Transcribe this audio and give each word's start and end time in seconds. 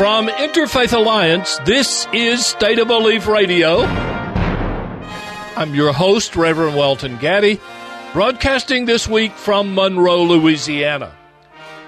From 0.00 0.28
Interfaith 0.28 0.94
Alliance, 0.94 1.58
this 1.66 2.06
is 2.14 2.46
State 2.46 2.78
of 2.78 2.88
Belief 2.88 3.26
Radio. 3.26 3.82
I'm 5.56 5.74
your 5.74 5.92
host, 5.92 6.36
Reverend 6.36 6.74
Welton 6.74 7.18
Gaddy, 7.18 7.60
broadcasting 8.14 8.86
this 8.86 9.06
week 9.06 9.32
from 9.32 9.74
Monroe, 9.74 10.22
Louisiana. 10.22 11.14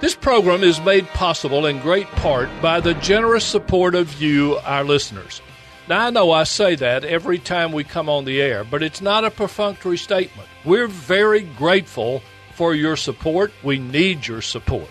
This 0.03 0.15
program 0.15 0.63
is 0.63 0.79
made 0.83 1.07
possible 1.15 1.65
in 1.65 1.81
great 1.81 2.07
part 2.09 2.51
by 2.61 2.81
the 2.81 2.93
generous 2.93 3.47
support 3.47 3.95
of 3.95 4.21
you, 4.21 4.59
our 4.59 4.85
listeners. 4.85 5.41
Now, 5.89 6.09
I 6.09 6.11
know 6.11 6.33
I 6.33 6.45
say 6.45 6.75
that 6.75 7.05
every 7.05 7.39
time 7.39 7.73
we 7.73 7.83
come 7.83 8.11
on 8.11 8.27
the 8.27 8.43
air, 8.43 8.63
but 8.63 8.83
it's 8.83 9.01
not 9.01 9.25
a 9.25 9.31
perfunctory 9.31 9.97
statement. 9.97 10.51
We're 10.67 10.87
very 10.87 11.41
grateful 11.41 12.23
for 12.57 12.75
your 12.75 12.97
support. 12.97 13.55
We 13.63 13.79
need 13.79 14.27
your 14.27 14.43
support. 14.43 14.91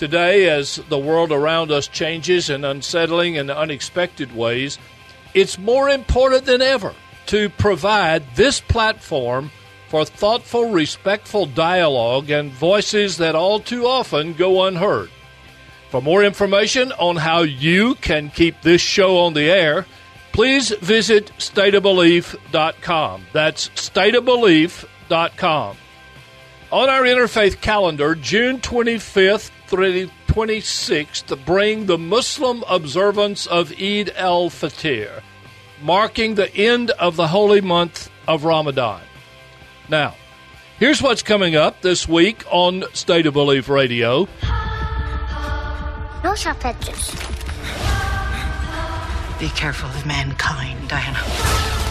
Today, 0.00 0.48
as 0.48 0.76
the 0.88 0.98
world 0.98 1.30
around 1.30 1.70
us 1.70 1.86
changes 1.86 2.48
in 2.48 2.64
unsettling 2.64 3.36
and 3.36 3.50
unexpected 3.50 4.34
ways, 4.34 4.78
it's 5.34 5.58
more 5.58 5.90
important 5.90 6.46
than 6.46 6.62
ever 6.62 6.94
to 7.26 7.50
provide 7.50 8.24
this 8.34 8.62
platform 8.62 9.50
for 9.90 10.06
thoughtful, 10.06 10.70
respectful 10.70 11.44
dialogue 11.44 12.30
and 12.30 12.50
voices 12.50 13.18
that 13.18 13.34
all 13.34 13.60
too 13.60 13.86
often 13.86 14.32
go 14.32 14.64
unheard. 14.64 15.10
For 15.90 16.00
more 16.00 16.24
information 16.24 16.92
on 16.92 17.16
how 17.16 17.42
you 17.42 17.94
can 17.96 18.30
keep 18.30 18.62
this 18.62 18.80
show 18.80 19.18
on 19.18 19.34
the 19.34 19.50
air, 19.50 19.84
please 20.32 20.70
visit 20.80 21.30
stateofbelief.com. 21.36 23.26
That's 23.34 23.68
stateofbelief.com. 23.68 25.76
On 26.72 26.88
our 26.88 27.02
interfaith 27.02 27.60
calendar, 27.60 28.14
June 28.14 28.60
25th 28.60 29.50
through 29.70 30.10
26th 30.26 31.44
bring 31.46 31.86
the 31.86 31.96
Muslim 31.96 32.64
observance 32.68 33.46
of 33.46 33.70
Eid 33.72 34.10
al 34.16 34.50
Fitr, 34.50 35.22
marking 35.80 36.34
the 36.34 36.52
end 36.56 36.90
of 36.90 37.14
the 37.14 37.28
holy 37.28 37.60
month 37.60 38.10
of 38.26 38.42
Ramadan. 38.42 39.00
Now, 39.88 40.16
here's 40.80 41.00
what's 41.00 41.22
coming 41.22 41.54
up 41.54 41.82
this 41.82 42.08
week 42.08 42.44
on 42.50 42.82
State 42.94 43.26
of 43.26 43.34
Belief 43.34 43.68
Radio. 43.68 44.28
No 46.24 46.34
sharp 46.34 46.64
edges. 46.64 47.14
Be 49.38 49.48
careful 49.50 49.88
of 49.88 50.04
mankind, 50.04 50.88
Diana. 50.88 51.89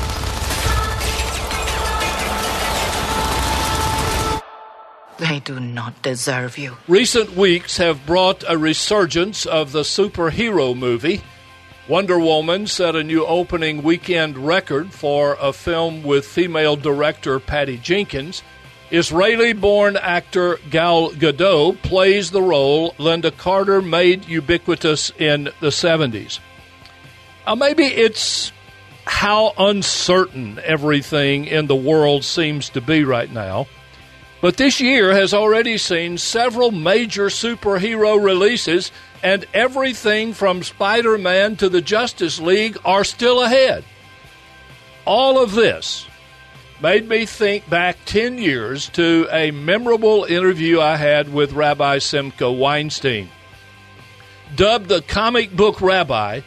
They 5.20 5.40
do 5.40 5.60
not 5.60 6.02
deserve 6.02 6.58
you. 6.58 6.78
Recent 6.88 7.36
weeks 7.36 7.78
have 7.78 8.06
brought 8.06 8.44
a 8.48 8.58
resurgence 8.58 9.46
of 9.46 9.74
the 9.74 9.82
superhero 9.82 10.76
movie. 10.76 11.22
Wonder 11.90 12.20
Woman 12.20 12.68
set 12.68 12.96
a 12.96 13.04
new 13.04 13.26
opening 13.26 13.84
weekend 13.84 14.38
record 14.38 14.94
for 14.94 15.38
a 15.42 15.52
film 15.52 16.04
with 16.04 16.26
female 16.26 16.76
director 16.76 17.40
Patty 17.40 17.78
Jenkins. 17.78 18.44
Israeli 18.92 19.54
born 19.54 19.98
actor 19.98 20.58
Gal 20.70 21.12
Gadot 21.12 21.82
plays 21.82 22.32
the 22.32 22.42
role 22.42 22.94
Lynda 22.94 23.36
Carter 23.36 23.82
made 23.82 24.26
ubiquitous 24.26 25.12
in 25.18 25.46
the 25.60 25.68
70s. 25.68 26.40
Uh, 27.46 27.56
maybe 27.56 27.86
it's 27.86 28.52
how 29.06 29.54
uncertain 29.58 30.60
everything 30.64 31.46
in 31.46 31.68
the 31.68 31.76
world 31.76 32.24
seems 32.24 32.70
to 32.70 32.82
be 32.82 33.04
right 33.04 33.32
now. 33.32 33.68
But 34.42 34.56
this 34.56 34.80
year 34.80 35.14
has 35.14 35.34
already 35.34 35.78
seen 35.78 36.18
several 36.18 36.72
major 36.72 37.26
superhero 37.26 38.24
releases, 38.24 38.92
and 39.22 39.46
everything 39.54 40.34
from 40.34 40.64
Spider 40.64 41.18
Man 41.18 41.58
to 41.58 41.68
the 41.68 41.82
Justice 41.82 42.40
League 42.40 42.78
are 42.86 43.04
still 43.04 43.44
ahead. 43.44 43.84
All 45.06 45.42
of 45.42 45.52
this 45.52 46.08
made 46.82 47.10
me 47.10 47.26
think 47.26 47.70
back 47.70 47.98
10 48.06 48.38
years 48.38 48.88
to 48.90 49.28
a 49.30 49.52
memorable 49.52 50.24
interview 50.24 50.80
I 50.80 50.96
had 50.96 51.34
with 51.34 51.52
Rabbi 51.52 51.98
Simcha 51.98 52.50
Weinstein. 52.50 53.30
Dubbed 54.56 54.88
the 54.88 55.02
comic 55.02 55.54
book 55.54 55.82
rabbi, 55.82 56.42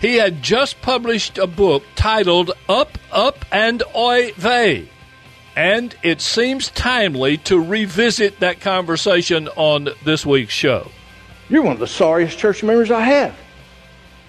he 0.00 0.16
had 0.16 0.42
just 0.42 0.82
published 0.82 1.38
a 1.38 1.46
book 1.46 1.84
titled 1.94 2.50
Up, 2.68 2.98
Up, 3.12 3.44
and 3.52 3.84
Oy 3.94 4.32
Vey 4.32 4.88
and 5.60 5.94
it 6.02 6.22
seems 6.22 6.70
timely 6.70 7.36
to 7.36 7.62
revisit 7.62 8.40
that 8.40 8.60
conversation 8.62 9.46
on 9.56 9.90
this 10.06 10.24
week's 10.24 10.54
show. 10.54 10.90
You're 11.50 11.60
one 11.62 11.74
of 11.74 11.78
the 11.78 11.86
sorriest 11.86 12.38
church 12.38 12.62
members 12.62 12.90
I 12.90 13.02
have. 13.02 13.36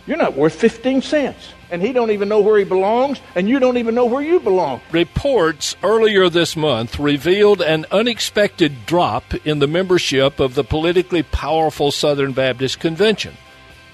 You're 0.06 0.18
not 0.18 0.36
worth 0.36 0.54
15 0.56 1.02
cents. 1.02 1.54
And 1.70 1.82
he 1.82 1.94
don't 1.94 2.12
even 2.12 2.28
know 2.28 2.42
where 2.42 2.58
he 2.58 2.66
belongs, 2.66 3.22
and 3.34 3.48
you 3.48 3.58
don't 3.58 3.78
even 3.78 3.96
know 3.96 4.04
where 4.04 4.22
you 4.22 4.42
belong. 4.42 4.82
Reports 4.92 5.78
earlier 5.84 6.28
this 6.28 6.58
month 6.58 7.00
revealed 7.00 7.62
an 7.62 7.86
unexpected 7.92 8.86
drop 8.86 9.34
in 9.46 9.60
the 9.60 9.68
membership 9.68 10.42
of 10.42 10.56
the 10.56 10.66
politically 10.66 11.24
powerful 11.24 11.92
Southern 11.92 12.34
Baptist 12.34 12.82
Convention. 12.82 13.38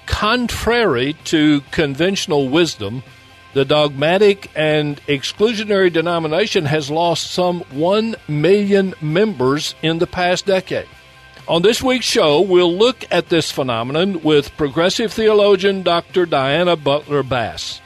Contrary 0.06 1.12
to 1.22 1.60
conventional 1.70 2.48
wisdom, 2.48 3.04
the 3.58 3.64
dogmatic 3.64 4.48
and 4.54 5.04
exclusionary 5.08 5.92
denomination 5.92 6.64
has 6.64 6.92
lost 6.92 7.32
some 7.32 7.58
1 7.72 8.14
million 8.28 8.94
members 9.00 9.74
in 9.82 9.98
the 9.98 10.06
past 10.06 10.46
decade. 10.46 10.86
On 11.48 11.60
this 11.60 11.82
week's 11.82 12.06
show, 12.06 12.40
we'll 12.40 12.72
look 12.72 13.04
at 13.10 13.30
this 13.30 13.50
phenomenon 13.50 14.22
with 14.22 14.56
progressive 14.56 15.12
theologian 15.12 15.82
Dr. 15.82 16.24
Diana 16.24 16.76
Butler 16.76 17.24
Bass. 17.24 17.80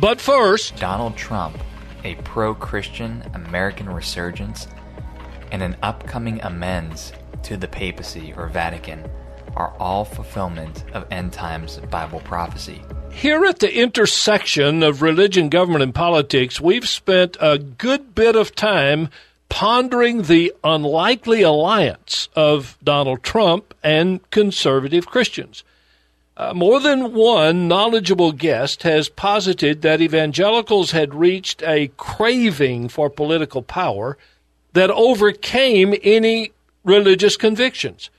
But 0.00 0.20
first, 0.20 0.74
Donald 0.74 1.16
Trump, 1.16 1.56
a 2.02 2.16
pro 2.24 2.52
Christian 2.52 3.22
American 3.32 3.88
resurgence, 3.88 4.66
and 5.52 5.62
an 5.62 5.76
upcoming 5.84 6.42
amends 6.42 7.12
to 7.44 7.56
the 7.56 7.68
papacy 7.68 8.34
or 8.36 8.48
Vatican 8.48 9.08
are 9.54 9.72
all 9.78 10.04
fulfillment 10.04 10.82
of 10.94 11.06
end 11.12 11.32
times 11.32 11.76
Bible 11.92 12.18
prophecy. 12.18 12.82
Here 13.12 13.44
at 13.44 13.60
the 13.60 13.72
intersection 13.72 14.82
of 14.82 15.00
religion, 15.00 15.48
government, 15.48 15.82
and 15.84 15.94
politics, 15.94 16.60
we've 16.60 16.88
spent 16.88 17.36
a 17.40 17.58
good 17.58 18.14
bit 18.14 18.34
of 18.34 18.54
time 18.54 19.10
pondering 19.48 20.22
the 20.22 20.52
unlikely 20.64 21.42
alliance 21.42 22.28
of 22.34 22.76
Donald 22.82 23.22
Trump 23.22 23.74
and 23.82 24.28
conservative 24.30 25.06
Christians. 25.06 25.62
Uh, 26.36 26.54
more 26.54 26.80
than 26.80 27.12
one 27.12 27.68
knowledgeable 27.68 28.32
guest 28.32 28.82
has 28.82 29.08
posited 29.08 29.82
that 29.82 30.00
evangelicals 30.00 30.92
had 30.92 31.14
reached 31.14 31.62
a 31.62 31.88
craving 31.98 32.88
for 32.88 33.10
political 33.10 33.62
power 33.62 34.16
that 34.72 34.90
overcame 34.90 35.94
any 36.02 36.50
religious 36.82 37.36
convictions. 37.36 38.10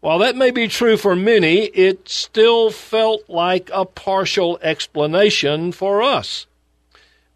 While 0.00 0.18
that 0.20 0.36
may 0.36 0.50
be 0.50 0.66
true 0.66 0.96
for 0.96 1.14
many, 1.14 1.64
it 1.66 2.08
still 2.08 2.70
felt 2.70 3.28
like 3.28 3.70
a 3.72 3.84
partial 3.84 4.58
explanation 4.62 5.72
for 5.72 6.02
us. 6.02 6.46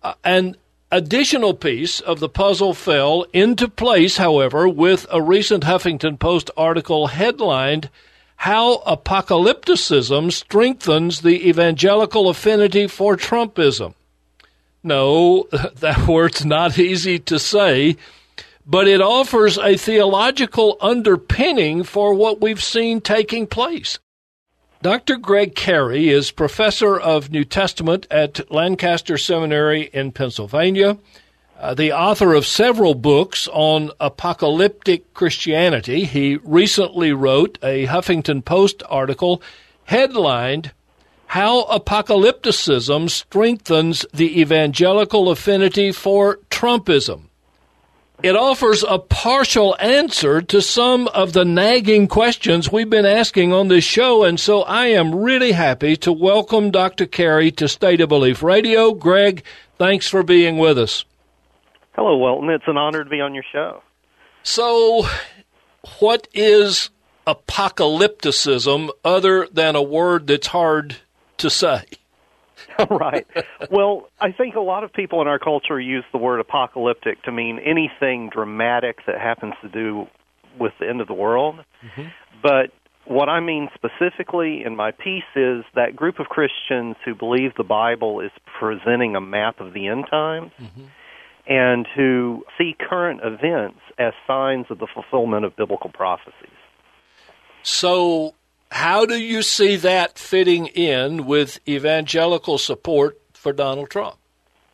Uh, 0.02 0.14
an 0.24 0.56
additional 0.90 1.52
piece 1.52 2.00
of 2.00 2.20
the 2.20 2.28
puzzle 2.28 2.72
fell 2.72 3.26
into 3.34 3.68
place, 3.68 4.16
however, 4.16 4.66
with 4.66 5.06
a 5.10 5.20
recent 5.20 5.64
Huffington 5.64 6.18
Post 6.18 6.50
article 6.56 7.08
headlined 7.08 7.90
How 8.36 8.78
Apocalypticism 8.86 10.32
Strengthens 10.32 11.20
the 11.20 11.46
Evangelical 11.46 12.30
Affinity 12.30 12.86
for 12.86 13.16
Trumpism. 13.16 13.92
No, 14.82 15.48
that 15.80 16.06
word's 16.06 16.46
not 16.46 16.78
easy 16.78 17.18
to 17.18 17.38
say 17.38 17.96
but 18.66 18.88
it 18.88 19.00
offers 19.00 19.58
a 19.58 19.76
theological 19.76 20.76
underpinning 20.80 21.82
for 21.82 22.14
what 22.14 22.40
we've 22.40 22.62
seen 22.62 23.00
taking 23.00 23.46
place. 23.46 23.98
Dr. 24.82 25.16
Greg 25.16 25.54
Carey 25.54 26.10
is 26.10 26.30
professor 26.30 26.98
of 26.98 27.30
New 27.30 27.44
Testament 27.44 28.06
at 28.10 28.50
Lancaster 28.50 29.16
Seminary 29.16 29.88
in 29.92 30.12
Pennsylvania, 30.12 30.98
uh, 31.58 31.72
the 31.72 31.92
author 31.92 32.34
of 32.34 32.46
several 32.46 32.94
books 32.94 33.48
on 33.52 33.90
apocalyptic 33.98 35.14
Christianity. 35.14 36.04
He 36.04 36.36
recently 36.36 37.12
wrote 37.12 37.58
a 37.62 37.86
Huffington 37.86 38.44
Post 38.44 38.82
article 38.88 39.40
headlined 39.84 40.72
How 41.28 41.64
Apocalypticism 41.64 43.08
Strengthens 43.08 44.04
the 44.12 44.38
Evangelical 44.38 45.30
Affinity 45.30 45.92
for 45.92 46.40
Trumpism 46.50 47.28
it 48.22 48.36
offers 48.36 48.82
a 48.82 48.98
partial 48.98 49.76
answer 49.80 50.40
to 50.40 50.62
some 50.62 51.08
of 51.08 51.32
the 51.32 51.44
nagging 51.44 52.08
questions 52.08 52.70
we've 52.70 52.88
been 52.88 53.04
asking 53.04 53.52
on 53.52 53.68
this 53.68 53.84
show. 53.84 54.24
And 54.24 54.38
so 54.38 54.62
I 54.62 54.86
am 54.86 55.14
really 55.14 55.52
happy 55.52 55.96
to 55.96 56.12
welcome 56.12 56.70
Dr. 56.70 57.06
Carey 57.06 57.50
to 57.52 57.68
State 57.68 58.00
of 58.00 58.08
Belief 58.08 58.42
Radio. 58.42 58.92
Greg, 58.92 59.42
thanks 59.78 60.08
for 60.08 60.22
being 60.22 60.58
with 60.58 60.78
us. 60.78 61.04
Hello, 61.96 62.16
Welton. 62.16 62.50
It's 62.50 62.64
an 62.66 62.76
honor 62.76 63.04
to 63.04 63.10
be 63.10 63.20
on 63.20 63.34
your 63.34 63.44
show. 63.52 63.82
So, 64.42 65.06
what 65.98 66.28
is 66.34 66.90
apocalypticism 67.26 68.90
other 69.04 69.48
than 69.52 69.76
a 69.76 69.82
word 69.82 70.26
that's 70.26 70.48
hard 70.48 70.96
to 71.38 71.50
say? 71.50 71.84
right. 72.90 73.26
Well, 73.70 74.08
I 74.20 74.32
think 74.32 74.54
a 74.54 74.60
lot 74.60 74.84
of 74.84 74.92
people 74.92 75.20
in 75.20 75.28
our 75.28 75.38
culture 75.38 75.80
use 75.80 76.04
the 76.12 76.18
word 76.18 76.40
apocalyptic 76.40 77.22
to 77.24 77.32
mean 77.32 77.58
anything 77.58 78.30
dramatic 78.30 78.98
that 79.06 79.20
happens 79.20 79.54
to 79.62 79.68
do 79.68 80.06
with 80.58 80.72
the 80.80 80.88
end 80.88 81.00
of 81.00 81.06
the 81.06 81.14
world. 81.14 81.56
Mm-hmm. 81.84 82.08
But 82.42 82.70
what 83.06 83.28
I 83.28 83.40
mean 83.40 83.68
specifically 83.74 84.64
in 84.64 84.76
my 84.76 84.90
piece 84.90 85.22
is 85.36 85.64
that 85.74 85.94
group 85.94 86.18
of 86.18 86.26
Christians 86.26 86.96
who 87.04 87.14
believe 87.14 87.52
the 87.56 87.64
Bible 87.64 88.20
is 88.20 88.30
presenting 88.58 89.14
a 89.14 89.20
map 89.20 89.60
of 89.60 89.74
the 89.74 89.88
end 89.88 90.06
times 90.10 90.52
mm-hmm. 90.58 90.84
and 91.46 91.86
who 91.94 92.44
see 92.56 92.74
current 92.78 93.20
events 93.22 93.80
as 93.98 94.12
signs 94.26 94.66
of 94.70 94.78
the 94.78 94.86
fulfillment 94.92 95.44
of 95.44 95.54
biblical 95.56 95.90
prophecies. 95.90 96.50
So, 97.62 98.34
how 98.70 99.06
do 99.06 99.16
you 99.16 99.42
see 99.42 99.76
that 99.76 100.18
fitting 100.18 100.66
in 100.66 101.26
with 101.26 101.60
evangelical 101.68 102.58
support 102.58 103.20
for 103.32 103.52
Donald 103.52 103.90
Trump? 103.90 104.16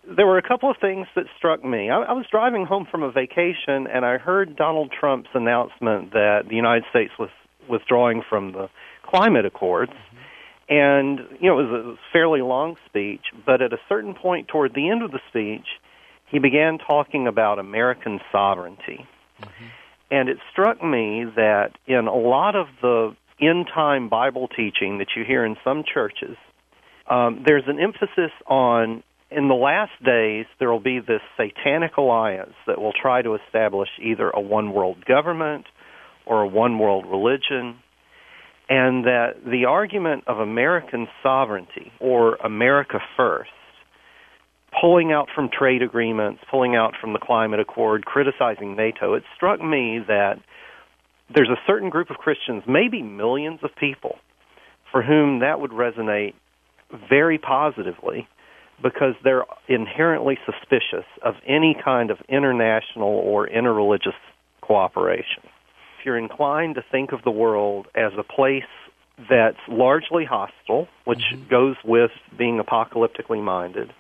There 0.04 0.26
were 0.26 0.38
a 0.38 0.46
couple 0.46 0.70
of 0.70 0.76
things 0.78 1.06
that 1.14 1.26
struck 1.36 1.64
me. 1.64 1.90
I, 1.90 2.00
I 2.00 2.12
was 2.12 2.26
driving 2.30 2.64
home 2.64 2.86
from 2.90 3.02
a 3.02 3.10
vacation 3.10 3.86
and 3.86 4.04
I 4.04 4.18
heard 4.18 4.56
Donald 4.56 4.92
Trump's 4.98 5.28
announcement 5.34 6.12
that 6.12 6.46
the 6.48 6.56
United 6.56 6.84
States 6.90 7.12
was 7.18 7.30
withdrawing 7.68 8.22
from 8.28 8.52
the 8.52 8.70
climate 9.02 9.44
accords. 9.44 9.92
And, 10.68 11.20
you 11.40 11.48
know, 11.48 11.58
it 11.58 11.68
was 11.68 11.96
a 11.96 12.12
fairly 12.12 12.42
long 12.42 12.76
speech, 12.86 13.26
but 13.44 13.60
at 13.60 13.72
a 13.72 13.78
certain 13.88 14.14
point 14.14 14.48
toward 14.48 14.72
the 14.74 14.88
end 14.88 15.02
of 15.02 15.10
the 15.10 15.20
speech, 15.28 15.66
he 16.26 16.38
began 16.38 16.78
talking 16.78 17.26
about 17.26 17.58
American 17.58 18.20
sovereignty. 18.30 19.06
Mm-hmm. 19.42 19.64
And 20.12 20.28
it 20.28 20.38
struck 20.50 20.82
me 20.82 21.24
that 21.36 21.72
in 21.86 22.06
a 22.06 22.14
lot 22.14 22.56
of 22.56 22.68
the 22.80 23.16
end 23.40 23.68
time 23.72 24.08
Bible 24.08 24.48
teaching 24.48 24.98
that 24.98 25.08
you 25.16 25.24
hear 25.24 25.44
in 25.44 25.56
some 25.64 25.82
churches, 25.82 26.36
um, 27.08 27.42
there's 27.46 27.64
an 27.66 27.80
emphasis 27.80 28.32
on 28.46 29.02
in 29.30 29.48
the 29.48 29.54
last 29.54 29.92
days 30.04 30.46
there 30.58 30.70
will 30.70 30.80
be 30.80 30.98
this 30.98 31.20
satanic 31.36 31.96
alliance 31.96 32.54
that 32.66 32.80
will 32.80 32.92
try 32.92 33.22
to 33.22 33.36
establish 33.36 33.88
either 34.02 34.28
a 34.30 34.40
one 34.40 34.72
world 34.72 35.04
government 35.04 35.66
or 36.26 36.42
a 36.42 36.46
one 36.46 36.78
world 36.78 37.06
religion, 37.06 37.76
and 38.68 39.04
that 39.04 39.34
the 39.44 39.64
argument 39.66 40.24
of 40.26 40.38
American 40.38 41.08
sovereignty 41.22 41.92
or 42.00 42.36
America 42.36 42.98
first, 43.16 43.50
pulling 44.80 45.12
out 45.12 45.28
from 45.34 45.48
trade 45.48 45.82
agreements, 45.82 46.40
pulling 46.50 46.76
out 46.76 46.94
from 47.00 47.12
the 47.12 47.18
climate 47.18 47.60
accord, 47.60 48.04
criticizing 48.04 48.76
NATO, 48.76 49.14
it 49.14 49.24
struck 49.34 49.60
me 49.60 50.00
that 50.06 50.38
there's 51.34 51.48
a 51.48 51.60
certain 51.66 51.90
group 51.90 52.10
of 52.10 52.16
Christians, 52.16 52.62
maybe 52.66 53.02
millions 53.02 53.60
of 53.62 53.70
people, 53.76 54.18
for 54.90 55.02
whom 55.02 55.40
that 55.40 55.60
would 55.60 55.70
resonate 55.70 56.34
very 57.08 57.38
positively 57.38 58.28
because 58.82 59.14
they're 59.22 59.44
inherently 59.68 60.38
suspicious 60.46 61.06
of 61.22 61.34
any 61.46 61.76
kind 61.84 62.10
of 62.10 62.18
international 62.28 63.08
or 63.08 63.46
interreligious 63.46 64.16
cooperation 64.62 65.42
if 66.00 66.06
you're 66.06 66.18
inclined 66.18 66.76
to 66.76 66.84
think 66.90 67.12
of 67.12 67.22
the 67.24 67.30
world 67.30 67.86
as 67.94 68.12
a 68.18 68.22
place 68.22 68.62
that's 69.28 69.58
largely 69.68 70.24
hostile, 70.24 70.88
which 71.04 71.20
mm-hmm. 71.32 71.48
goes 71.50 71.76
with 71.84 72.10
being 72.38 72.58
apocalyptically 72.58 73.42
minded. 73.42 73.92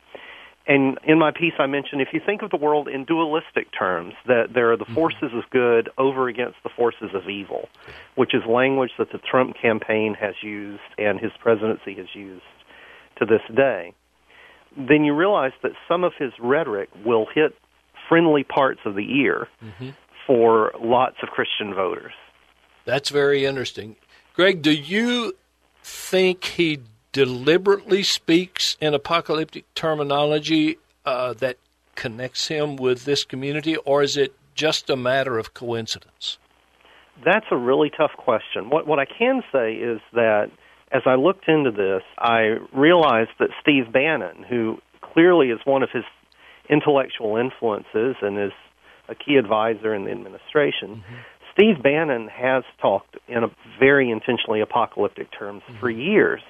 And 0.66 0.98
in 1.04 1.18
my 1.18 1.30
piece, 1.32 1.54
I 1.58 1.66
mentioned 1.66 2.00
if 2.00 2.08
you 2.12 2.20
think 2.24 2.42
of 2.42 2.50
the 2.50 2.56
world 2.56 2.86
in 2.86 3.04
dualistic 3.04 3.68
terms, 3.76 4.14
that 4.26 4.52
there 4.54 4.70
are 4.72 4.76
the 4.76 4.84
mm-hmm. 4.84 4.94
forces 4.94 5.30
of 5.34 5.48
good 5.50 5.88
over 5.98 6.28
against 6.28 6.56
the 6.62 6.68
forces 6.76 7.10
of 7.14 7.28
evil, 7.28 7.68
which 8.14 8.34
is 8.34 8.42
language 8.46 8.90
that 8.98 9.10
the 9.10 9.18
Trump 9.18 9.56
campaign 9.60 10.14
has 10.14 10.34
used 10.42 10.82
and 10.98 11.18
his 11.18 11.32
presidency 11.40 11.94
has 11.94 12.06
used 12.14 12.42
to 13.18 13.26
this 13.26 13.42
day, 13.56 13.94
then 14.76 15.04
you 15.04 15.14
realize 15.14 15.52
that 15.62 15.72
some 15.88 16.04
of 16.04 16.12
his 16.18 16.32
rhetoric 16.38 16.88
will 17.04 17.26
hit 17.34 17.56
friendly 18.08 18.44
parts 18.44 18.80
of 18.84 18.94
the 18.94 19.20
ear, 19.20 19.48
mm-hmm 19.64 19.90
for 20.30 20.72
lots 20.80 21.16
of 21.24 21.28
Christian 21.30 21.74
voters. 21.74 22.12
That's 22.84 23.10
very 23.10 23.44
interesting. 23.44 23.96
Greg, 24.34 24.62
do 24.62 24.70
you 24.70 25.32
think 25.82 26.44
he 26.44 26.78
deliberately 27.12 28.02
speaks 28.02 28.76
in 28.80 28.94
apocalyptic 28.94 29.72
terminology 29.74 30.78
uh, 31.04 31.32
that 31.34 31.56
connects 31.94 32.48
him 32.48 32.76
with 32.76 33.04
this 33.04 33.24
community, 33.24 33.76
or 33.76 34.02
is 34.02 34.16
it 34.16 34.34
just 34.54 34.88
a 34.90 34.96
matter 34.96 35.38
of 35.38 35.54
coincidence? 35.54 36.38
That's 37.24 37.46
a 37.50 37.56
really 37.56 37.90
tough 37.90 38.12
question. 38.16 38.70
What, 38.70 38.86
what 38.86 38.98
I 38.98 39.04
can 39.04 39.42
say 39.52 39.74
is 39.74 40.00
that 40.12 40.50
as 40.92 41.02
I 41.06 41.14
looked 41.14 41.48
into 41.48 41.70
this, 41.70 42.02
I 42.18 42.56
realized 42.72 43.30
that 43.38 43.50
Steve 43.60 43.92
Bannon, 43.92 44.44
who 44.48 44.78
clearly 45.02 45.48
is 45.48 45.60
one 45.64 45.82
of 45.82 45.90
his 45.92 46.04
intellectual 46.68 47.36
influences 47.36 48.16
and 48.22 48.38
is 48.38 48.52
a 49.08 49.14
key 49.14 49.36
advisor 49.36 49.94
in 49.94 50.04
the 50.04 50.10
administration. 50.10 51.02
Mm-hmm. 51.02 51.14
Steve 51.52 51.82
Bannon 51.82 52.28
has 52.28 52.64
talked 52.80 53.16
in 53.28 53.44
a 53.44 53.48
very 53.78 54.10
intentionally 54.10 54.60
apocalyptic 54.60 55.28
terms 55.36 55.62
mm-hmm. 55.68 55.80
for 55.80 55.90
years 55.90 56.40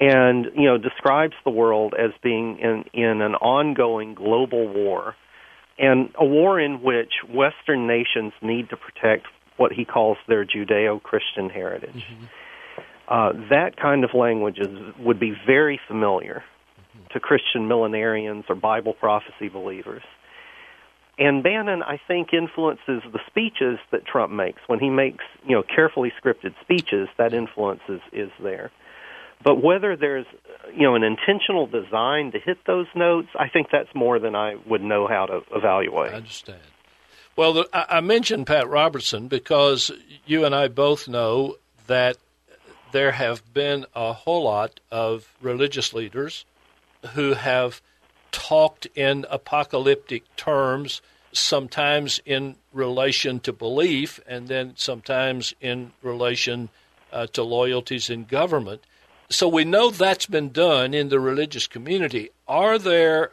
and 0.00 0.46
you 0.54 0.64
know 0.64 0.78
describes 0.78 1.34
the 1.44 1.50
world 1.50 1.94
as 1.98 2.10
being 2.22 2.58
in 2.58 2.84
in 2.92 3.22
an 3.22 3.34
ongoing 3.36 4.14
global 4.14 4.68
war 4.68 5.14
and 5.78 6.10
a 6.18 6.24
war 6.24 6.60
in 6.60 6.82
which 6.82 7.12
western 7.28 7.86
nations 7.86 8.32
need 8.42 8.68
to 8.68 8.76
protect 8.76 9.26
what 9.56 9.72
he 9.72 9.84
calls 9.84 10.18
their 10.28 10.44
judeo-christian 10.44 11.48
heritage 11.48 12.04
mm-hmm. 12.10 12.24
uh, 13.08 13.32
that 13.48 13.76
kind 13.80 14.04
of 14.04 14.10
language 14.12 14.58
is, 14.58 14.68
would 14.98 15.18
be 15.18 15.34
very 15.46 15.80
familiar 15.88 16.44
mm-hmm. 16.78 17.06
to 17.12 17.20
christian 17.20 17.68
millenarians 17.68 18.44
or 18.48 18.54
bible 18.54 18.92
prophecy 18.92 19.48
believers 19.48 20.02
and 21.18 21.42
Bannon, 21.42 21.82
I 21.82 21.98
think, 22.06 22.34
influences 22.34 23.02
the 23.10 23.20
speeches 23.26 23.78
that 23.90 24.04
Trump 24.04 24.30
makes. 24.30 24.60
When 24.66 24.80
he 24.80 24.90
makes, 24.90 25.24
you 25.46 25.56
know, 25.56 25.62
carefully 25.62 26.12
scripted 26.22 26.54
speeches, 26.60 27.08
that 27.16 27.32
influence 27.32 27.80
is, 27.88 28.00
is 28.12 28.30
there. 28.38 28.70
But 29.42 29.62
whether 29.62 29.96
there's, 29.96 30.26
you 30.74 30.82
know, 30.82 30.94
an 30.94 31.04
intentional 31.04 31.66
design 31.66 32.32
to 32.32 32.38
hit 32.38 32.58
those 32.66 32.86
notes, 32.94 33.28
I 33.38 33.48
think 33.48 33.68
that's 33.70 33.94
more 33.94 34.18
than 34.18 34.34
I 34.34 34.56
would 34.66 34.82
know 34.82 35.06
how 35.06 35.26
to 35.26 35.42
evaluate. 35.54 36.12
I 36.12 36.16
understand. 36.16 36.60
Well, 37.36 37.52
the, 37.52 37.68
I 37.72 38.00
mentioned 38.00 38.46
Pat 38.46 38.68
Robertson 38.68 39.28
because 39.28 39.92
you 40.24 40.44
and 40.44 40.54
I 40.54 40.68
both 40.68 41.06
know 41.06 41.56
that 41.86 42.16
there 42.92 43.12
have 43.12 43.42
been 43.52 43.86
a 43.94 44.12
whole 44.12 44.44
lot 44.44 44.80
of 44.90 45.28
religious 45.40 45.92
leaders 45.92 46.44
who 47.14 47.34
have– 47.34 47.80
talked 48.36 48.86
in 48.94 49.24
apocalyptic 49.30 50.22
terms, 50.36 51.00
sometimes 51.32 52.20
in 52.26 52.54
relation 52.72 53.40
to 53.40 53.50
belief, 53.50 54.20
and 54.26 54.46
then 54.48 54.74
sometimes 54.76 55.54
in 55.58 55.90
relation 56.02 56.68
uh, 57.12 57.26
to 57.26 57.42
loyalties 57.42 58.10
in 58.10 58.24
government. 58.24 58.82
So 59.28 59.48
we 59.48 59.64
know 59.64 59.90
that's 59.90 60.26
been 60.26 60.50
done 60.50 60.94
in 60.94 61.08
the 61.08 61.20
religious 61.20 61.66
community. 61.66 62.30
Are 62.46 62.78
there 62.78 63.32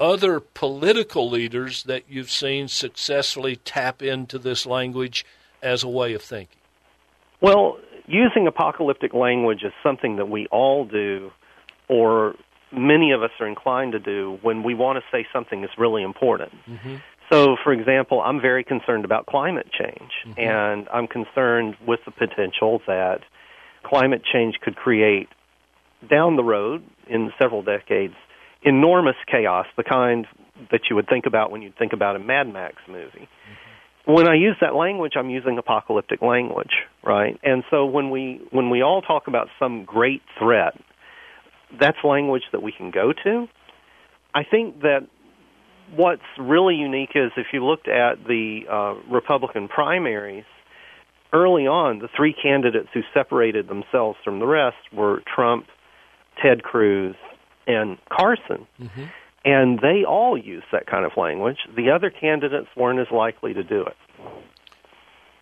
other 0.00 0.40
political 0.40 1.28
leaders 1.28 1.84
that 1.84 2.04
you've 2.08 2.30
seen 2.30 2.68
successfully 2.68 3.56
tap 3.56 4.02
into 4.02 4.38
this 4.38 4.66
language 4.66 5.24
as 5.62 5.82
a 5.82 5.88
way 5.88 6.14
of 6.14 6.22
thinking? 6.22 6.58
Well, 7.40 7.78
using 8.06 8.46
apocalyptic 8.46 9.14
language 9.14 9.62
is 9.62 9.72
something 9.82 10.16
that 10.16 10.28
we 10.28 10.46
all 10.46 10.84
do 10.84 11.30
or 11.88 12.34
many 12.72 13.12
of 13.12 13.22
us 13.22 13.30
are 13.38 13.46
inclined 13.46 13.92
to 13.92 13.98
do 13.98 14.38
when 14.42 14.62
we 14.62 14.74
want 14.74 14.98
to 14.98 15.04
say 15.12 15.26
something 15.32 15.62
is 15.62 15.70
really 15.76 16.02
important. 16.02 16.52
Mm-hmm. 16.68 16.96
So, 17.30 17.56
for 17.62 17.72
example, 17.72 18.20
I'm 18.20 18.40
very 18.40 18.64
concerned 18.64 19.04
about 19.04 19.26
climate 19.26 19.68
change, 19.72 20.10
mm-hmm. 20.26 20.40
and 20.40 20.88
I'm 20.92 21.06
concerned 21.06 21.76
with 21.86 22.00
the 22.04 22.10
potential 22.10 22.82
that 22.86 23.22
climate 23.84 24.22
change 24.30 24.56
could 24.62 24.76
create 24.76 25.28
down 26.10 26.36
the 26.36 26.44
road 26.44 26.82
in 27.08 27.30
several 27.40 27.62
decades 27.62 28.14
enormous 28.62 29.16
chaos, 29.30 29.66
the 29.76 29.84
kind 29.84 30.26
that 30.70 30.82
you 30.88 30.96
would 30.96 31.08
think 31.08 31.26
about 31.26 31.50
when 31.50 31.62
you 31.62 31.72
think 31.78 31.92
about 31.92 32.16
a 32.16 32.18
Mad 32.18 32.52
Max 32.52 32.76
movie. 32.88 33.28
Mm-hmm. 33.28 34.12
When 34.12 34.28
I 34.28 34.34
use 34.34 34.56
that 34.60 34.74
language, 34.74 35.12
I'm 35.16 35.30
using 35.30 35.58
apocalyptic 35.58 36.22
language, 36.22 36.72
right? 37.04 37.38
And 37.42 37.62
so 37.70 37.86
when 37.86 38.10
we 38.10 38.40
when 38.50 38.68
we 38.68 38.82
all 38.82 39.00
talk 39.00 39.28
about 39.28 39.48
some 39.60 39.84
great 39.84 40.22
threat, 40.38 40.74
that's 41.78 41.98
language 42.02 42.42
that 42.50 42.62
we 42.62 42.72
can 42.72 42.90
go 42.90 43.12
to. 43.24 43.46
I 44.34 44.42
think 44.44 44.80
that 44.80 45.06
what's 45.94 46.22
really 46.38 46.74
unique 46.74 47.10
is 47.14 47.30
if 47.36 47.46
you 47.52 47.64
looked 47.64 47.86
at 47.86 48.24
the 48.26 48.62
uh, 48.70 48.94
Republican 49.12 49.68
primaries, 49.68 50.44
early 51.32 51.66
on, 51.66 51.98
the 51.98 52.08
three 52.14 52.32
candidates 52.34 52.88
who 52.92 53.02
separated 53.14 53.68
themselves 53.68 54.18
from 54.24 54.38
the 54.38 54.46
rest 54.46 54.76
were 54.92 55.22
Trump, 55.32 55.66
Ted 56.40 56.62
Cruz, 56.62 57.14
and 57.66 57.98
Carson. 58.10 58.66
Mm-hmm. 58.80 59.04
And 59.44 59.80
they 59.80 60.04
all 60.04 60.38
used 60.38 60.66
that 60.72 60.86
kind 60.86 61.04
of 61.04 61.12
language. 61.16 61.58
The 61.74 61.90
other 61.90 62.10
candidates 62.10 62.68
weren't 62.76 63.00
as 63.00 63.10
likely 63.10 63.54
to 63.54 63.64
do 63.64 63.84
it. 63.84 63.96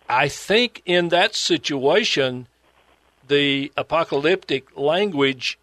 I 0.09 0.27
think 0.27 0.81
in 0.85 1.09
that 1.09 1.35
situation, 1.35 2.47
the 3.27 3.71
apocalyptic 3.77 4.77
language 4.77 5.57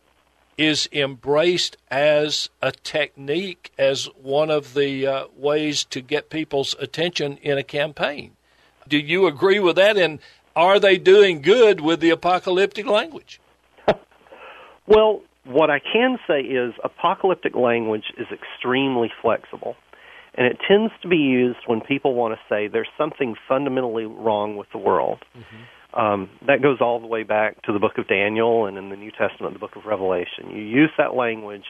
is 0.56 0.88
embraced 0.92 1.76
as 1.90 2.50
a 2.60 2.72
technique, 2.72 3.72
as 3.78 4.06
one 4.20 4.50
of 4.50 4.74
the 4.74 5.06
uh, 5.06 5.24
ways 5.36 5.84
to 5.84 6.00
get 6.00 6.30
people's 6.30 6.74
attention 6.80 7.36
in 7.38 7.58
a 7.58 7.62
campaign. 7.62 8.32
Do 8.88 8.98
you 8.98 9.26
agree 9.26 9.60
with 9.60 9.76
that? 9.76 9.96
And 9.96 10.18
are 10.56 10.80
they 10.80 10.98
doing 10.98 11.42
good 11.42 11.80
with 11.80 12.00
the 12.00 12.10
apocalyptic 12.10 12.86
language? 12.86 13.40
well, 14.86 15.22
what 15.44 15.70
I 15.70 15.78
can 15.80 16.18
say 16.26 16.40
is 16.40 16.74
apocalyptic 16.82 17.54
language 17.54 18.04
is 18.18 18.26
extremely 18.32 19.10
flexible. 19.22 19.76
And 20.34 20.46
it 20.46 20.58
tends 20.68 20.92
to 21.02 21.08
be 21.08 21.16
used 21.16 21.58
when 21.66 21.80
people 21.80 22.14
want 22.14 22.34
to 22.34 22.40
say 22.48 22.68
there's 22.68 22.88
something 22.96 23.34
fundamentally 23.48 24.04
wrong 24.04 24.56
with 24.56 24.68
the 24.72 24.78
world. 24.78 25.18
Mm-hmm. 25.36 26.00
Um, 26.00 26.30
that 26.46 26.62
goes 26.62 26.78
all 26.80 27.00
the 27.00 27.06
way 27.06 27.22
back 27.22 27.62
to 27.62 27.72
the 27.72 27.78
book 27.78 27.98
of 27.98 28.06
Daniel 28.06 28.66
and 28.66 28.76
in 28.76 28.90
the 28.90 28.96
New 28.96 29.10
Testament, 29.10 29.54
the 29.54 29.58
book 29.58 29.74
of 29.74 29.86
Revelation. 29.86 30.50
You 30.50 30.62
use 30.62 30.90
that 30.98 31.14
language 31.14 31.64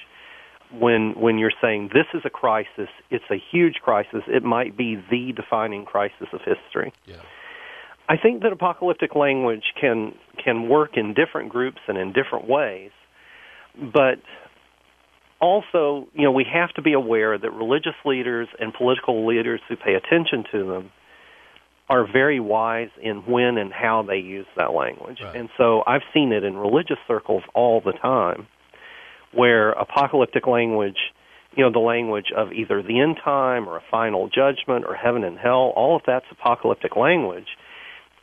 when 0.72 1.14
when 1.18 1.38
you're 1.38 1.52
saying 1.60 1.90
this 1.92 2.06
is 2.14 2.22
a 2.24 2.30
crisis, 2.30 2.88
it's 3.10 3.24
a 3.30 3.36
huge 3.50 3.76
crisis. 3.82 4.22
It 4.26 4.42
might 4.42 4.76
be 4.76 4.96
the 5.10 5.32
defining 5.32 5.84
crisis 5.84 6.28
of 6.32 6.40
history. 6.40 6.92
Yeah. 7.06 7.16
I 8.08 8.16
think 8.16 8.42
that 8.42 8.52
apocalyptic 8.52 9.14
language 9.14 9.74
can 9.80 10.14
can 10.42 10.68
work 10.68 10.96
in 10.96 11.14
different 11.14 11.50
groups 11.50 11.78
and 11.88 11.98
in 11.98 12.12
different 12.12 12.48
ways, 12.48 12.90
but 13.76 14.18
also, 15.40 16.08
you 16.14 16.24
know, 16.24 16.32
we 16.32 16.44
have 16.52 16.70
to 16.74 16.82
be 16.82 16.92
aware 16.92 17.38
that 17.38 17.50
religious 17.50 17.94
leaders 18.04 18.48
and 18.58 18.74
political 18.74 19.26
leaders 19.26 19.60
who 19.68 19.76
pay 19.76 19.94
attention 19.94 20.44
to 20.52 20.66
them 20.66 20.90
are 21.88 22.06
very 22.10 22.40
wise 22.40 22.90
in 23.00 23.18
when 23.18 23.56
and 23.56 23.72
how 23.72 24.02
they 24.02 24.18
use 24.18 24.46
that 24.56 24.72
language. 24.72 25.18
Right. 25.22 25.36
And 25.36 25.48
so 25.56 25.82
I've 25.86 26.02
seen 26.12 26.32
it 26.32 26.44
in 26.44 26.56
religious 26.56 26.98
circles 27.06 27.42
all 27.54 27.80
the 27.80 27.92
time 27.92 28.46
where 29.38 29.70
apocalyptic 29.70 30.48
language, 30.48 30.98
you 31.56 31.62
know, 31.62 31.70
the 31.70 31.78
language 31.78 32.32
of 32.36 32.52
either 32.52 32.82
the 32.82 32.98
end 33.00 33.16
time 33.24 33.68
or 33.68 33.76
a 33.76 33.82
final 33.88 34.28
judgment 34.28 34.84
or 34.84 34.94
heaven 34.94 35.22
and 35.22 35.38
hell, 35.38 35.72
all 35.76 35.94
of 35.94 36.02
that's 36.04 36.26
apocalyptic 36.32 36.96
language, 36.96 37.46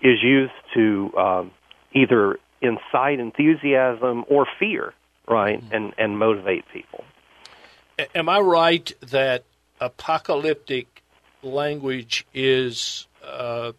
is 0.02 0.22
used 0.22 0.52
to 0.74 1.12
um, 1.18 1.52
either 1.94 2.38
incite 2.62 3.20
enthusiasm 3.20 4.26
or 4.28 4.46
fear, 4.60 4.94
right, 5.26 5.64
mm-hmm. 5.64 5.74
and, 5.74 5.94
and 5.98 6.20
motivate 6.20 6.66
people. 6.74 7.06
Am 8.14 8.28
I 8.28 8.40
right 8.42 8.92
that 9.00 9.46
apocalyptic 9.80 11.02
language 11.42 12.26
is 12.34 13.08
uh, 13.24 13.72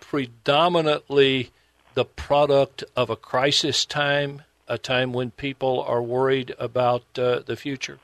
predominantly 0.00 1.50
the 1.94 2.04
product 2.04 2.84
of 2.94 3.10
a 3.10 3.16
crisis 3.16 3.84
time, 3.84 4.42
a 4.68 4.78
time 4.78 5.12
when 5.12 5.30
people 5.32 5.80
are 5.82 6.02
worried 6.02 6.54
about 6.58 7.02
uh, 7.18 7.40
the 7.46 7.56
future? 7.56 7.98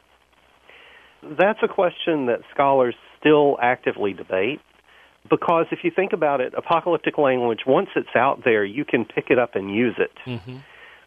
That's 1.22 1.58
a 1.62 1.68
question 1.68 2.26
that 2.26 2.40
scholars 2.52 2.94
still 3.18 3.56
actively 3.60 4.12
debate. 4.12 4.60
Because 5.30 5.66
if 5.70 5.78
you 5.82 5.90
think 5.94 6.12
about 6.12 6.42
it, 6.42 6.52
apocalyptic 6.54 7.16
language, 7.16 7.60
once 7.66 7.88
it's 7.96 8.14
out 8.14 8.42
there, 8.44 8.64
you 8.64 8.84
can 8.84 9.06
pick 9.06 9.30
it 9.30 9.38
up 9.38 9.54
and 9.54 9.74
use 9.74 9.94
it. 9.98 10.12
Mm-hmm. 10.26 10.58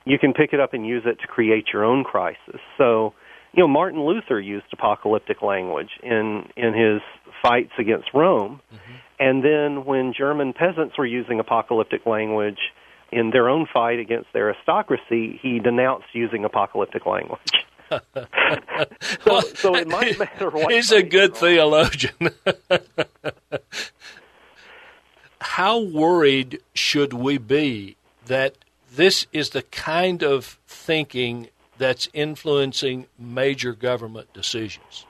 You 0.06 0.18
can 0.18 0.34
pick 0.34 0.54
it 0.54 0.60
up 0.60 0.74
and 0.74 0.88
use 0.88 1.04
it 1.06 1.20
to 1.22 1.28
create 1.28 1.66
your 1.72 1.86
own 1.86 2.04
crisis. 2.04 2.60
So, 2.78 3.14
you 3.54 3.62
know, 3.62 3.68
Martin 3.68 4.04
Luther 4.04 4.40
used 4.40 4.66
apocalyptic 4.74 5.44
language 5.44 5.90
in 6.02 6.50
in 6.56 6.74
his 6.74 7.02
fights 7.44 7.74
against 7.78 8.08
Rome, 8.14 8.62
mm-hmm. 8.74 8.94
and 9.20 9.44
then 9.44 9.86
when 9.86 10.14
German 10.18 10.54
peasants 10.54 10.98
were 10.98 11.06
using 11.06 11.40
apocalyptic 11.40 12.06
language 12.08 12.60
in 13.12 13.32
their 13.32 13.50
own 13.50 13.68
fight 13.72 14.00
against 14.00 14.28
the 14.34 14.40
aristocracy, 14.40 15.40
he 15.42 15.60
denounced 15.60 16.08
using 16.14 16.46
apocalyptic 16.46 17.06
language. 17.06 17.40
so, 17.90 19.40
so 19.56 19.76
it 19.76 19.88
might 19.88 20.20
matter 20.20 20.50
what. 20.50 20.72
He's 20.72 20.92
a 20.92 21.04
good 21.04 21.36
theologian. 21.36 22.14
How 25.42 25.80
worried 25.80 26.62
should 26.74 27.14
we 27.14 27.38
be 27.38 27.96
that 28.26 28.58
this 28.94 29.26
is 29.32 29.52
the 29.52 29.62
kind 29.62 30.24
of 30.24 30.60
thinking 30.68 31.48
that's 31.78 32.10
influencing 32.14 33.06
major 33.18 33.74
government 33.74 34.34
decisions? 34.34 35.06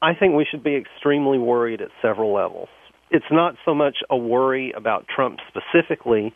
I 0.00 0.14
think 0.14 0.34
we 0.34 0.46
should 0.48 0.62
be 0.62 0.76
extremely 0.76 1.38
worried 1.38 1.82
at 1.82 1.90
several 2.00 2.32
levels. 2.32 2.68
It's 3.10 3.26
not 3.30 3.56
so 3.64 3.74
much 3.74 3.98
a 4.10 4.16
worry 4.16 4.72
about 4.72 5.06
Trump 5.08 5.40
specifically 5.48 6.34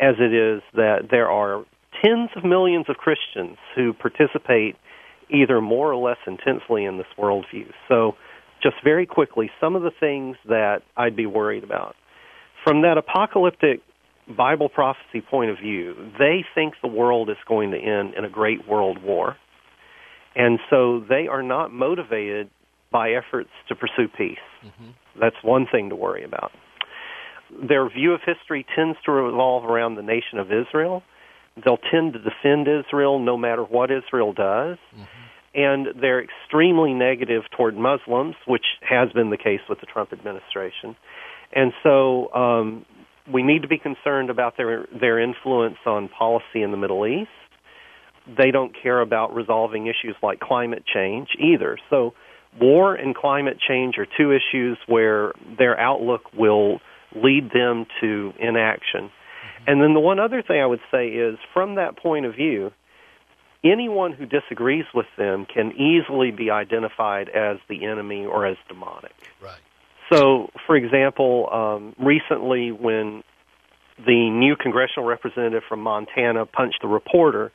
as 0.00 0.16
it 0.18 0.32
is 0.32 0.62
that 0.74 1.08
there 1.10 1.30
are 1.30 1.64
tens 2.04 2.30
of 2.36 2.44
millions 2.44 2.86
of 2.88 2.96
Christians 2.96 3.56
who 3.74 3.92
participate 3.92 4.76
either 5.30 5.60
more 5.60 5.92
or 5.92 5.96
less 5.96 6.18
intensely 6.26 6.84
in 6.84 6.98
this 6.98 7.06
worldview. 7.18 7.70
So, 7.88 8.16
just 8.62 8.76
very 8.82 9.06
quickly, 9.06 9.50
some 9.60 9.76
of 9.76 9.82
the 9.82 9.90
things 9.90 10.36
that 10.48 10.82
I'd 10.96 11.16
be 11.16 11.26
worried 11.26 11.62
about. 11.62 11.94
From 12.64 12.82
that 12.82 12.96
apocalyptic 12.96 13.80
Bible 14.34 14.68
prophecy 14.68 15.20
point 15.20 15.50
of 15.50 15.58
view, 15.58 15.94
they 16.18 16.44
think 16.54 16.74
the 16.82 16.88
world 16.88 17.30
is 17.30 17.36
going 17.46 17.70
to 17.72 17.78
end 17.78 18.14
in 18.14 18.24
a 18.24 18.30
great 18.30 18.66
world 18.66 19.02
war. 19.02 19.36
And 20.34 20.58
so 20.68 21.00
they 21.08 21.28
are 21.28 21.42
not 21.42 21.72
motivated 21.72 22.50
by 22.90 23.12
efforts 23.12 23.50
to 23.68 23.74
pursue 23.74 24.08
peace. 24.08 24.38
Mm-hmm. 24.64 25.20
That's 25.20 25.36
one 25.42 25.66
thing 25.70 25.90
to 25.90 25.96
worry 25.96 26.24
about. 26.24 26.50
Their 27.50 27.88
view 27.88 28.12
of 28.12 28.20
history 28.24 28.66
tends 28.74 28.98
to 29.04 29.12
revolve 29.12 29.64
around 29.64 29.94
the 29.94 30.02
nation 30.02 30.38
of 30.38 30.48
Israel. 30.52 31.02
They'll 31.64 31.78
tend 31.90 32.12
to 32.14 32.18
defend 32.18 32.68
Israel 32.68 33.18
no 33.18 33.36
matter 33.36 33.62
what 33.62 33.90
Israel 33.90 34.32
does. 34.32 34.78
Mm-hmm. 34.94 35.02
And 35.54 35.86
they're 36.00 36.22
extremely 36.22 36.92
negative 36.92 37.44
toward 37.56 37.76
Muslims, 37.76 38.34
which 38.46 38.66
has 38.82 39.10
been 39.12 39.30
the 39.30 39.38
case 39.38 39.60
with 39.70 39.80
the 39.80 39.86
Trump 39.86 40.12
administration. 40.12 40.96
And 41.54 41.72
so 41.82 42.32
um, 42.34 42.84
we 43.32 43.42
need 43.42 43.62
to 43.62 43.68
be 43.68 43.78
concerned 43.78 44.28
about 44.28 44.56
their 44.56 44.86
their 45.00 45.18
influence 45.18 45.78
on 45.86 46.08
policy 46.08 46.62
in 46.62 46.72
the 46.72 46.76
Middle 46.76 47.06
East. 47.06 47.30
They 48.36 48.50
don't 48.50 48.74
care 48.82 49.00
about 49.00 49.34
resolving 49.34 49.86
issues 49.86 50.16
like 50.22 50.40
climate 50.40 50.84
change 50.92 51.28
either. 51.38 51.78
So 51.88 52.12
war 52.60 52.94
and 52.94 53.14
climate 53.14 53.58
change 53.66 53.96
are 53.98 54.06
two 54.18 54.32
issues 54.32 54.78
where 54.86 55.32
their 55.58 55.78
outlook 55.78 56.22
will 56.32 56.80
lead 57.22 57.50
them 57.52 57.86
to 58.00 58.32
inaction. 58.38 59.10
And 59.66 59.82
then 59.82 59.94
the 59.94 60.00
one 60.00 60.20
other 60.20 60.42
thing 60.42 60.60
I 60.60 60.66
would 60.66 60.80
say 60.90 61.08
is 61.08 61.38
from 61.52 61.74
that 61.74 61.96
point 61.96 62.26
of 62.26 62.34
view, 62.34 62.72
anyone 63.64 64.12
who 64.12 64.26
disagrees 64.26 64.84
with 64.94 65.06
them 65.18 65.46
can 65.46 65.72
easily 65.72 66.30
be 66.30 66.50
identified 66.50 67.28
as 67.28 67.58
the 67.68 67.84
enemy 67.84 68.24
or 68.24 68.46
as 68.46 68.56
demonic. 68.68 69.14
Right. 69.42 69.58
So, 70.12 70.50
for 70.66 70.76
example, 70.76 71.48
um, 71.52 71.94
recently 71.98 72.70
when 72.70 73.24
the 73.98 74.30
new 74.30 74.54
congressional 74.54 75.04
representative 75.04 75.62
from 75.68 75.80
Montana 75.80 76.46
punched 76.46 76.84
a 76.84 76.88
reporter 76.88 77.50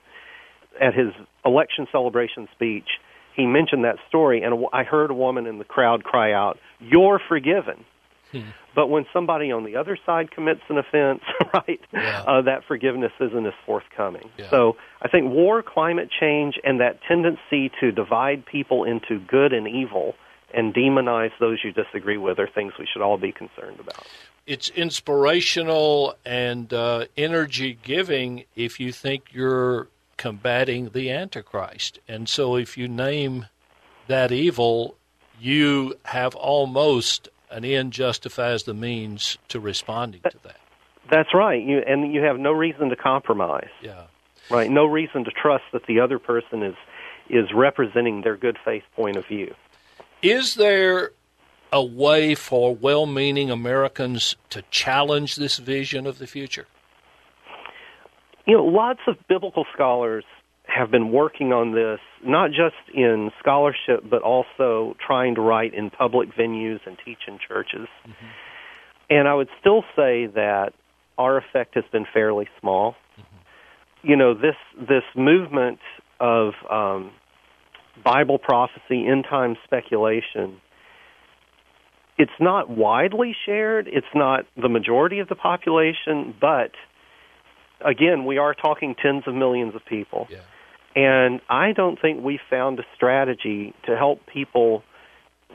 at 0.80 0.94
his 0.94 1.14
election 1.46 1.88
celebration 1.92 2.50
speech, 2.54 2.88
he 3.36 3.46
mentioned 3.46 3.86
that 3.86 3.98
story, 4.10 4.42
and 4.42 4.66
I 4.74 4.84
heard 4.84 5.12
a 5.12 5.14
woman 5.14 5.48
in 5.48 5.60
the 5.60 5.64
crowd 5.64 6.04
cry 6.04 6.34
out, 6.34 6.60
"You're 6.80 7.20
forgiven." 7.20 7.86
Hmm. 8.32 8.42
But 8.74 8.88
when 8.88 9.06
somebody 9.12 9.52
on 9.52 9.66
the 9.66 9.76
other 9.76 9.98
side 10.06 10.32
commits 10.32 10.62
an 10.70 10.78
offense, 10.78 11.22
right, 11.54 11.82
yeah. 11.92 12.24
uh, 12.26 12.42
that 12.44 12.64
forgiveness 12.66 13.12
isn't 13.20 13.46
as 13.46 13.54
forthcoming. 13.66 14.30
Yeah. 14.38 14.50
So 14.50 14.78
I 15.02 15.10
think 15.10 15.30
war, 15.30 15.62
climate 15.62 16.10
change, 16.18 16.56
and 16.64 16.80
that 16.80 17.00
tendency 17.06 17.70
to 17.82 17.92
divide 17.92 18.46
people 18.46 18.86
into 18.86 19.20
good 19.20 19.52
and 19.52 19.68
evil 19.68 20.16
and 20.54 20.74
demonize 20.74 21.32
those 21.40 21.60
you 21.64 21.72
disagree 21.72 22.18
with 22.18 22.40
are 22.40 22.48
things 22.48 22.74
we 22.80 22.88
should 22.92 23.02
all 23.02 23.18
be 23.18 23.32
concerned 23.32 23.80
about. 23.80 24.06
It's 24.48 24.70
inspirational 24.70 26.16
and 26.26 26.74
uh, 26.74 27.06
energy 27.18 27.78
giving 27.84 28.46
if 28.56 28.80
you 28.80 28.92
think 28.92 29.34
you're 29.34 29.88
combating 30.18 30.90
the 30.90 31.12
Antichrist. 31.12 32.00
And 32.08 32.28
so 32.28 32.56
if 32.56 32.78
you 32.78 32.88
name 32.88 33.48
that 34.08 34.32
evil, 34.32 34.96
you 35.40 35.96
have 36.06 36.36
almost 36.36 37.30
an 37.52 37.66
end 37.66 37.94
justifies 37.94 38.64
the 38.64 38.74
means 38.74 39.38
to 39.50 39.60
responding 39.60 40.22
to 40.22 40.38
that. 40.44 40.58
That's 41.10 41.34
right. 41.34 41.62
You, 41.62 41.80
and 41.86 42.14
you 42.14 42.22
have 42.22 42.40
no 42.40 42.52
reason 42.52 42.90
to 42.90 42.96
compromise. 42.96 43.70
Yeah. 43.82 44.04
Right. 44.50 44.70
No 44.70 44.86
reason 44.86 45.24
to 45.26 45.32
trust 45.32 45.64
that 45.74 45.86
the 45.86 46.00
other 46.00 46.20
person 46.20 46.64
is 46.64 46.76
is 47.30 47.46
representing 47.54 48.22
their 48.22 48.36
good 48.36 48.58
faith 48.66 48.84
point 48.96 49.16
of 49.16 49.26
view. 49.26 49.54
Is 50.22 50.56
there 50.56 51.12
a 51.72 51.84
way 51.84 52.36
for 52.36 52.76
well 52.76 53.06
meaning 53.06 53.50
Americans 53.50 54.36
to 54.50 54.64
challenge 54.70 55.36
this 55.36 55.58
vision 55.58 56.06
of 56.06 56.18
the 56.18 56.28
future? 56.28 56.68
You 58.46 58.58
know, 58.58 58.66
lots 58.66 59.00
of 59.08 59.16
biblical 59.28 59.66
scholars 59.74 60.26
have 60.74 60.92
been 60.92 61.12
working 61.12 61.52
on 61.52 61.74
this, 61.74 62.00
not 62.24 62.50
just 62.50 62.76
in 62.94 63.32
scholarship, 63.40 64.04
but 64.10 64.22
also 64.22 64.96
trying 65.06 65.36
to 65.36 65.42
write 65.42 65.74
in 65.74 65.90
public 65.90 66.30
venues 66.36 66.80
and 66.86 66.98
teach 67.04 67.20
in 67.28 67.40
churches. 67.46 67.88
Mm-hmm. 68.08 68.26
And 69.10 69.28
I 69.28 69.34
would 69.34 69.50
still 69.60 69.84
say 69.96 70.28
that 70.28 70.74
our 71.18 71.38
effect 71.38 71.76
has 71.76 71.84
been 71.92 72.06
fairly 72.14 72.48
small. 72.60 72.96
Mm-hmm. 73.20 74.08
You 74.10 74.16
know, 74.16 74.34
this 74.34 74.56
this 74.78 75.04
movement 75.16 75.80
of 76.20 76.54
um, 76.70 77.12
Bible 78.04 78.40
prophecy, 78.40 79.06
end 79.08 79.26
time 79.30 79.58
speculation, 79.66 80.62
it's 82.18 82.32
not 82.40 82.70
widely 82.70 83.36
shared. 83.46 83.88
It's 83.88 84.14
not 84.16 84.46
the 84.56 84.70
majority 84.70 85.20
of 85.20 85.28
the 85.28 85.36
population, 85.36 86.34
but 86.40 86.72
again, 87.86 88.26
we 88.26 88.38
are 88.38 88.54
talking 88.54 88.96
tens 88.96 89.24
of 89.28 89.36
millions 89.36 89.76
of 89.76 89.86
people. 89.86 90.28
Yeah. 90.30 90.40
And 90.96 91.42
I 91.50 91.72
don't 91.72 92.00
think 92.00 92.24
we 92.24 92.40
found 92.50 92.80
a 92.80 92.84
strategy 92.96 93.74
to 93.86 93.96
help 93.98 94.26
people 94.26 94.84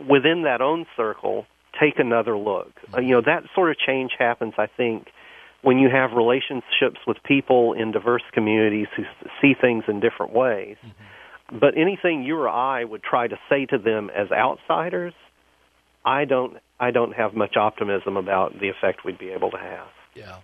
within 0.08 0.42
that 0.42 0.60
own 0.60 0.86
circle 0.96 1.46
take 1.78 1.98
another 1.98 2.36
look. 2.36 2.72
Uh, 2.94 3.00
you 3.00 3.10
know, 3.10 3.20
that 3.20 3.44
sort 3.54 3.70
of 3.70 3.78
change 3.78 4.12
happens, 4.18 4.54
I 4.56 4.66
think, 4.66 5.08
when 5.62 5.78
you 5.78 5.88
have 5.90 6.12
relationships 6.12 7.00
with 7.06 7.16
people 7.24 7.72
in 7.72 7.92
diverse 7.92 8.22
communities 8.32 8.86
who 8.96 9.04
see 9.40 9.54
things 9.60 9.84
in 9.88 10.00
different 10.00 10.32
ways. 10.32 10.76
Mm-hmm. 10.84 11.58
But 11.58 11.76
anything 11.76 12.24
you 12.24 12.36
or 12.38 12.48
I 12.48 12.84
would 12.84 13.02
try 13.02 13.28
to 13.28 13.36
say 13.48 13.66
to 13.66 13.78
them 13.78 14.10
as 14.10 14.30
outsiders, 14.32 15.14
I 16.04 16.24
don't 16.24 16.58
I 16.78 16.90
don't 16.90 17.12
have 17.12 17.34
much 17.34 17.56
optimism 17.56 18.16
about 18.16 18.58
the 18.60 18.68
effect 18.68 19.04
we'd 19.04 19.18
be 19.18 19.30
able 19.30 19.50
to 19.50 19.58
have. 19.58 19.88
Yeah. 20.14 20.36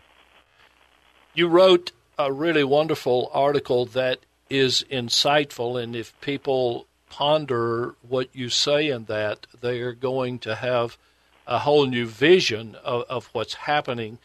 You 1.34 1.48
wrote 1.48 1.92
a 2.18 2.32
really 2.32 2.64
wonderful 2.64 3.30
article 3.32 3.86
that 3.86 4.20
is 4.52 4.84
insightful 4.90 5.82
and 5.82 5.96
if 5.96 6.18
people 6.20 6.86
ponder 7.08 7.94
what 8.06 8.28
you 8.34 8.50
say 8.50 8.88
in 8.88 9.06
that, 9.06 9.46
they 9.62 9.80
are 9.80 9.94
going 9.94 10.38
to 10.38 10.54
have 10.54 10.98
a 11.46 11.60
whole 11.60 11.86
new 11.86 12.06
vision 12.06 12.76
of, 12.84 13.04
of 13.08 13.30
what's 13.32 13.54
happening. 13.54 14.18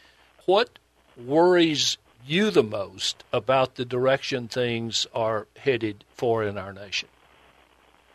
What 0.46 0.79
worries 1.15 1.98
you 2.25 2.51
the 2.51 2.63
most 2.63 3.24
about 3.31 3.75
the 3.75 3.86
direction 3.86 4.50
things 4.50 5.07
are 5.15 5.48
headed 5.57 6.03
for 6.13 6.43
in 6.43 6.57
our 6.57 6.74
nation? 6.74 7.07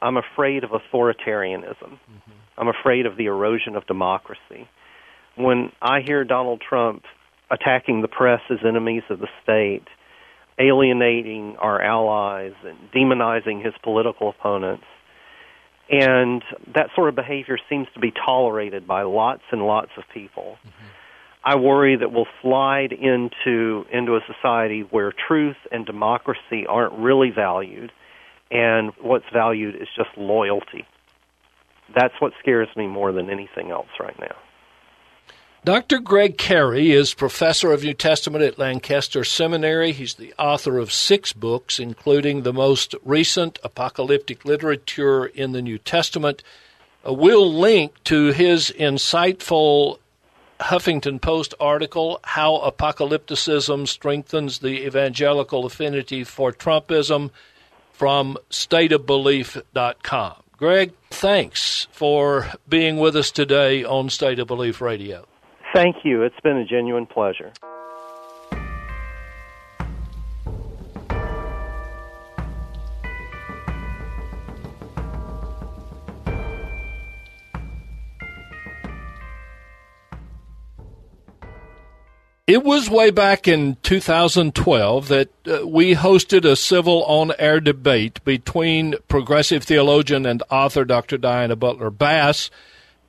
I'm 0.03 0.19
afraid 0.19 0.65
of 0.65 0.71
authoritarianism. 0.71 1.93
Mm-hmm. 1.93 2.33
I'm 2.59 2.69
afraid 2.69 3.07
of 3.07 3.17
the 3.17 3.25
erosion 3.27 3.75
of 3.75 3.87
democracy. 3.87 4.69
When 5.37 5.73
I 5.81 6.01
hear 6.01 6.25
Donald 6.25 6.61
Trump 6.61 7.05
attacking 7.51 8.03
the 8.03 8.09
press 8.09 8.43
as 8.51 8.59
enemies 8.67 9.03
of 9.09 9.19
the 9.19 9.29
state, 9.43 9.87
alienating 10.59 11.57
our 11.59 11.81
allies 11.81 12.53
and 12.65 12.77
demonizing 12.93 13.65
his 13.65 13.75
political 13.83 14.29
opponents. 14.29 14.85
And 15.91 16.43
that 16.75 16.89
sort 16.95 17.09
of 17.09 17.15
behavior 17.15 17.59
seems 17.69 17.87
to 17.95 18.01
be 18.01 18.13
tolerated 18.13 18.87
by 18.87 19.03
lots 19.03 19.43
and 19.51 19.63
lots 19.63 19.91
of 19.97 20.05
people. 20.13 20.57
Mm-hmm. 20.61 20.87
I 21.45 21.57
worry 21.57 21.97
that 21.97 22.13
we'll 22.13 22.29
slide 22.41 22.93
into 22.93 23.85
into 23.93 24.15
a 24.15 24.21
society 24.33 24.83
where 24.83 25.13
truth 25.13 25.57
and 25.73 25.85
democracy 25.85 26.67
aren't 26.69 26.93
really 26.95 27.31
valued, 27.31 27.91
and 28.51 28.93
what's 29.01 29.25
valued 29.33 29.75
is 29.75 29.89
just 29.97 30.11
loyalty. 30.17 30.87
That's 31.95 32.15
what 32.21 32.33
scares 32.39 32.69
me 32.77 32.87
more 32.87 33.13
than 33.13 33.29
anything 33.29 33.71
else 33.71 33.89
right 33.99 34.19
now. 34.21 34.37
Dr. 35.65 36.01
Greg 36.01 36.39
Carey 36.39 36.91
is 36.91 37.15
professor 37.15 37.71
of 37.71 37.85
New 37.85 37.95
Testament 37.95 38.43
at 38.43 38.59
Lancaster 38.59 39.23
Seminary. 39.23 39.93
He's 39.93 40.15
the 40.15 40.35
author 40.37 40.77
of 40.77 40.93
six 40.93 41.33
books, 41.33 41.79
including 41.79 42.43
the 42.43 42.53
most 42.53 42.97
recent 43.05 43.61
apocalyptic 43.63 44.45
literature 44.45 45.25
in 45.25 45.53
the 45.53 45.63
New 45.63 45.79
Testament. 45.79 46.43
Uh, 47.07 47.13
we'll 47.13 47.55
link 47.55 47.95
to 48.03 48.33
his 48.33 48.73
insightful 48.77 50.01
Huffington 50.59 51.21
Post 51.21 51.55
article, 51.61 52.19
How 52.25 52.57
Apocalypticism 52.57 53.87
Strengthens 53.87 54.59
the 54.59 54.85
Evangelical 54.85 55.65
Affinity 55.65 56.25
for 56.25 56.51
Trumpism, 56.51 57.31
from 57.93 58.37
stateofbelief.com. 58.51 60.35
Greg, 60.57 60.93
thanks 61.11 61.87
for 61.93 62.51
being 62.69 62.97
with 62.97 63.15
us 63.15 63.31
today 63.31 63.85
on 63.85 64.11
State 64.11 64.41
of 64.41 64.49
Belief 64.49 64.81
Radio. 64.81 65.25
Thank 65.73 66.05
you. 66.05 66.23
It's 66.23 66.39
been 66.43 66.59
a 66.59 66.65
genuine 66.67 67.07
pleasure. 67.07 67.53
It 82.47 82.65
was 82.65 82.91
way 82.91 83.11
back 83.11 83.49
in 83.49 83.77
2012 83.83 85.09
that 85.09 85.31
uh, 85.47 85.67
we 85.67 85.95
hosted 85.95 86.45
a 86.45 86.55
civil 86.55 87.03
on 87.05 87.33
air 87.39 87.61
debate 87.61 88.23
between 88.25 88.97
progressive 89.09 89.65
theologian 89.65 90.27
and 90.27 90.43
author 90.51 90.85
Dr. 90.85 91.17
Diana 91.17 91.57
Butler 91.57 91.89
Bass 91.89 92.51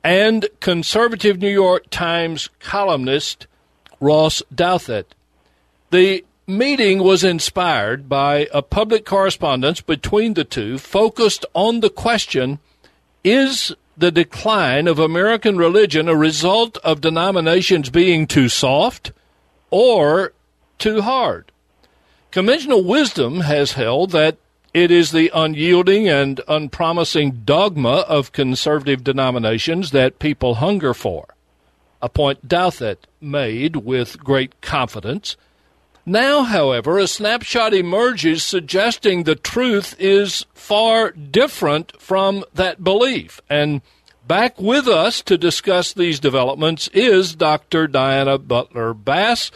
and 0.04 0.46
conservative 0.60 1.40
New 1.40 1.48
York 1.48 1.88
Times 1.88 2.50
columnist 2.60 3.46
Ross 3.98 4.42
Douthat. 4.54 5.06
The 5.90 6.24
meeting 6.46 7.02
was 7.02 7.24
inspired 7.24 8.06
by 8.06 8.46
a 8.52 8.60
public 8.60 9.06
correspondence 9.06 9.80
between 9.80 10.34
the 10.34 10.44
two 10.44 10.76
focused 10.76 11.46
on 11.54 11.80
the 11.80 11.88
question 11.88 12.58
Is 13.24 13.74
the 13.96 14.10
decline 14.10 14.86
of 14.86 14.98
American 14.98 15.56
religion 15.56 16.08
a 16.08 16.16
result 16.16 16.76
of 16.78 17.00
denominations 17.00 17.88
being 17.88 18.26
too 18.26 18.50
soft 18.50 19.12
or 19.70 20.34
too 20.78 21.00
hard? 21.00 21.50
Conventional 22.30 22.84
wisdom 22.84 23.40
has 23.40 23.72
held 23.72 24.10
that 24.10 24.36
it 24.74 24.90
is 24.90 25.12
the 25.12 25.30
unyielding 25.32 26.08
and 26.08 26.40
unpromising 26.48 27.42
dogma 27.44 28.04
of 28.08 28.32
conservative 28.32 29.04
denominations 29.04 29.92
that 29.92 30.18
people 30.18 30.56
hunger 30.56 30.92
for, 30.92 31.28
a 32.02 32.08
point 32.08 32.48
Douthat 32.48 32.96
made 33.20 33.76
with 33.76 34.18
great 34.18 34.60
confidence. 34.60 35.36
Now, 36.04 36.42
however, 36.42 36.98
a 36.98 37.06
snapshot 37.06 37.72
emerges 37.72 38.42
suggesting 38.42 39.22
the 39.22 39.36
truth 39.36 39.94
is 40.00 40.44
far 40.52 41.12
different 41.12 41.98
from 42.00 42.44
that 42.52 42.82
belief. 42.82 43.40
And 43.48 43.80
back 44.26 44.60
with 44.60 44.88
us 44.88 45.22
to 45.22 45.38
discuss 45.38 45.92
these 45.92 46.18
developments 46.18 46.88
is 46.88 47.36
Dr. 47.36 47.86
Diana 47.86 48.38
Butler 48.38 48.92
Bass. 48.92 49.52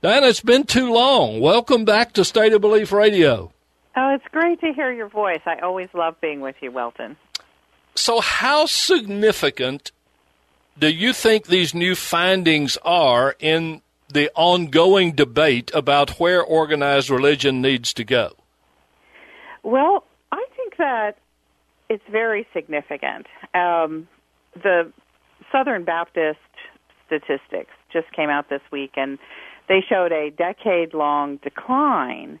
Diana, 0.00 0.28
it's 0.28 0.40
been 0.40 0.64
too 0.64 0.92
long. 0.92 1.40
Welcome 1.40 1.84
back 1.84 2.12
to 2.12 2.24
State 2.24 2.52
of 2.52 2.60
Belief 2.60 2.92
Radio. 2.92 3.52
Oh, 3.96 4.14
it's 4.14 4.24
great 4.30 4.60
to 4.60 4.72
hear 4.72 4.92
your 4.92 5.08
voice. 5.08 5.40
I 5.46 5.58
always 5.58 5.88
love 5.94 6.20
being 6.20 6.40
with 6.40 6.56
you, 6.60 6.70
Welton. 6.70 7.16
So, 7.94 8.20
how 8.20 8.66
significant 8.66 9.90
do 10.78 10.88
you 10.88 11.12
think 11.12 11.46
these 11.46 11.74
new 11.74 11.94
findings 11.94 12.78
are 12.82 13.34
in 13.40 13.82
the 14.08 14.30
ongoing 14.34 15.12
debate 15.12 15.70
about 15.74 16.18
where 16.20 16.42
organized 16.42 17.10
religion 17.10 17.60
needs 17.60 17.92
to 17.94 18.04
go? 18.04 18.32
Well, 19.62 20.04
I 20.32 20.44
think 20.56 20.76
that 20.78 21.18
it's 21.88 22.04
very 22.10 22.46
significant. 22.52 23.26
Um, 23.54 24.08
the 24.54 24.92
Southern 25.52 25.84
Baptist 25.84 26.38
statistics 27.06 27.72
just 27.92 28.10
came 28.12 28.30
out 28.30 28.48
this 28.48 28.62
week, 28.70 28.92
and 28.96 29.18
they 29.68 29.80
showed 29.86 30.12
a 30.12 30.30
decade 30.30 30.94
long 30.94 31.36
decline 31.38 32.38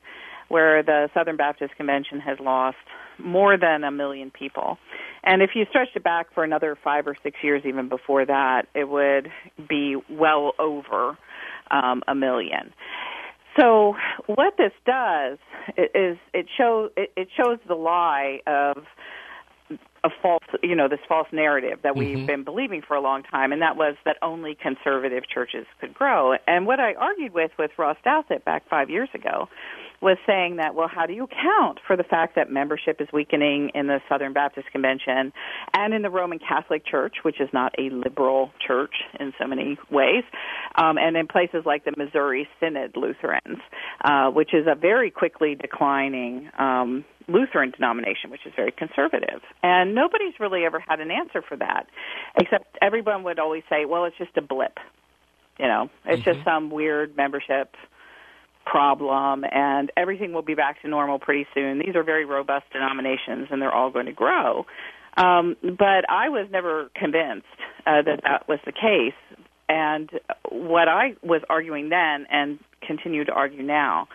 where 0.50 0.82
the 0.82 1.08
Southern 1.14 1.36
Baptist 1.36 1.76
Convention 1.76 2.20
has 2.20 2.38
lost 2.40 2.76
more 3.18 3.56
than 3.56 3.84
a 3.84 3.90
million 3.90 4.30
people. 4.30 4.78
And 5.22 5.42
if 5.42 5.50
you 5.54 5.64
stretched 5.70 5.94
it 5.94 6.02
back 6.02 6.26
for 6.34 6.44
another 6.44 6.76
five 6.82 7.06
or 7.06 7.16
six 7.22 7.38
years, 7.42 7.62
even 7.64 7.88
before 7.88 8.26
that, 8.26 8.66
it 8.74 8.88
would 8.88 9.30
be 9.68 9.96
well 10.10 10.52
over 10.58 11.16
um, 11.70 12.02
a 12.08 12.14
million. 12.14 12.72
So 13.58 13.94
what 14.26 14.54
this 14.58 14.72
does 14.84 15.38
is 15.76 16.18
it 16.34 16.46
shows 16.56 16.90
it 16.96 17.28
shows 17.36 17.58
the 17.66 17.74
lie 17.74 18.40
of 18.46 18.84
a 20.02 20.08
false, 20.22 20.42
you 20.62 20.74
know, 20.74 20.88
this 20.88 21.00
false 21.08 21.28
narrative 21.30 21.80
that 21.82 21.94
we've 21.94 22.16
mm-hmm. 22.16 22.26
been 22.26 22.44
believing 22.44 22.80
for 22.86 22.96
a 22.96 23.00
long 23.00 23.22
time, 23.22 23.52
and 23.52 23.60
that 23.60 23.76
was 23.76 23.96
that 24.04 24.16
only 24.22 24.56
conservative 24.60 25.24
churches 25.28 25.66
could 25.80 25.92
grow. 25.92 26.34
And 26.46 26.66
what 26.66 26.80
I 26.80 26.94
argued 26.94 27.34
with 27.34 27.50
with 27.58 27.70
Ross 27.76 27.96
Douthat 28.04 28.44
back 28.44 28.68
five 28.68 28.88
years 28.88 29.10
ago 29.14 29.48
was 30.00 30.16
saying 30.26 30.56
that, 30.56 30.74
well, 30.74 30.88
how 30.88 31.04
do 31.04 31.12
you 31.12 31.24
account 31.24 31.78
for 31.86 31.96
the 31.96 32.04
fact 32.04 32.36
that 32.36 32.50
membership 32.50 33.00
is 33.00 33.08
weakening 33.12 33.70
in 33.74 33.86
the 33.86 34.00
Southern 34.08 34.32
Baptist 34.32 34.70
Convention 34.72 35.32
and 35.74 35.92
in 35.92 36.02
the 36.02 36.08
Roman 36.08 36.38
Catholic 36.38 36.86
Church, 36.86 37.16
which 37.22 37.40
is 37.40 37.48
not 37.52 37.74
a 37.78 37.90
liberal 37.90 38.50
church 38.66 38.94
in 39.18 39.32
so 39.38 39.46
many 39.46 39.78
ways, 39.90 40.24
um, 40.74 40.96
and 40.96 41.16
in 41.16 41.26
places 41.26 41.64
like 41.66 41.84
the 41.84 41.92
Missouri 41.96 42.48
Synod 42.60 42.96
Lutherans, 42.96 43.58
uh, 44.02 44.30
which 44.30 44.54
is 44.54 44.66
a 44.66 44.74
very 44.74 45.10
quickly 45.10 45.54
declining 45.54 46.50
um, 46.58 47.04
Lutheran 47.28 47.70
denomination, 47.70 48.30
which 48.30 48.46
is 48.46 48.52
very 48.56 48.72
conservative. 48.72 49.40
And 49.62 49.94
nobody's 49.94 50.34
really 50.40 50.64
ever 50.64 50.80
had 50.80 51.00
an 51.00 51.10
answer 51.10 51.42
for 51.46 51.56
that, 51.58 51.86
except 52.40 52.78
everyone 52.80 53.22
would 53.24 53.38
always 53.38 53.62
say, 53.68 53.84
well, 53.84 54.06
it's 54.06 54.16
just 54.16 54.36
a 54.36 54.42
blip 54.42 54.78
You 55.58 55.66
know, 55.66 55.90
it's 56.06 56.24
just 56.24 56.42
some 56.42 56.70
weird 56.70 57.16
membership 57.16 57.74
problem, 58.70 59.44
and 59.50 59.90
everything 59.96 60.32
will 60.32 60.42
be 60.42 60.54
back 60.54 60.80
to 60.82 60.88
normal 60.88 61.18
pretty 61.18 61.46
soon. 61.54 61.80
These 61.80 61.96
are 61.96 62.04
very 62.04 62.24
robust 62.24 62.66
denominations, 62.72 63.48
and 63.50 63.60
they're 63.60 63.74
all 63.74 63.90
going 63.90 64.06
to 64.06 64.12
grow. 64.12 64.64
Um, 65.16 65.56
but 65.62 66.08
I 66.08 66.28
was 66.28 66.46
never 66.52 66.90
convinced 66.94 67.46
uh, 67.86 68.02
that 68.02 68.20
that 68.22 68.48
was 68.48 68.60
the 68.64 68.72
case. 68.72 69.18
And 69.68 70.10
what 70.50 70.88
I 70.88 71.14
was 71.22 71.42
arguing 71.48 71.88
then 71.88 72.26
and 72.30 72.58
continue 72.86 73.24
to 73.24 73.32
argue 73.32 73.62
now 73.62 74.08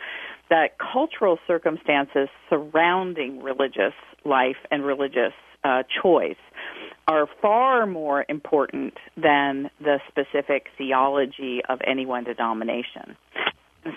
that 0.50 0.78
cultural 0.80 1.38
circumstances 1.48 2.30
surrounding 2.50 3.42
religious 3.42 3.94
life 4.24 4.58
and 4.72 4.86
religious 4.86 5.34
uh, 5.64 5.84
choice 6.02 6.36
are 7.08 7.28
far 7.42 7.86
more 7.86 8.26
important 8.30 8.94
than 9.16 9.70
the 9.80 10.00
specific 10.08 10.68
theology 10.78 11.62
of 11.68 11.80
any 11.86 12.06
one 12.06 12.24
denomination. 12.24 13.16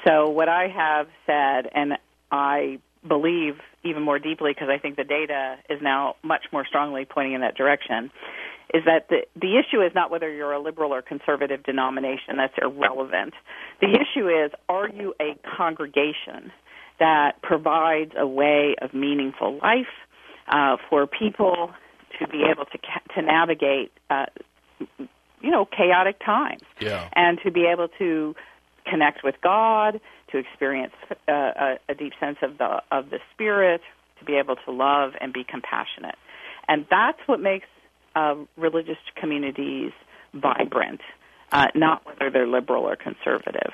So, 0.04 0.28
what 0.28 0.48
I 0.48 0.68
have 0.68 1.08
said, 1.26 1.70
and 1.74 1.98
I 2.30 2.78
believe 3.06 3.56
even 3.84 4.02
more 4.02 4.18
deeply 4.18 4.52
because 4.52 4.68
I 4.68 4.78
think 4.78 4.96
the 4.96 5.04
data 5.04 5.56
is 5.70 5.80
now 5.80 6.16
much 6.22 6.46
more 6.52 6.66
strongly 6.66 7.04
pointing 7.04 7.34
in 7.34 7.40
that 7.40 7.56
direction, 7.56 8.10
is 8.74 8.84
that 8.84 9.08
the 9.08 9.22
the 9.34 9.56
issue 9.56 9.80
is 9.80 9.92
not 9.94 10.10
whether 10.10 10.30
you're 10.32 10.52
a 10.52 10.60
liberal 10.60 10.92
or 10.92 11.00
conservative 11.00 11.62
denomination. 11.62 12.36
That's 12.36 12.54
irrelevant. 12.60 13.34
The 13.80 13.88
issue 13.90 14.28
is 14.28 14.50
are 14.68 14.88
you 14.88 15.14
a 15.20 15.36
congregation 15.56 16.52
that 16.98 17.40
provides 17.42 18.12
a 18.16 18.26
way 18.26 18.74
of 18.82 18.92
meaningful 18.92 19.58
life 19.62 19.86
uh, 20.48 20.76
for 20.90 21.06
people 21.06 21.70
to 22.18 22.26
be 22.28 22.42
able 22.50 22.64
to 22.66 22.78
ca- 22.78 23.14
to 23.14 23.22
navigate, 23.22 23.92
uh, 24.10 24.26
you 25.40 25.50
know, 25.50 25.64
chaotic 25.64 26.18
times, 26.24 26.62
Yeah. 26.80 27.08
and 27.14 27.38
to 27.44 27.50
be 27.50 27.66
able 27.66 27.88
to 27.98 28.34
connect 28.88 29.22
with 29.24 29.36
God, 29.42 30.00
to 30.30 30.38
experience 30.38 30.94
uh, 31.10 31.32
a, 31.32 31.78
a 31.88 31.94
deep 31.94 32.12
sense 32.20 32.38
of 32.42 32.58
the 32.58 32.82
of 32.90 33.10
the 33.10 33.18
Spirit, 33.32 33.80
to 34.18 34.24
be 34.24 34.34
able 34.34 34.56
to 34.56 34.70
love 34.70 35.12
and 35.20 35.32
be 35.32 35.44
compassionate, 35.44 36.16
and 36.68 36.86
that's 36.90 37.20
what 37.26 37.40
makes 37.40 37.66
uh, 38.14 38.34
religious 38.56 38.98
communities 39.16 39.92
vibrant, 40.34 41.00
uh, 41.52 41.66
not 41.74 42.04
whether 42.06 42.30
they're 42.30 42.46
liberal 42.46 42.84
or 42.84 42.96
conservative. 42.96 43.72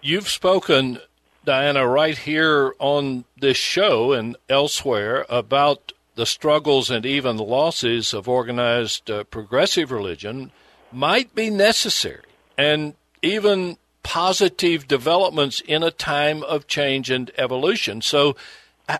You've 0.00 0.28
spoken, 0.28 0.98
Diana, 1.44 1.86
right 1.86 2.16
here 2.16 2.74
on 2.78 3.24
this 3.38 3.56
show 3.56 4.12
and 4.12 4.36
elsewhere 4.48 5.24
about 5.28 5.92
the 6.14 6.26
struggles 6.26 6.90
and 6.90 7.04
even 7.04 7.36
losses 7.36 8.14
of 8.14 8.28
organized 8.28 9.10
uh, 9.10 9.24
progressive 9.24 9.90
religion 9.90 10.52
might 10.92 11.34
be 11.34 11.50
necessary 11.50 12.22
and 12.56 12.94
even 13.22 13.76
positive 14.04 14.86
developments 14.86 15.60
in 15.60 15.82
a 15.82 15.90
time 15.90 16.44
of 16.44 16.68
change 16.68 17.10
and 17.10 17.32
evolution. 17.36 18.00
So, 18.00 18.36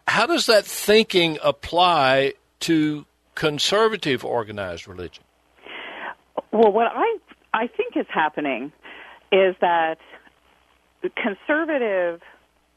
how 0.09 0.27
does 0.27 0.47
that 0.47 0.65
thinking 0.65 1.39
apply 1.45 2.33
to 2.61 3.07
conservative 3.37 4.25
organized 4.25 4.89
religion? 4.89 5.23
Well, 6.51 6.73
what 6.73 6.89
I 6.93 7.19
I 7.53 7.69
think 7.69 7.97
is 7.97 8.07
happening 8.09 8.73
is 9.31 9.55
that 9.61 9.99
conservative 11.17 12.21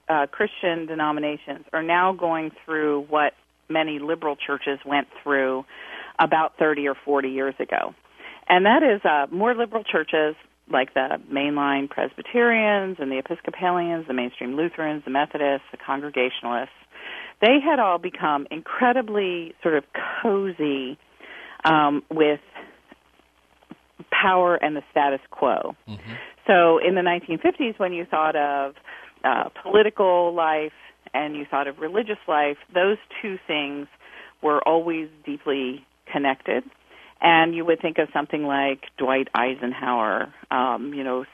uh, 0.09 0.27
Christian 0.27 0.85
denominations 0.85 1.65
are 1.73 1.83
now 1.83 2.13
going 2.13 2.51
through 2.65 3.05
what 3.09 3.33
many 3.69 3.99
liberal 3.99 4.35
churches 4.35 4.79
went 4.85 5.07
through 5.23 5.65
about 6.19 6.57
30 6.57 6.87
or 6.87 6.95
40 6.95 7.29
years 7.29 7.55
ago. 7.59 7.93
And 8.47 8.65
that 8.65 8.81
is 8.83 9.01
uh, 9.03 9.27
more 9.31 9.53
liberal 9.53 9.83
churches 9.83 10.35
like 10.71 10.93
the 10.93 11.17
mainline 11.31 11.89
Presbyterians 11.89 12.97
and 12.99 13.11
the 13.11 13.17
Episcopalians, 13.17 14.07
the 14.07 14.13
mainstream 14.13 14.55
Lutherans, 14.55 15.03
the 15.05 15.11
Methodists, 15.11 15.67
the 15.71 15.77
Congregationalists. 15.77 16.75
They 17.41 17.59
had 17.63 17.79
all 17.79 17.99
become 17.99 18.47
incredibly 18.51 19.53
sort 19.61 19.75
of 19.75 19.83
cozy 20.21 20.97
um, 21.63 22.03
with 22.11 22.39
power 24.11 24.55
and 24.55 24.75
the 24.75 24.83
status 24.91 25.19
quo. 25.29 25.75
So 26.47 26.79
in 26.79 26.95
the 26.95 27.01
1950s, 27.01 27.77
when 27.77 27.93
you 27.93 28.05
thought 28.05 28.35
of 28.35 28.75
uh, 29.23 29.49
political 29.61 30.33
life 30.33 30.71
and 31.13 31.35
you 31.35 31.45
thought 31.49 31.67
of 31.67 31.79
religious 31.79 32.17
life, 32.27 32.57
those 32.73 32.97
two 33.21 33.37
things 33.45 33.87
were 34.41 34.65
always 34.67 35.09
deeply 35.25 35.85
connected. 36.11 36.63
And 37.21 37.55
you 37.55 37.65
would 37.65 37.81
think 37.81 37.97
of 37.97 38.09
something 38.13 38.43
like 38.43 38.85
Dwight 38.97 39.27
Eisenhower, 39.33 40.33
um, 40.51 40.93
you 40.93 41.03
know, 41.03 41.25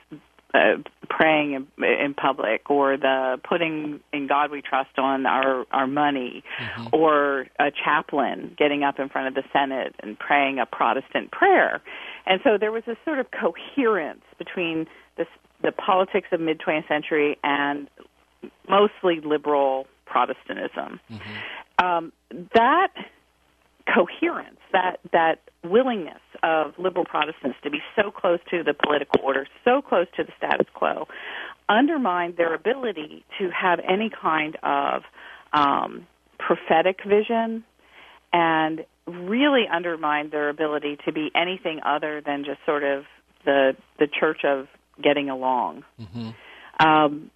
uh, 0.54 0.76
praying 1.10 1.54
in, 1.54 1.84
in 1.84 2.13
public, 2.13 2.69
or 2.69 2.96
the 2.96 3.39
putting 3.48 4.00
in 4.13 4.28
God 4.28 4.52
we 4.52 4.62
trust 4.62 4.98
on 4.98 5.26
our 5.26 5.65
our 5.72 5.88
money, 5.88 6.43
or 6.93 7.48
a 7.60 7.72
chaplain 7.72 8.56
getting 8.58 8.84
up 8.84 9.00
in 9.00 9.10
front 9.10 9.28
of 9.28 9.34
the 9.34 9.43
Senate 9.52 9.96
and 10.00 10.17
praying 10.17 10.60
a 10.60 10.65
Protestant 10.65 11.32
prayer. 11.32 11.82
And 12.26 12.39
so 12.43 12.58
there 12.60 12.72
was 12.72 12.84
a 12.88 12.96
sort 13.04 13.19
of 13.19 13.28
coherence 13.32 14.24
between 14.38 14.86
this, 15.17 15.28
the 15.62 15.72
politics 15.72 16.28
of 16.32 16.39
mid 16.39 16.60
20th 16.60 16.88
century 16.88 17.38
and 17.43 17.89
mostly 18.69 19.22
liberal 19.22 19.88
Protestantism. 20.06 21.00
Um, 21.80 22.13
that 22.54 22.89
coherence, 23.91 24.60
that 24.72 25.00
that 25.12 25.39
willingness 25.63 26.22
of 26.41 26.74
liberal 26.78 27.06
Protestants 27.06 27.58
to 27.63 27.69
be 27.69 27.80
so 27.96 28.12
close 28.12 28.39
to 28.50 28.63
the 28.63 28.74
political 28.74 29.22
order, 29.24 29.48
so 29.63 29.82
close 29.82 30.08
to 30.17 30.24
the 30.24 30.32
status 30.38 30.67
quo, 30.74 31.08
undermined 31.69 32.38
their 32.38 32.54
ability 32.54 33.24
to 33.39 33.50
have 33.50 33.80
any 33.88 34.10
kind 34.10 34.58
of 34.63 35.04
um, 35.54 36.08
prophetic 36.38 37.00
vision, 37.06 37.63
and 38.32 38.86
really 39.08 39.65
undermined 39.72 40.32
their 40.32 40.50
ability 40.50 40.98
to 41.06 41.12
be 41.12 41.30
anything 41.36 41.80
other 41.86 42.22
than 42.26 42.43
just 42.46 42.60
sort 42.65 42.84
of 42.84 43.04
the 43.46 43.76
the 44.00 44.08
church 44.08 44.41
of 44.46 44.67
getting 45.02 45.30
along. 45.30 45.84
Um, 46.80 47.32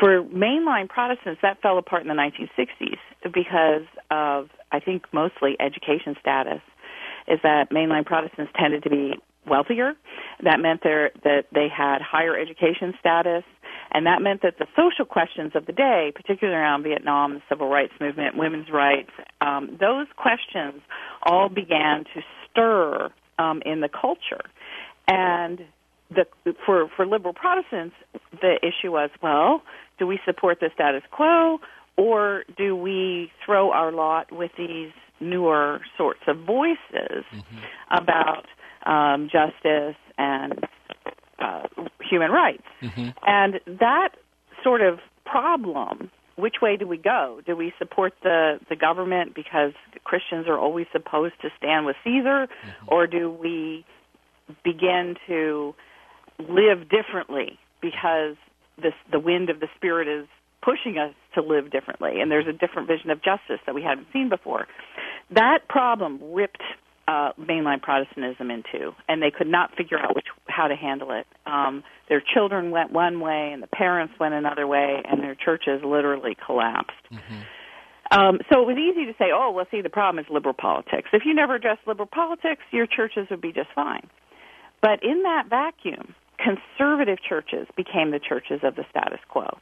for 0.00 0.22
mainline 0.22 0.88
Protestants, 0.88 1.40
that 1.42 1.60
fell 1.62 1.78
apart 1.78 2.02
in 2.02 2.08
the 2.08 2.14
1960s 2.14 2.98
because 3.32 3.86
of, 4.10 4.48
I 4.74 4.80
think, 4.80 5.04
mostly 5.12 5.56
education 5.60 6.16
status. 6.20 6.60
Is 7.28 7.38
that 7.42 7.70
mainline 7.70 8.04
Protestants 8.04 8.52
tended 8.58 8.82
to 8.82 8.90
be 8.90 9.14
wealthier? 9.46 9.94
That 10.42 10.58
meant 10.60 10.82
that 10.82 11.44
they 11.52 11.68
had 11.68 12.02
higher 12.02 12.36
education 12.36 12.94
status, 12.98 13.44
and 13.92 14.06
that 14.06 14.20
meant 14.20 14.42
that 14.42 14.58
the 14.58 14.66
social 14.76 15.04
questions 15.04 15.52
of 15.54 15.66
the 15.66 15.72
day, 15.72 16.12
particularly 16.14 16.58
around 16.58 16.82
Vietnam, 16.82 17.34
the 17.34 17.42
civil 17.48 17.68
rights 17.68 17.92
movement, 18.00 18.36
women's 18.36 18.70
rights, 18.70 19.10
um, 19.40 19.76
those 19.80 20.06
questions 20.16 20.82
all 21.22 21.48
began 21.48 22.04
to 22.12 22.20
stir 22.50 23.10
um, 23.38 23.62
in 23.64 23.80
the 23.80 23.88
culture, 23.88 24.44
and 25.06 25.60
the 26.10 26.26
for 26.66 26.88
for 26.96 27.06
liberal 27.06 27.32
Protestants, 27.32 27.94
the 28.40 28.58
issue 28.62 28.90
was, 28.92 29.10
well, 29.22 29.62
do 29.98 30.06
we 30.06 30.18
support 30.24 30.58
the 30.60 30.70
status 30.74 31.02
quo 31.10 31.60
or 31.96 32.44
do 32.56 32.74
we 32.76 33.30
throw 33.44 33.70
our 33.72 33.92
lot 33.92 34.32
with 34.32 34.50
these 34.58 34.90
newer 35.20 35.80
sorts 35.96 36.20
of 36.26 36.38
voices 36.44 37.24
about 37.90 38.46
um, 38.86 39.28
justice 39.30 39.96
and 40.18 40.60
uh, 41.38 41.62
human 42.08 42.30
rights? 42.30 42.64
And 43.26 43.60
that 43.66 44.10
sort 44.62 44.80
of 44.80 44.98
problem. 45.24 46.10
Which 46.36 46.56
way 46.60 46.76
do 46.76 46.88
we 46.88 46.96
go? 46.96 47.40
Do 47.46 47.54
we 47.54 47.72
support 47.78 48.12
the, 48.24 48.58
the 48.68 48.74
government 48.74 49.34
because 49.36 49.72
Christians 50.02 50.48
are 50.48 50.58
always 50.58 50.86
supposed 50.90 51.34
to 51.42 51.48
stand 51.56 51.86
with 51.86 51.94
Caesar, 52.02 52.48
or 52.88 53.06
do 53.06 53.30
we 53.30 53.84
begin 54.64 55.14
to 55.28 55.74
live 56.40 56.88
differently 56.88 57.58
because 57.80 58.34
this, 58.82 58.94
the 59.12 59.20
wind 59.20 59.48
of 59.48 59.60
the 59.60 59.68
Spirit 59.76 60.08
is 60.08 60.26
pushing 60.64 60.98
us 60.98 61.14
to 61.34 61.42
live 61.42 61.70
differently, 61.70 62.20
and 62.20 62.30
there's 62.30 62.46
a 62.46 62.52
different 62.52 62.88
vision 62.88 63.10
of 63.10 63.18
justice 63.22 63.60
that 63.66 63.74
we 63.74 63.82
haven't 63.82 64.06
seen 64.12 64.28
before. 64.28 64.66
That 65.30 65.68
problem 65.68 66.20
ripped 66.32 66.62
uh, 67.06 67.32
mainline 67.38 67.82
Protestantism 67.82 68.50
into, 68.50 68.94
and 69.08 69.22
they 69.22 69.30
could 69.30 69.46
not 69.46 69.76
figure 69.76 69.98
out 69.98 70.14
which 70.14 70.26
how 70.46 70.68
to 70.68 70.74
handle 70.76 71.10
it. 71.10 71.26
Um, 71.46 71.84
their 72.08 72.22
children 72.22 72.70
went 72.70 72.92
one 72.92 73.20
way, 73.20 73.50
and 73.52 73.62
the 73.62 73.66
parents 73.66 74.14
went 74.18 74.34
another 74.34 74.66
way, 74.66 75.02
and 75.04 75.22
their 75.22 75.34
churches 75.34 75.82
literally 75.84 76.36
collapsed. 76.46 76.92
Um, 78.10 78.38
so 78.50 78.60
it 78.62 78.66
was 78.66 78.76
easy 78.78 79.06
to 79.06 79.12
say, 79.18 79.32
"Oh, 79.34 79.50
well, 79.50 79.66
see, 79.70 79.80
the 79.82 79.90
problem 79.90 80.24
is 80.24 80.30
liberal 80.30 80.54
politics. 80.54 81.08
If 81.12 81.24
you 81.26 81.34
never 81.34 81.56
address 81.56 81.78
liberal 81.86 82.08
politics, 82.08 82.62
your 82.70 82.86
churches 82.86 83.26
would 83.30 83.40
be 83.40 83.52
just 83.52 83.70
fine." 83.74 84.08
But 84.80 85.02
in 85.02 85.22
that 85.22 85.48
vacuum, 85.48 86.14
conservative 86.38 87.18
churches 87.26 87.66
became 87.76 88.10
the 88.10 88.20
churches 88.20 88.60
of 88.62 88.76
the 88.76 88.84
status 88.90 89.20
quo. 89.28 89.58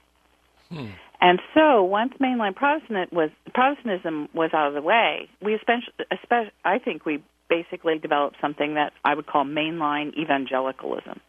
Hmm. 0.73 0.87
And 1.21 1.39
so, 1.55 1.85
once 1.85 2.15
mainline 2.21 2.57
Protestant 2.57 3.13
was 3.13 3.31
Protestantism 3.55 4.29
was 4.35 4.51
out 4.53 4.69
of 4.69 4.75
the 4.75 4.83
way, 4.83 5.29
we 5.41 5.55
especially, 5.55 5.93
especially 6.11 6.53
I 6.65 6.79
think 6.79 7.07
we 7.07 7.23
basically 7.49 7.99
developed 7.99 8.37
something 8.41 8.75
that 8.75 8.93
I 9.05 9.15
would 9.15 9.27
call 9.27 9.45
mainline 9.45 10.17
evangelicalism. 10.17 11.21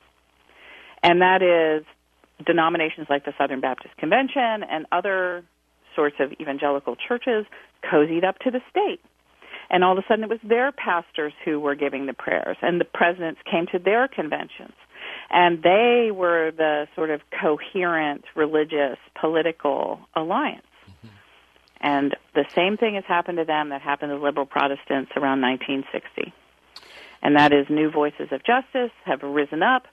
and 1.03 1.21
that 1.21 1.41
is 1.43 1.86
denominations 2.45 3.08
like 3.10 3.25
the 3.25 3.34
Southern 3.38 3.60
Baptist 3.62 3.95
Convention 3.97 4.63
and 4.63 4.86
other 4.91 5.43
sorts 5.95 6.15
of 6.19 6.32
evangelical 6.39 6.95
churches 6.95 7.45
cozied 7.84 8.23
up 8.23 8.39
to 8.39 8.51
the 8.51 8.62
state. 8.69 9.01
And 9.69 9.84
all 9.84 9.93
of 9.93 9.97
a 9.97 10.08
sudden, 10.08 10.23
it 10.23 10.29
was 10.29 10.39
their 10.43 10.71
pastors 10.71 11.34
who 11.45 11.60
were 11.60 11.75
giving 11.75 12.06
the 12.06 12.13
prayers, 12.13 12.58
and 12.62 12.79
the 12.79 12.86
presidents 12.86 13.41
came 13.49 13.65
to 13.71 13.79
their 13.79 14.08
conventions. 14.08 14.73
And 15.29 15.62
they 15.63 16.09
were 16.13 16.51
the 16.51 16.88
sort 16.95 17.09
of 17.09 17.21
coherent 17.41 18.25
religious 18.36 18.97
political 19.19 19.99
alliance. 20.15 20.65
Mm-hmm. 20.88 21.07
And 21.81 22.15
the 22.33 22.45
same 22.49 22.77
thing 22.77 22.95
has 22.95 23.05
happened 23.05 23.38
to 23.38 23.45
them 23.45 23.69
that 23.69 23.81
happened 23.81 24.12
to 24.12 24.17
liberal 24.17 24.45
Protestants 24.45 25.12
around 25.15 25.41
1960. 25.41 26.33
And 27.23 27.38
that 27.38 27.53
is 27.53 27.65
new 27.69 27.89
voices 27.89 28.27
of 28.31 28.41
justice 28.43 28.91
have 29.05 29.23
risen 29.23 29.63
up 29.63 29.83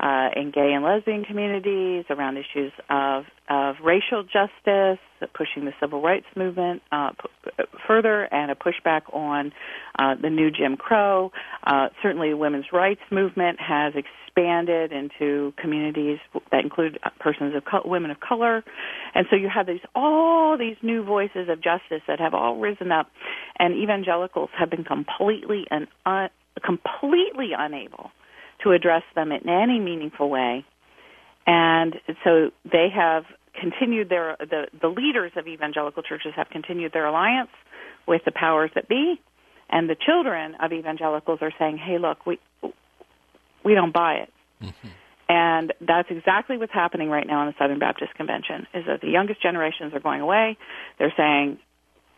uh, 0.00 0.30
in 0.34 0.50
gay 0.50 0.72
and 0.74 0.84
lesbian 0.84 1.24
communities 1.24 2.04
around 2.10 2.36
issues 2.36 2.72
of, 2.90 3.24
of 3.48 3.76
racial 3.82 4.24
justice, 4.24 4.98
pushing 5.34 5.66
the 5.66 5.72
civil 5.80 6.02
rights 6.02 6.26
movement 6.34 6.82
uh, 6.90 7.10
p- 7.10 7.64
further, 7.86 8.24
and 8.34 8.50
a 8.50 8.56
pushback 8.56 9.02
on 9.14 9.52
uh, 9.98 10.16
the 10.20 10.30
new 10.30 10.50
Jim 10.50 10.76
Crow. 10.76 11.30
Uh, 11.64 11.88
certainly, 12.02 12.30
the 12.30 12.36
women's 12.36 12.66
rights 12.72 13.02
movement 13.12 13.58
has 13.60 13.92
expanded 13.94 14.90
into 14.90 15.52
communities 15.58 16.18
that 16.50 16.64
include 16.64 16.98
persons 17.20 17.54
of 17.54 17.64
co- 17.64 17.82
women 17.84 18.10
of 18.10 18.18
color, 18.18 18.64
and 19.14 19.26
so 19.30 19.36
you 19.36 19.48
have 19.54 19.66
these 19.66 19.80
all 19.94 20.56
these 20.58 20.76
new 20.82 21.04
voices 21.04 21.48
of 21.48 21.62
justice 21.62 22.02
that 22.08 22.18
have 22.18 22.34
all 22.34 22.56
risen 22.56 22.90
up, 22.90 23.08
and 23.58 23.74
evangelicals 23.74 24.50
have 24.58 24.70
been 24.70 24.84
completely 24.84 25.66
and 25.70 25.86
un- 26.06 26.30
completely 26.64 27.50
unable 27.56 28.10
to 28.62 28.72
address 28.72 29.02
them 29.14 29.32
in 29.32 29.48
any 29.48 29.78
meaningful 29.78 30.28
way. 30.28 30.64
And 31.46 31.96
so 32.24 32.50
they 32.70 32.88
have 32.94 33.24
continued 33.58 34.08
their 34.08 34.36
the, 34.38 34.66
the 34.80 34.88
leaders 34.88 35.32
of 35.36 35.46
evangelical 35.48 36.02
churches 36.02 36.32
have 36.36 36.48
continued 36.50 36.92
their 36.92 37.06
alliance 37.06 37.50
with 38.06 38.22
the 38.24 38.32
powers 38.32 38.70
that 38.74 38.88
be, 38.88 39.20
and 39.68 39.88
the 39.88 39.96
children 39.96 40.56
of 40.60 40.72
evangelicals 40.72 41.38
are 41.42 41.52
saying, 41.58 41.78
"Hey, 41.78 41.98
look, 41.98 42.26
we 42.26 42.38
we 43.64 43.74
don't 43.74 43.92
buy 43.92 44.14
it." 44.14 44.32
Mm-hmm. 44.62 44.88
And 45.28 45.72
that's 45.80 46.10
exactly 46.10 46.58
what's 46.58 46.72
happening 46.72 47.08
right 47.08 47.24
now 47.24 47.42
in 47.42 47.46
the 47.46 47.54
Southern 47.56 47.78
Baptist 47.78 48.14
Convention. 48.14 48.66
Is 48.74 48.84
that 48.86 49.00
the 49.00 49.10
youngest 49.10 49.40
generations 49.40 49.94
are 49.94 50.00
going 50.00 50.20
away? 50.20 50.58
They're 50.98 51.14
saying, 51.16 51.58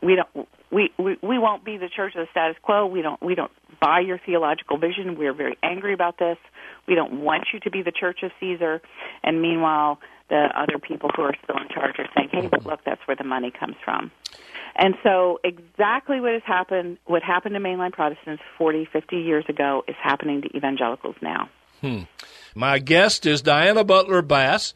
"We 0.03 0.17
don't, 0.17 0.49
we, 0.71 0.91
we 0.99 1.17
we 1.23 1.38
won't 1.38 1.65
be 1.65 1.77
the 1.77 1.88
church 1.88 2.15
of 2.17 2.27
the 2.27 2.31
status 2.31 2.57
quo. 2.62 2.87
We 2.87 3.03
don't 3.03 3.23
we 3.23 3.35
don't 3.35 3.53
buy 3.81 4.01
your 4.01 4.19
theological 4.19 4.79
vision. 4.79 5.17
We're 5.17 5.35
very 5.35 5.57
angry 5.62 5.95
about 5.95 6.19
this. 6.19 6.38
We 6.87 6.95
don't 6.95 7.23
want 7.23 7.49
you 7.53 7.61
to 7.61 7.71
be 7.71 7.83
the 7.83 7.93
church 7.93 8.23
of 8.23 8.31
Caesar. 8.41 8.81
And 9.23 9.41
meanwhile, 9.41 9.99
the 10.29 10.49
other 10.57 10.79
people 10.79 11.11
who 11.15 11.23
are 11.23 11.35
still 11.45 11.57
in 11.57 11.69
charge 11.69 11.97
are 11.99 12.09
saying, 12.17 12.31
"Hey, 12.33 12.49
but 12.49 12.67
look, 12.67 12.81
that's 12.85 13.01
where 13.07 13.17
the 13.17 13.25
money 13.25 13.51
comes 13.51 13.77
from." 13.85 14.11
And 14.75 14.95
so, 15.03 15.38
exactly 15.45 16.21
what 16.21 16.33
has 16.33 16.43
happened, 16.47 16.99
what 17.05 17.23
happened 17.23 17.55
to 17.55 17.61
mainline 17.61 17.93
Protestants 17.93 18.43
40, 18.57 18.87
50 18.91 19.17
years 19.17 19.45
ago, 19.49 19.85
is 19.87 19.97
happening 20.03 20.43
to 20.43 20.57
evangelicals 20.57 21.17
now. 21.21 21.51
Hmm. 21.81 22.03
My 22.55 22.79
guest 22.79 23.27
is 23.27 23.43
Diana 23.43 23.85
Butler 23.85 24.23
Bass. 24.23 24.73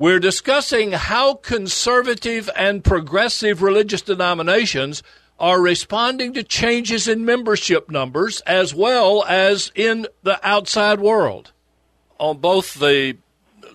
We're 0.00 0.20
discussing 0.20 0.92
how 0.92 1.34
conservative 1.34 2.48
and 2.54 2.84
progressive 2.84 3.62
religious 3.62 4.00
denominations 4.00 5.02
are 5.40 5.60
responding 5.60 6.34
to 6.34 6.44
changes 6.44 7.08
in 7.08 7.24
membership 7.24 7.90
numbers 7.90 8.40
as 8.42 8.72
well 8.72 9.24
as 9.24 9.72
in 9.74 10.06
the 10.22 10.38
outside 10.46 11.00
world. 11.00 11.50
On 12.20 12.38
both 12.38 12.74
the 12.74 13.16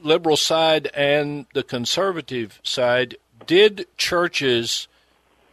liberal 0.01 0.37
side 0.37 0.89
and 0.93 1.45
the 1.53 1.63
conservative 1.63 2.61
side, 2.63 3.17
did 3.45 3.85
churches 3.97 4.87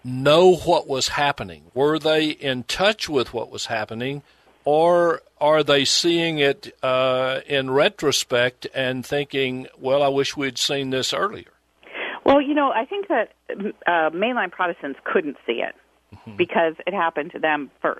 know 0.04 0.54
what 0.54 0.87
was 0.87 1.09
happening? 1.09 1.64
Were 1.74 1.98
they 1.98 2.30
in 2.30 2.62
touch 2.62 3.09
with 3.09 3.35
what 3.35 3.50
was 3.50 3.66
happening? 3.66 4.22
Or 4.72 5.22
are 5.40 5.64
they 5.64 5.85
seeing 5.85 6.38
it 6.38 6.76
uh, 6.80 7.40
in 7.48 7.72
retrospect 7.72 8.68
and 8.72 9.04
thinking, 9.04 9.66
well, 9.80 10.00
I 10.00 10.06
wish 10.06 10.37
we'd 10.37 10.59
seen 10.59 10.90
this 10.90 11.12
earlier? 11.12 11.50
Well, 12.24 12.40
you 12.40 12.54
know, 12.54 12.70
I 12.70 12.85
think 12.85 13.09
that 13.09 13.33
uh, 13.50 14.11
mainline 14.14 14.52
Protestants 14.52 15.00
couldn't 15.02 15.38
see 15.44 15.54
it 15.54 15.74
mm-hmm. 16.14 16.37
because 16.37 16.74
it 16.87 16.94
happened 16.94 17.33
to 17.33 17.40
them 17.40 17.72
1st 17.83 17.96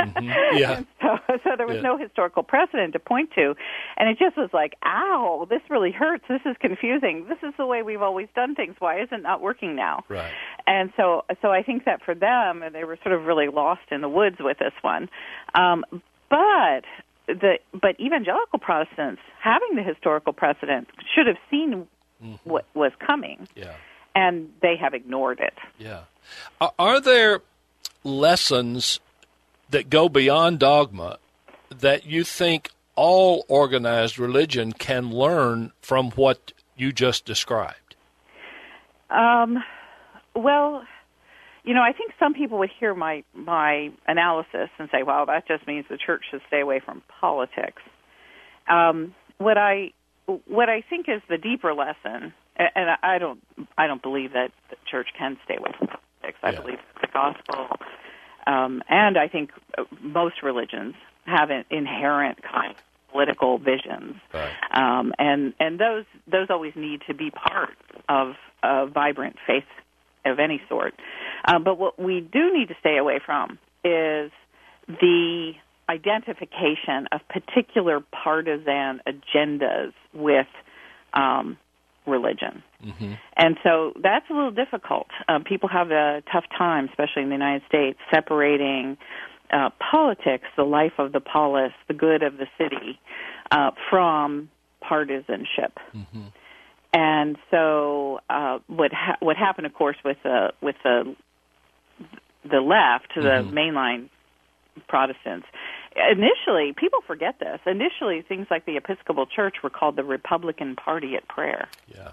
mm-hmm. 0.00 0.56
Yeah. 0.56 0.80
so, 1.02 1.18
so 1.44 1.50
there 1.58 1.66
was 1.66 1.76
yeah. 1.76 1.82
no 1.82 1.98
historical 1.98 2.42
precedent 2.42 2.94
to 2.94 3.00
point 3.00 3.28
to, 3.34 3.54
and 3.98 4.08
it 4.08 4.18
just 4.18 4.38
was 4.38 4.48
like, 4.54 4.76
"Ow, 4.82 5.46
this 5.50 5.60
really 5.68 5.92
hurts. 5.92 6.24
This 6.26 6.40
is 6.46 6.56
confusing. 6.58 7.26
This 7.28 7.38
is 7.42 7.52
the 7.58 7.66
way 7.66 7.82
we've 7.82 8.02
always 8.02 8.28
done 8.34 8.54
things. 8.54 8.76
Why 8.78 9.02
isn't 9.02 9.20
it 9.20 9.22
not 9.22 9.42
working 9.42 9.76
now?" 9.76 10.04
Right. 10.08 10.32
And 10.66 10.90
so, 10.96 11.24
so 11.42 11.48
I 11.52 11.62
think 11.62 11.84
that 11.84 12.02
for 12.02 12.14
them, 12.14 12.64
they 12.72 12.84
were 12.84 12.98
sort 13.02 13.14
of 13.14 13.26
really 13.26 13.48
lost 13.48 13.82
in 13.90 14.00
the 14.00 14.08
woods 14.08 14.36
with 14.40 14.58
this 14.58 14.72
one. 14.80 15.10
Um, 15.54 15.84
but 16.28 16.84
the 17.26 17.58
but 17.72 17.98
evangelical 18.00 18.58
Protestants, 18.58 19.22
having 19.40 19.76
the 19.76 19.82
historical 19.82 20.32
precedent, 20.32 20.88
should 21.14 21.26
have 21.26 21.38
seen 21.50 21.86
mm-hmm. 22.22 22.34
what 22.44 22.66
was 22.74 22.92
coming. 22.98 23.48
Yeah. 23.54 23.74
And 24.14 24.52
they 24.62 24.76
have 24.76 24.94
ignored 24.94 25.40
it. 25.40 25.54
Yeah. 25.78 26.02
Are 26.78 27.00
there 27.00 27.40
lessons 28.04 29.00
that 29.70 29.90
go 29.90 30.08
beyond 30.08 30.60
dogma 30.60 31.18
that 31.70 32.06
you 32.06 32.22
think 32.22 32.70
all 32.94 33.44
organized 33.48 34.18
religion 34.18 34.72
can 34.72 35.10
learn 35.10 35.72
from 35.80 36.12
what 36.12 36.52
you 36.76 36.92
just 36.92 37.24
described? 37.24 37.96
Um, 39.10 39.62
well, 40.34 40.84
you 41.64 41.74
know, 41.74 41.82
I 41.82 41.92
think 41.92 42.12
some 42.18 42.34
people 42.34 42.58
would 42.58 42.70
hear 42.78 42.94
my 42.94 43.24
my 43.34 43.90
analysis 44.06 44.68
and 44.78 44.88
say, 44.92 45.02
"Well, 45.02 45.26
that 45.26 45.48
just 45.48 45.66
means 45.66 45.86
the 45.88 45.98
church 45.98 46.24
should 46.30 46.42
stay 46.48 46.60
away 46.60 46.80
from 46.80 47.02
politics." 47.20 47.82
Um, 48.68 49.14
what 49.38 49.58
I 49.58 49.92
what 50.46 50.68
I 50.68 50.82
think 50.82 51.08
is 51.08 51.22
the 51.28 51.38
deeper 51.38 51.74
lesson, 51.74 52.32
and 52.56 52.90
I 53.02 53.18
don't 53.18 53.40
I 53.76 53.86
don't 53.86 54.02
believe 54.02 54.32
that 54.32 54.52
the 54.70 54.76
church 54.90 55.08
can 55.18 55.38
stay 55.44 55.56
away 55.56 55.72
from 55.78 55.88
politics. 55.88 56.38
I 56.42 56.50
yeah. 56.50 56.60
believe 56.60 56.78
the 57.00 57.08
gospel 57.12 57.78
um, 58.46 58.82
and 58.88 59.16
I 59.16 59.28
think 59.28 59.50
most 60.00 60.42
religions 60.42 60.94
have 61.26 61.50
an 61.50 61.64
inherent 61.70 62.42
kind 62.42 62.72
of 62.72 62.76
political 63.10 63.58
visions, 63.58 64.16
right. 64.32 64.52
um, 64.72 65.12
and 65.18 65.54
and 65.60 65.78
those 65.78 66.04
those 66.26 66.48
always 66.50 66.74
need 66.76 67.00
to 67.06 67.14
be 67.14 67.30
part 67.30 67.76
of 68.08 68.34
a 68.62 68.86
vibrant 68.86 69.36
faith 69.46 69.64
of 70.24 70.38
any 70.38 70.60
sort. 70.68 70.94
Uh, 71.44 71.58
but 71.58 71.78
what 71.78 71.98
we 71.98 72.20
do 72.20 72.52
need 72.52 72.68
to 72.68 72.74
stay 72.80 72.96
away 72.96 73.20
from 73.24 73.58
is 73.84 74.30
the 74.88 75.52
identification 75.88 77.06
of 77.12 77.20
particular 77.28 78.00
partisan 78.00 79.00
agendas 79.06 79.92
with 80.14 80.46
um, 81.12 81.56
religion. 82.06 82.62
Mm-hmm. 82.84 83.12
And 83.36 83.56
so 83.62 83.92
that's 84.02 84.28
a 84.30 84.32
little 84.32 84.50
difficult. 84.50 85.08
Uh, 85.28 85.40
people 85.44 85.68
have 85.68 85.90
a 85.90 86.22
tough 86.32 86.44
time, 86.56 86.88
especially 86.88 87.22
in 87.22 87.28
the 87.28 87.34
United 87.34 87.62
States, 87.68 87.98
separating 88.10 88.96
uh, 89.52 89.70
politics, 89.78 90.44
the 90.56 90.64
life 90.64 90.92
of 90.98 91.12
the 91.12 91.20
polis, 91.20 91.72
the 91.88 91.94
good 91.94 92.22
of 92.22 92.38
the 92.38 92.46
city, 92.58 92.98
uh, 93.50 93.70
from 93.90 94.50
partisanship. 94.80 95.78
Mm-hmm. 95.94 96.24
And 96.94 97.36
so, 97.50 98.20
uh, 98.30 98.60
what 98.68 98.92
ha- 98.92 99.16
what 99.18 99.36
happened, 99.36 99.66
of 99.66 99.74
course, 99.74 99.96
with 100.04 100.16
the 100.22 100.52
with 100.60 100.76
the 100.84 101.16
the 102.48 102.60
left, 102.60 103.12
the 103.16 103.20
mm-hmm. 103.20 103.58
mainline 103.58 104.08
Protestants, 104.86 105.46
initially, 105.96 106.72
people 106.76 107.00
forget 107.04 107.40
this. 107.40 107.58
Initially, 107.66 108.22
things 108.22 108.46
like 108.48 108.64
the 108.64 108.76
Episcopal 108.76 109.26
Church 109.26 109.56
were 109.62 109.70
called 109.70 109.96
the 109.96 110.04
Republican 110.04 110.76
Party 110.76 111.16
at 111.16 111.26
Prayer. 111.26 111.68
Yeah. 111.88 112.12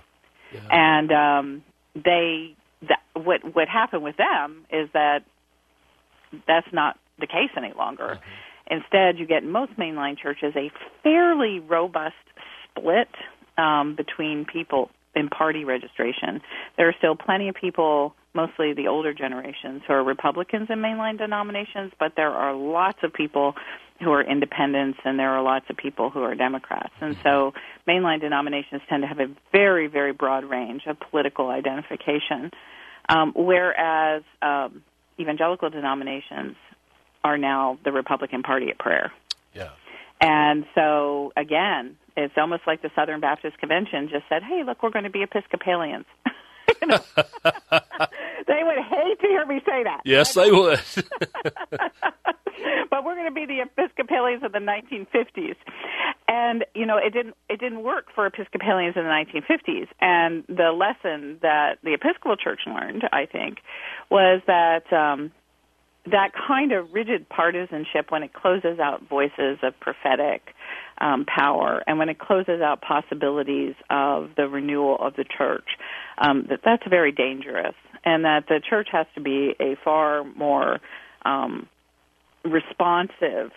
yeah. 0.51 0.59
And 0.71 1.11
um, 1.11 1.63
they, 1.93 2.55
that, 2.87 3.01
what 3.13 3.55
what 3.55 3.67
happened 3.67 4.03
with 4.03 4.17
them 4.17 4.65
is 4.71 4.89
that 4.93 5.25
that's 6.47 6.71
not 6.73 6.97
the 7.19 7.27
case 7.27 7.51
any 7.55 7.73
longer. 7.73 8.19
Mm-hmm. 8.19 8.77
Instead, 8.77 9.19
you 9.19 9.27
get 9.27 9.43
in 9.43 9.51
most 9.51 9.75
mainline 9.77 10.17
churches 10.17 10.53
a 10.55 10.71
fairly 11.03 11.59
robust 11.59 12.15
split 12.69 13.09
um, 13.57 13.95
between 13.95 14.45
people 14.45 14.89
in 15.15 15.29
party 15.29 15.65
registration. 15.65 16.41
There 16.77 16.87
are 16.87 16.95
still 16.97 17.15
plenty 17.15 17.49
of 17.49 17.55
people 17.55 18.15
mostly 18.33 18.73
the 18.73 18.87
older 18.87 19.13
generations 19.13 19.81
who 19.85 19.93
are 19.93 20.03
Republicans 20.03 20.69
in 20.69 20.79
mainline 20.79 21.17
denominations, 21.17 21.91
but 21.99 22.13
there 22.15 22.31
are 22.31 22.53
lots 22.53 22.99
of 23.03 23.13
people 23.13 23.55
who 23.99 24.11
are 24.11 24.23
independents 24.23 24.99
and 25.03 25.19
there 25.19 25.31
are 25.31 25.43
lots 25.43 25.65
of 25.69 25.77
people 25.77 26.09
who 26.09 26.23
are 26.23 26.33
Democrats. 26.33 26.93
And 27.01 27.17
so 27.23 27.53
mainline 27.87 28.21
denominations 28.21 28.81
tend 28.89 29.03
to 29.03 29.07
have 29.07 29.19
a 29.19 29.27
very, 29.51 29.87
very 29.87 30.13
broad 30.13 30.45
range 30.45 30.83
of 30.87 30.99
political 30.99 31.49
identification, 31.49 32.51
um, 33.09 33.33
whereas 33.35 34.23
um, 34.41 34.81
evangelical 35.19 35.69
denominations 35.69 36.55
are 37.23 37.37
now 37.37 37.77
the 37.83 37.91
Republican 37.91 38.43
Party 38.43 38.69
at 38.69 38.79
prayer. 38.79 39.11
Yeah. 39.53 39.69
And 40.21 40.65
so 40.75 41.33
again, 41.35 41.97
it's 42.15 42.35
almost 42.37 42.63
like 42.67 42.81
the 42.81 42.91
Southern 42.95 43.19
Baptist 43.19 43.57
Convention 43.57 44.07
just 44.09 44.25
said, 44.29 44.43
"Hey, 44.43 44.63
look, 44.63 44.83
we're 44.83 44.91
going 44.91 45.05
to 45.05 45.09
be 45.09 45.23
Episcopalians." 45.23 46.05
they 46.81 48.63
would 48.63 48.77
hate 48.77 49.19
to 49.19 49.27
hear 49.27 49.45
me 49.45 49.61
say 49.65 49.83
that. 49.83 50.01
Yes, 50.05 50.33
they 50.33 50.51
would. 50.51 50.79
but 52.89 53.03
we're 53.05 53.15
going 53.15 53.27
to 53.27 53.31
be 53.31 53.45
the 53.45 53.61
Episcopalians 53.61 54.43
of 54.43 54.51
the 54.51 54.59
1950s, 54.59 55.55
and 56.27 56.65
you 56.73 56.85
know 56.85 56.97
it 56.97 57.13
didn't 57.13 57.35
it 57.49 57.59
didn't 57.59 57.83
work 57.83 58.07
for 58.13 58.25
Episcopalians 58.25 58.95
in 58.95 59.03
the 59.03 59.09
1950s. 59.09 59.87
And 59.99 60.43
the 60.47 60.71
lesson 60.71 61.37
that 61.41 61.79
the 61.83 61.93
Episcopal 61.93 62.35
Church 62.35 62.61
learned, 62.65 63.03
I 63.11 63.25
think, 63.25 63.59
was 64.09 64.41
that. 64.47 64.91
Um, 64.91 65.31
that 66.05 66.31
kind 66.47 66.71
of 66.71 66.93
rigid 66.93 67.29
partisanship 67.29 68.09
when 68.09 68.23
it 68.23 68.33
closes 68.33 68.79
out 68.79 69.07
voices 69.07 69.59
of 69.61 69.79
prophetic 69.79 70.53
um, 70.99 71.25
power 71.25 71.83
and 71.85 71.99
when 71.99 72.09
it 72.09 72.17
closes 72.17 72.61
out 72.61 72.81
possibilities 72.81 73.75
of 73.89 74.31
the 74.35 74.47
renewal 74.47 74.97
of 74.99 75.15
the 75.15 75.25
church, 75.25 75.77
um, 76.17 76.47
that 76.49 76.61
that's 76.65 76.83
very 76.89 77.11
dangerous, 77.11 77.75
and 78.03 78.25
that 78.25 78.47
the 78.47 78.59
church 78.67 78.87
has 78.91 79.05
to 79.15 79.21
be 79.21 79.55
a 79.59 79.75
far 79.83 80.23
more 80.23 80.79
um, 81.23 81.67
responsive 82.43 83.51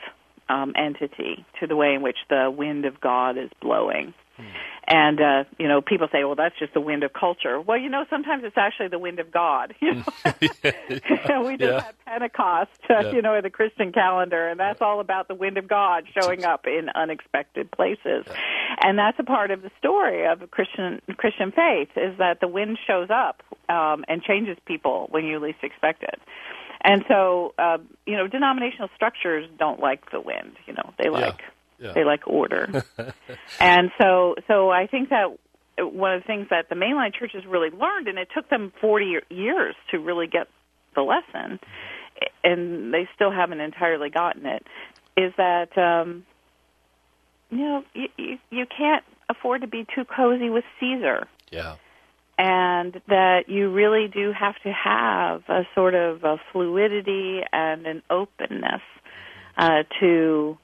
um, 0.48 0.74
entity 0.76 1.44
to 1.60 1.66
the 1.66 1.76
way 1.76 1.94
in 1.94 2.02
which 2.02 2.18
the 2.28 2.52
wind 2.54 2.84
of 2.84 3.00
God 3.00 3.38
is 3.38 3.50
blowing. 3.60 4.12
And 4.86 5.20
uh, 5.20 5.44
you 5.58 5.66
know, 5.66 5.80
people 5.80 6.08
say, 6.12 6.24
"Well, 6.24 6.34
that's 6.34 6.58
just 6.58 6.74
the 6.74 6.80
wind 6.80 7.04
of 7.04 7.12
culture." 7.12 7.60
Well, 7.60 7.78
you 7.78 7.88
know, 7.88 8.04
sometimes 8.10 8.44
it's 8.44 8.58
actually 8.58 8.88
the 8.88 8.98
wind 8.98 9.18
of 9.18 9.30
God. 9.30 9.74
You 9.84 9.94
know? 9.94 11.42
we 11.42 11.56
just 11.56 11.72
yeah. 11.72 11.80
had 11.80 11.94
Pentecost, 12.06 12.70
uh, 12.88 13.00
yeah. 13.00 13.12
you 13.12 13.22
know, 13.22 13.34
in 13.34 13.42
the 13.42 13.50
Christian 13.50 13.92
calendar, 13.92 14.48
and 14.48 14.58
that's 14.58 14.80
all 14.80 15.00
about 15.00 15.28
the 15.28 15.34
wind 15.34 15.58
of 15.58 15.68
God 15.68 16.04
showing 16.18 16.44
up 16.44 16.66
in 16.66 16.88
unexpected 16.94 17.70
places. 17.70 18.24
And 18.82 18.98
that's 18.98 19.18
a 19.18 19.24
part 19.24 19.50
of 19.50 19.62
the 19.62 19.70
story 19.78 20.26
of 20.26 20.50
Christian 20.50 21.00
Christian 21.16 21.52
faith 21.52 21.90
is 21.96 22.16
that 22.18 22.40
the 22.40 22.48
wind 22.48 22.78
shows 22.86 23.08
up 23.10 23.42
um, 23.68 24.04
and 24.08 24.22
changes 24.22 24.56
people 24.66 25.08
when 25.10 25.24
you 25.24 25.38
least 25.38 25.58
expect 25.62 26.02
it. 26.02 26.20
And 26.82 27.04
so, 27.08 27.54
uh, 27.58 27.78
you 28.06 28.16
know, 28.16 28.28
denominational 28.28 28.90
structures 28.94 29.48
don't 29.58 29.80
like 29.80 30.10
the 30.10 30.20
wind. 30.20 30.56
You 30.66 30.74
know, 30.74 30.92
they 31.02 31.08
like 31.08 31.40
yeah. 31.78 31.92
They 31.92 32.04
like 32.04 32.26
order. 32.26 32.84
and 33.60 33.90
so 34.00 34.34
so 34.48 34.70
I 34.70 34.86
think 34.86 35.10
that 35.10 35.36
one 35.78 36.14
of 36.14 36.22
the 36.22 36.26
things 36.26 36.46
that 36.50 36.68
the 36.68 36.76
mainline 36.76 37.12
churches 37.12 37.44
really 37.46 37.70
learned 37.70 38.08
and 38.08 38.18
it 38.18 38.28
took 38.34 38.48
them 38.48 38.72
40 38.80 39.20
years 39.28 39.74
to 39.90 39.98
really 39.98 40.26
get 40.26 40.46
the 40.94 41.02
lesson 41.02 41.58
and 42.44 42.94
they 42.94 43.08
still 43.16 43.32
haven't 43.32 43.60
entirely 43.60 44.08
gotten 44.08 44.46
it 44.46 44.64
is 45.16 45.32
that 45.36 45.76
um 45.76 46.24
you 47.50 47.58
know 47.58 47.84
you 47.92 48.06
you, 48.16 48.38
you 48.50 48.66
can't 48.66 49.04
afford 49.28 49.62
to 49.62 49.66
be 49.66 49.86
too 49.94 50.04
cozy 50.04 50.50
with 50.50 50.64
Caesar. 50.80 51.26
Yeah. 51.50 51.76
And 52.36 53.00
that 53.08 53.44
you 53.48 53.70
really 53.70 54.08
do 54.08 54.32
have 54.32 54.56
to 54.64 54.72
have 54.72 55.42
a 55.48 55.62
sort 55.74 55.94
of 55.94 56.24
a 56.24 56.36
fluidity 56.52 57.40
and 57.52 57.86
an 57.86 58.02
openness 58.10 58.82
uh, 59.56 59.84
to 60.00 60.58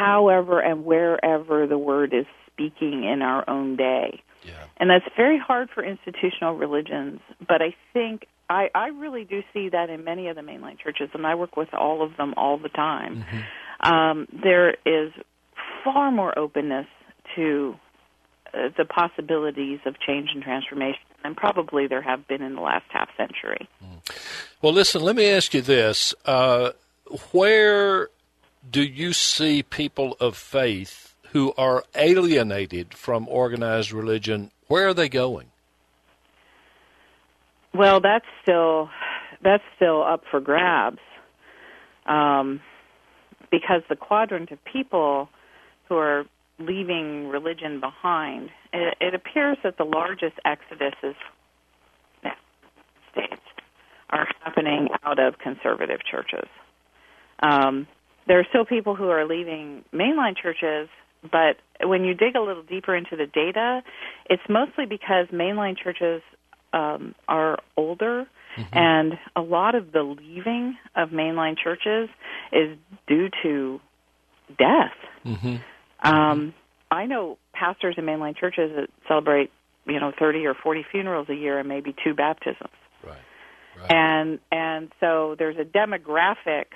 however 0.00 0.60
and 0.60 0.84
wherever 0.84 1.66
the 1.66 1.78
word 1.78 2.14
is 2.14 2.26
speaking 2.46 3.04
in 3.04 3.22
our 3.22 3.48
own 3.48 3.76
day. 3.76 4.22
Yeah. 4.42 4.64
And 4.78 4.88
that's 4.88 5.04
very 5.16 5.38
hard 5.38 5.68
for 5.74 5.84
institutional 5.84 6.56
religions, 6.56 7.20
but 7.46 7.60
I 7.60 7.74
think 7.92 8.26
I, 8.48 8.70
I 8.74 8.88
really 8.88 9.24
do 9.24 9.42
see 9.52 9.68
that 9.68 9.90
in 9.90 10.02
many 10.02 10.28
of 10.28 10.36
the 10.36 10.42
mainline 10.42 10.78
churches, 10.78 11.10
and 11.12 11.26
I 11.26 11.34
work 11.34 11.56
with 11.56 11.72
all 11.74 12.02
of 12.02 12.16
them 12.16 12.32
all 12.36 12.56
the 12.56 12.70
time. 12.70 13.24
Mm-hmm. 13.24 13.92
Um, 13.92 14.26
there 14.32 14.70
is 14.86 15.12
far 15.84 16.10
more 16.10 16.36
openness 16.38 16.86
to 17.36 17.74
uh, 18.52 18.70
the 18.76 18.84
possibilities 18.86 19.80
of 19.84 20.00
change 20.00 20.30
and 20.34 20.42
transformation 20.42 21.00
than 21.22 21.34
probably 21.34 21.86
there 21.86 22.02
have 22.02 22.26
been 22.26 22.42
in 22.42 22.54
the 22.54 22.60
last 22.60 22.86
half 22.88 23.08
century. 23.16 23.68
Mm. 23.84 24.16
Well, 24.62 24.72
listen, 24.72 25.02
let 25.02 25.16
me 25.16 25.26
ask 25.26 25.54
you 25.54 25.60
this. 25.60 26.14
Uh, 26.24 26.70
where 27.32 28.08
do 28.68 28.82
you 28.82 29.12
see 29.12 29.62
people 29.62 30.16
of 30.20 30.36
faith 30.36 31.14
who 31.32 31.52
are 31.56 31.84
alienated 31.94 32.94
from 32.94 33.28
organized 33.28 33.92
religion? 33.92 34.50
Where 34.66 34.88
are 34.88 34.94
they 34.94 35.08
going? 35.08 35.46
Well, 37.72 38.00
that's 38.00 38.26
still 38.42 38.90
that's 39.42 39.62
still 39.76 40.02
up 40.02 40.24
for 40.30 40.40
grabs, 40.40 40.98
um, 42.06 42.60
because 43.50 43.82
the 43.88 43.96
quadrant 43.96 44.50
of 44.50 44.58
people 44.64 45.28
who 45.88 45.96
are 45.96 46.24
leaving 46.58 47.28
religion 47.28 47.80
behind, 47.80 48.50
it, 48.72 48.96
it 49.00 49.14
appears 49.14 49.56
that 49.62 49.78
the 49.78 49.84
largest 49.84 50.36
exoduses 50.44 51.14
states 53.12 53.42
are 54.10 54.26
happening 54.42 54.88
out 55.04 55.18
of 55.18 55.38
conservative 55.38 56.00
churches. 56.08 56.48
Um, 57.42 57.86
there 58.26 58.38
are 58.38 58.46
still 58.48 58.64
people 58.64 58.94
who 58.94 59.08
are 59.08 59.26
leaving 59.26 59.84
mainline 59.92 60.36
churches, 60.36 60.88
but 61.22 61.56
when 61.82 62.04
you 62.04 62.14
dig 62.14 62.36
a 62.36 62.40
little 62.40 62.62
deeper 62.62 62.94
into 62.94 63.16
the 63.16 63.26
data, 63.26 63.82
it's 64.28 64.42
mostly 64.48 64.86
because 64.86 65.26
mainline 65.32 65.76
churches 65.76 66.22
um, 66.72 67.14
are 67.28 67.58
older, 67.76 68.26
mm-hmm. 68.56 68.78
and 68.78 69.18
a 69.34 69.40
lot 69.40 69.74
of 69.74 69.92
the 69.92 70.02
leaving 70.02 70.76
of 70.94 71.10
mainline 71.10 71.56
churches 71.62 72.08
is 72.52 72.76
due 73.06 73.28
to 73.42 73.80
death. 74.58 74.94
Mm-hmm. 75.24 75.56
Um, 76.02 76.54
I 76.90 77.06
know 77.06 77.38
pastors 77.52 77.96
in 77.98 78.04
mainline 78.04 78.36
churches 78.36 78.72
that 78.76 78.88
celebrate, 79.06 79.50
you 79.86 80.00
know, 80.00 80.12
30 80.18 80.46
or 80.46 80.54
40 80.54 80.84
funerals 80.90 81.28
a 81.28 81.34
year 81.34 81.58
and 81.58 81.68
maybe 81.68 81.94
two 82.04 82.14
baptisms. 82.14 82.70
Right. 83.04 83.16
right. 83.78 83.92
And 83.92 84.38
and 84.50 84.92
so 85.00 85.36
there's 85.38 85.56
a 85.56 85.64
demographic 85.64 86.66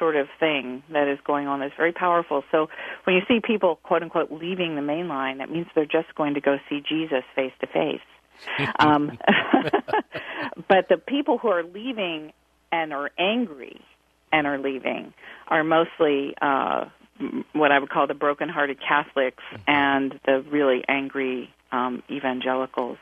sort 0.00 0.16
of 0.16 0.26
thing 0.40 0.82
that 0.92 1.06
is 1.06 1.18
going 1.24 1.46
on 1.46 1.60
that's 1.60 1.74
very 1.76 1.92
powerful. 1.92 2.42
So 2.50 2.68
when 3.04 3.14
you 3.14 3.22
see 3.28 3.38
people, 3.40 3.76
quote 3.84 4.02
unquote, 4.02 4.32
leaving 4.32 4.74
the 4.74 4.82
main 4.82 5.06
line, 5.06 5.38
that 5.38 5.50
means 5.50 5.68
they're 5.76 5.84
just 5.84 6.12
going 6.16 6.34
to 6.34 6.40
go 6.40 6.56
see 6.68 6.80
Jesus 6.80 7.22
face 7.36 7.52
to 7.60 7.68
face. 7.68 8.00
Um, 8.78 9.18
but 10.68 10.88
the 10.88 10.96
people 10.96 11.38
who 11.38 11.48
are 11.48 11.62
leaving 11.62 12.32
and 12.72 12.92
are 12.92 13.10
angry 13.18 13.80
and 14.32 14.46
are 14.46 14.58
leaving 14.58 15.12
are 15.48 15.62
mostly 15.62 16.34
uh, 16.40 16.86
what 17.52 17.70
I 17.72 17.78
would 17.78 17.90
call 17.90 18.06
the 18.06 18.14
broken-hearted 18.14 18.78
Catholics 18.80 19.42
mm-hmm. 19.52 19.62
and 19.70 20.20
the 20.24 20.42
really 20.50 20.82
angry 20.88 21.52
um, 21.72 22.02
evangelicals. 22.10 22.98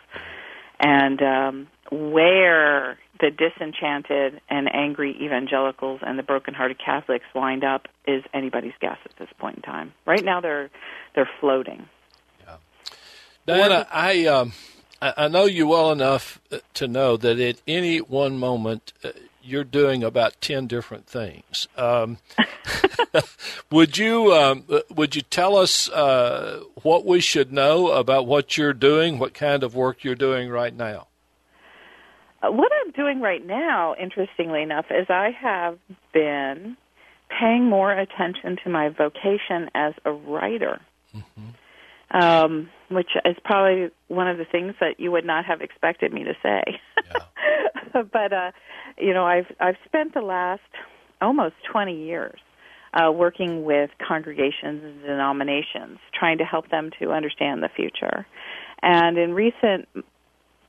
And 0.80 1.20
um, 1.22 1.66
where 1.90 2.98
the 3.20 3.30
disenchanted 3.30 4.40
and 4.48 4.72
angry 4.72 5.16
evangelicals 5.20 6.00
and 6.06 6.18
the 6.18 6.22
broken-hearted 6.22 6.78
Catholics 6.78 7.24
wind 7.34 7.64
up 7.64 7.88
is 8.06 8.22
anybody's 8.32 8.74
guess 8.80 8.98
at 9.04 9.16
this 9.18 9.28
point 9.38 9.56
in 9.56 9.62
time. 9.62 9.92
Right 10.06 10.24
now, 10.24 10.40
they're 10.40 10.70
they're 11.14 11.30
floating. 11.40 11.88
Yeah, 12.46 12.56
Diana, 13.46 13.86
I 13.90 14.26
um, 14.26 14.52
I 15.00 15.28
know 15.28 15.44
you 15.44 15.66
well 15.66 15.92
enough 15.92 16.40
uh, 16.50 16.58
to 16.74 16.88
know 16.88 17.16
that 17.16 17.38
at 17.38 17.60
any 17.66 17.98
one 17.98 18.38
moment 18.38 18.92
uh, 19.04 19.10
you're 19.48 19.64
doing 19.64 20.04
about 20.04 20.40
ten 20.40 20.66
different 20.66 21.06
things. 21.06 21.66
Um, 21.76 22.18
would 23.70 23.96
you 23.98 24.32
um, 24.32 24.64
would 24.90 25.16
you 25.16 25.22
tell 25.22 25.56
us 25.56 25.88
uh, 25.90 26.62
what 26.82 27.04
we 27.04 27.20
should 27.20 27.52
know 27.52 27.88
about 27.92 28.26
what 28.26 28.56
you're 28.56 28.72
doing, 28.72 29.18
what 29.18 29.34
kind 29.34 29.62
of 29.62 29.74
work 29.74 30.04
you're 30.04 30.14
doing 30.14 30.48
right 30.48 30.74
now? 30.74 31.08
Uh, 32.42 32.52
what 32.52 32.70
I'm 32.84 32.92
doing 32.92 33.20
right 33.20 33.44
now, 33.44 33.94
interestingly 34.00 34.62
enough, 34.62 34.86
is 34.90 35.07
I 35.09 35.30
have 35.40 35.78
been 36.12 36.76
paying 37.28 37.68
more 37.68 37.92
attention 37.92 38.57
to 38.64 38.70
my 38.70 38.88
vocation 38.88 39.68
as 39.74 39.94
a 40.05 40.12
writer, 40.12 40.80
mm-hmm. 41.14 41.49
Um, 42.11 42.70
which 42.90 43.11
is 43.24 43.36
probably 43.44 43.90
one 44.09 44.28
of 44.28 44.38
the 44.38 44.44
things 44.44 44.74
that 44.80 44.98
you 44.98 45.11
would 45.11 45.24
not 45.24 45.44
have 45.44 45.61
expected 45.61 46.12
me 46.12 46.24
to 46.24 46.34
say. 46.42 46.62
Yeah. 47.04 48.02
but 48.12 48.32
uh, 48.32 48.50
you 48.98 49.12
know, 49.12 49.24
I've 49.24 49.52
I've 49.61 49.76
spent 49.84 50.14
the 50.14 50.20
last 50.20 50.62
almost 51.20 51.54
20 51.70 52.04
years 52.06 52.38
uh, 52.94 53.11
working 53.12 53.64
with 53.64 53.90
congregations 54.06 54.82
and 54.84 55.02
denominations, 55.02 55.98
trying 56.18 56.38
to 56.38 56.44
help 56.44 56.70
them 56.70 56.90
to 57.00 57.12
understand 57.12 57.62
the 57.62 57.68
future. 57.68 58.26
And 58.82 59.18
in 59.18 59.34
recent 59.34 59.88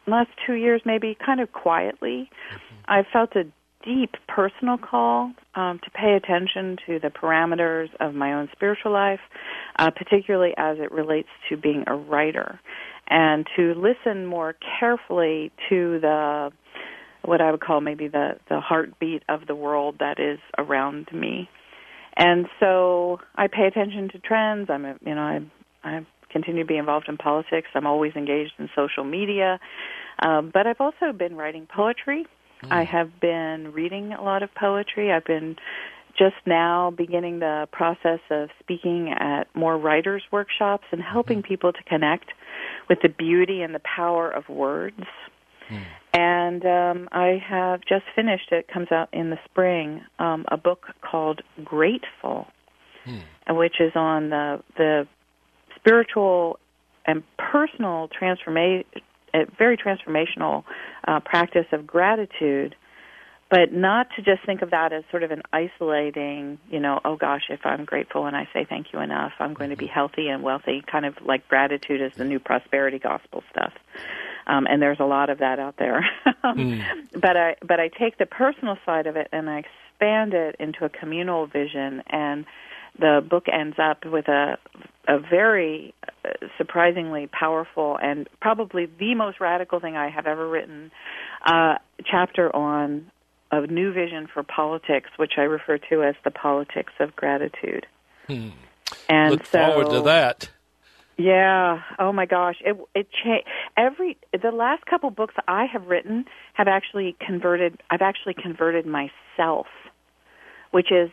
last 0.07 0.29
two 0.45 0.53
years, 0.53 0.81
maybe 0.85 1.15
kind 1.23 1.39
of 1.39 1.51
quietly, 1.51 2.29
mm-hmm. 2.51 2.75
I 2.87 3.03
felt 3.11 3.35
a 3.35 3.45
deep 3.89 4.15
personal 4.27 4.77
call 4.77 5.31
um, 5.55 5.79
to 5.83 5.89
pay 5.91 6.13
attention 6.13 6.77
to 6.85 6.99
the 6.99 7.09
parameters 7.09 7.87
of 7.99 8.13
my 8.13 8.33
own 8.33 8.49
spiritual 8.51 8.91
life, 8.91 9.19
uh, 9.77 9.89
particularly 9.89 10.53
as 10.57 10.77
it 10.79 10.91
relates 10.91 11.29
to 11.49 11.57
being 11.57 11.83
a 11.87 11.95
writer, 11.95 12.59
and 13.09 13.47
to 13.55 13.73
listen 13.73 14.25
more 14.25 14.55
carefully 14.79 15.51
to 15.69 15.99
the 15.99 16.51
what 17.25 17.41
I 17.41 17.51
would 17.51 17.61
call 17.61 17.81
maybe 17.81 18.07
the 18.07 18.37
the 18.49 18.59
heartbeat 18.59 19.23
of 19.27 19.47
the 19.47 19.55
world 19.55 19.95
that 19.99 20.19
is 20.19 20.39
around 20.57 21.07
me 21.11 21.49
and 22.19 22.47
so 22.59 23.19
I 23.35 23.47
pay 23.47 23.65
attention 23.65 24.09
to 24.09 24.19
trends. 24.19 24.69
I'm, 24.69 24.85
a, 24.85 24.95
you 25.05 25.15
know, 25.15 25.21
I 25.21 25.39
I 25.83 26.05
continue 26.31 26.63
to 26.63 26.67
be 26.67 26.77
involved 26.77 27.07
in 27.07 27.17
politics. 27.17 27.69
I'm 27.73 27.87
always 27.87 28.13
engaged 28.15 28.51
in 28.59 28.69
social 28.75 29.03
media, 29.03 29.59
um, 30.21 30.51
but 30.53 30.67
I've 30.67 30.81
also 30.81 31.13
been 31.17 31.35
writing 31.35 31.67
poetry. 31.73 32.25
Mm. 32.64 32.72
I 32.72 32.84
have 32.84 33.20
been 33.20 33.72
reading 33.72 34.14
a 34.14 34.22
lot 34.24 34.43
of 34.43 34.53
poetry. 34.55 35.12
I've 35.12 35.26
been 35.26 35.55
just 36.18 36.36
now 36.45 36.91
beginning 36.91 37.39
the 37.39 37.68
process 37.72 38.20
of 38.30 38.49
speaking 38.60 39.14
at 39.18 39.43
more 39.55 39.78
writers' 39.78 40.24
workshops 40.32 40.84
and 40.91 41.01
helping 41.01 41.41
mm. 41.41 41.47
people 41.47 41.72
to 41.72 41.84
connect 41.84 42.26
with 42.89 42.99
the 43.01 43.10
beauty 43.10 43.62
and 43.62 43.74
the 43.74 43.82
power 43.95 44.30
of 44.30 44.49
words. 44.49 44.99
Mm. 45.70 45.84
And 46.12 46.66
um, 46.66 47.10
I 47.12 47.41
have 47.47 47.82
just 47.88 48.03
finished, 48.16 48.51
it 48.51 48.68
comes 48.68 48.91
out 48.91 49.10
in 49.14 49.30
the 49.30 49.38
spring, 49.45 50.01
um, 50.18 50.45
a 50.49 50.57
book 50.57 50.88
called 51.01 51.41
Grateful, 51.64 52.47
mm. 53.05 53.22
which 53.55 53.80
is 53.80 53.91
on 53.95 54.30
the, 54.30 54.62
the 54.76 55.07
spiritual 55.76 56.60
and 57.05 57.24
personal 57.38 58.10
transformation, 59.32 59.55
very 59.57 59.77
transformational 59.77 60.63
uh, 61.07 61.19
practice 61.19 61.65
of 61.71 61.86
gratitude, 61.86 62.75
but 63.49 63.73
not 63.73 64.07
to 64.15 64.21
just 64.21 64.45
think 64.45 64.61
of 64.61 64.71
that 64.71 64.93
as 64.93 65.03
sort 65.09 65.23
of 65.23 65.32
an 65.32 65.41
isolating, 65.51 66.59
you 66.69 66.80
know, 66.80 66.99
oh 67.03 67.15
gosh, 67.15 67.43
if 67.49 67.61
I'm 67.65 67.84
grateful 67.84 68.27
and 68.27 68.36
I 68.36 68.47
say 68.53 68.65
thank 68.67 68.93
you 68.93 68.99
enough, 68.99 69.32
I'm 69.39 69.53
going 69.53 69.71
to 69.71 69.75
be 69.75 69.86
mm-hmm. 69.86 69.93
healthy 69.93 70.27
and 70.27 70.43
wealthy, 70.43 70.84
kind 70.89 71.05
of 71.05 71.15
like 71.25 71.47
gratitude 71.47 72.01
is 72.01 72.11
the 72.15 72.25
new 72.25 72.39
prosperity 72.39 72.99
gospel 72.99 73.43
stuff. 73.51 73.73
Um, 74.45 74.67
and 74.67 74.82
there's 74.82 74.99
a 74.99 75.05
lot 75.05 75.30
of 75.30 75.39
that 75.39 75.59
out 75.59 75.75
there. 75.77 76.07
mm. 76.43 76.84
But 77.13 77.38
I 77.38 77.55
but 77.61 77.80
I 77.80 77.88
take 77.88 78.17
the 78.17 78.25
personal 78.25 78.77
side 78.86 79.05
of 79.05 79.15
it 79.15 79.27
and 79.32 79.49
I 79.49 79.59
expand 79.59 80.34
it 80.34 80.55
into 80.59 80.86
a 80.86 80.89
communal 80.89 81.45
vision 81.45 82.01
and 82.07 82.45
the 82.99 83.25
book 83.27 83.45
ends 83.51 83.77
up 83.79 84.05
with 84.05 84.27
a 84.27 84.57
a 85.07 85.19
very 85.19 85.93
uh, 86.23 86.29
surprisingly 86.57 87.27
powerful 87.27 87.97
and 88.01 88.29
probably 88.41 88.85
the 88.99 89.15
most 89.15 89.39
radical 89.39 89.79
thing 89.79 89.95
I 89.95 90.09
have 90.09 90.27
ever 90.27 90.47
written 90.47 90.91
uh, 91.45 91.75
chapter 92.05 92.55
on 92.55 93.09
a 93.51 93.65
new 93.65 93.91
vision 93.91 94.27
for 94.31 94.43
politics, 94.43 95.09
which 95.17 95.33
I 95.37 95.41
refer 95.41 95.79
to 95.89 96.03
as 96.03 96.15
the 96.23 96.29
politics 96.29 96.93
of 96.99 97.15
gratitude. 97.15 97.87
Hmm. 98.27 98.49
And 99.07 99.31
Look 99.31 99.45
so, 99.47 99.65
forward 99.65 99.89
to 99.91 100.01
that. 100.01 100.49
Yeah. 101.17 101.81
Oh 101.97 102.13
my 102.13 102.25
gosh. 102.25 102.55
It 102.63 102.77
it 102.95 103.07
cha- 103.11 103.49
every 103.75 104.17
the 104.31 104.51
last 104.51 104.85
couple 104.85 105.09
books 105.09 105.33
I 105.47 105.65
have 105.65 105.87
written 105.87 106.25
have 106.53 106.67
actually 106.67 107.15
converted. 107.19 107.81
I've 107.89 108.01
actually 108.01 108.35
converted 108.35 108.85
myself, 108.85 109.67
which 110.71 110.91
is 110.91 111.09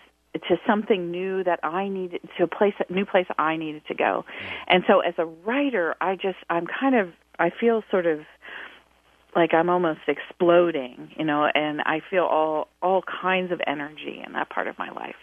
to 0.49 0.57
something 0.66 1.11
new 1.11 1.45
that 1.45 1.61
I 1.62 1.89
needed 1.89 2.20
to 2.37 2.45
a 2.45 2.47
place 2.47 2.74
a 2.78 2.93
new 2.93 3.05
place 3.05 3.26
I 3.39 3.57
needed 3.57 3.82
to 3.89 3.95
go. 3.95 4.24
And 4.66 4.84
so 4.87 5.01
as 5.01 5.14
a 5.18 5.24
writer, 5.24 5.95
I 6.01 6.16
just 6.16 6.39
I'm 6.51 6.66
kind 6.66 6.95
of 6.95 7.11
I 7.39 7.51
feel 7.51 7.82
sort 7.91 8.07
of 8.07 8.20
like 9.34 9.53
I'm 9.53 9.68
almost 9.68 10.01
exploding, 10.09 11.11
you 11.16 11.24
know, 11.24 11.47
and 11.55 11.82
I 11.82 12.01
feel 12.11 12.24
all 12.24 12.68
all 12.82 13.03
kinds 13.03 13.53
of 13.53 13.61
energy 13.66 14.22
in 14.24 14.32
that 14.32 14.49
part 14.49 14.66
of 14.66 14.78
my 14.78 14.91
life. 14.91 15.16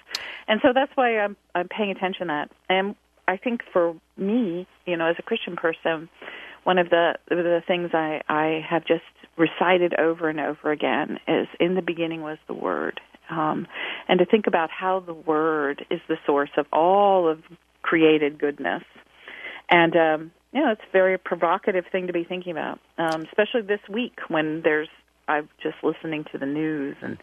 And 0.48 0.60
so 0.62 0.70
that's 0.74 0.92
why 0.96 1.20
I'm 1.20 1.36
I'm 1.56 1.68
paying 1.68 1.92
attention 1.92 2.28
to 2.28 2.34
that. 2.34 2.52
And 2.70 2.96
I 3.28 3.38
think 3.38 3.62
for 3.72 3.96
me, 4.18 4.68
you 4.86 4.98
know, 4.98 5.08
as 5.08 5.16
a 5.18 5.24
Christian 5.24 5.56
person, 5.56 6.10
one 6.64 6.78
of 6.78 6.90
the 6.90 7.16
the 7.30 7.64
things 7.68 7.92
I 7.94 8.22
I 8.30 8.64
have 8.70 8.86
just 8.86 9.04
recited 9.36 9.96
over 10.00 10.30
and 10.30 10.40
over 10.40 10.72
again 10.72 11.20
is 11.28 11.48
in 11.60 11.74
the 11.76 11.82
beginning 11.82 12.22
was 12.22 12.38
the 12.48 12.54
word 12.54 13.02
um, 13.34 13.68
and 14.08 14.20
to 14.20 14.26
think 14.26 14.48
about 14.48 14.70
how 14.70 15.00
the 15.00 15.14
Word 15.14 15.86
is 15.90 16.00
the 16.08 16.18
source 16.26 16.52
of 16.58 16.66
all 16.72 17.28
of 17.30 17.40
created 17.82 18.40
goodness. 18.40 18.84
And 19.70 19.96
um, 19.96 20.32
you 20.52 20.62
know, 20.62 20.72
it's 20.72 20.82
a 20.88 20.92
very 20.92 21.18
provocative 21.18 21.86
thing 21.92 22.08
to 22.08 22.14
be 22.14 22.24
thinking 22.24 22.52
about, 22.52 22.80
um, 22.98 23.24
especially 23.24 23.62
this 23.62 23.82
week 23.90 24.20
when 24.28 24.62
there's. 24.64 24.90
I'm 25.26 25.48
just 25.62 25.76
listening 25.84 26.26
to 26.32 26.38
the 26.38 26.46
news 26.46 26.96
and. 27.02 27.18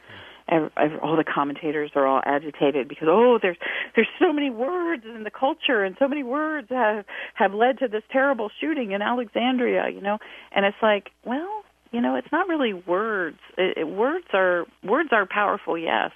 all 1.02 1.16
the 1.16 1.22
commentators 1.22 1.92
are 1.94 2.06
all 2.06 2.22
agitated 2.24 2.88
because 2.88 3.06
oh 3.08 3.38
there's 3.40 3.58
there's 3.94 4.08
so 4.18 4.32
many 4.32 4.50
words 4.50 5.04
in 5.04 5.22
the 5.22 5.30
culture 5.30 5.84
and 5.84 5.94
so 5.98 6.08
many 6.08 6.24
words 6.24 6.66
have 6.70 7.04
have 7.34 7.54
led 7.54 7.78
to 7.78 7.86
this 7.86 8.02
terrible 8.10 8.50
shooting 8.60 8.90
in 8.90 9.00
Alexandria 9.00 9.88
you 9.94 10.00
know 10.00 10.18
and 10.50 10.64
it's 10.66 10.82
like 10.82 11.10
well 11.24 11.62
you 11.92 12.00
know 12.00 12.16
it's 12.16 12.30
not 12.32 12.48
really 12.48 12.72
words. 12.72 13.38
It, 13.56 13.78
it, 13.78 13.88
words 13.88 14.26
are 14.32 14.66
words 14.84 15.10
are 15.12 15.26
powerful 15.26 15.76
yes. 15.76 16.12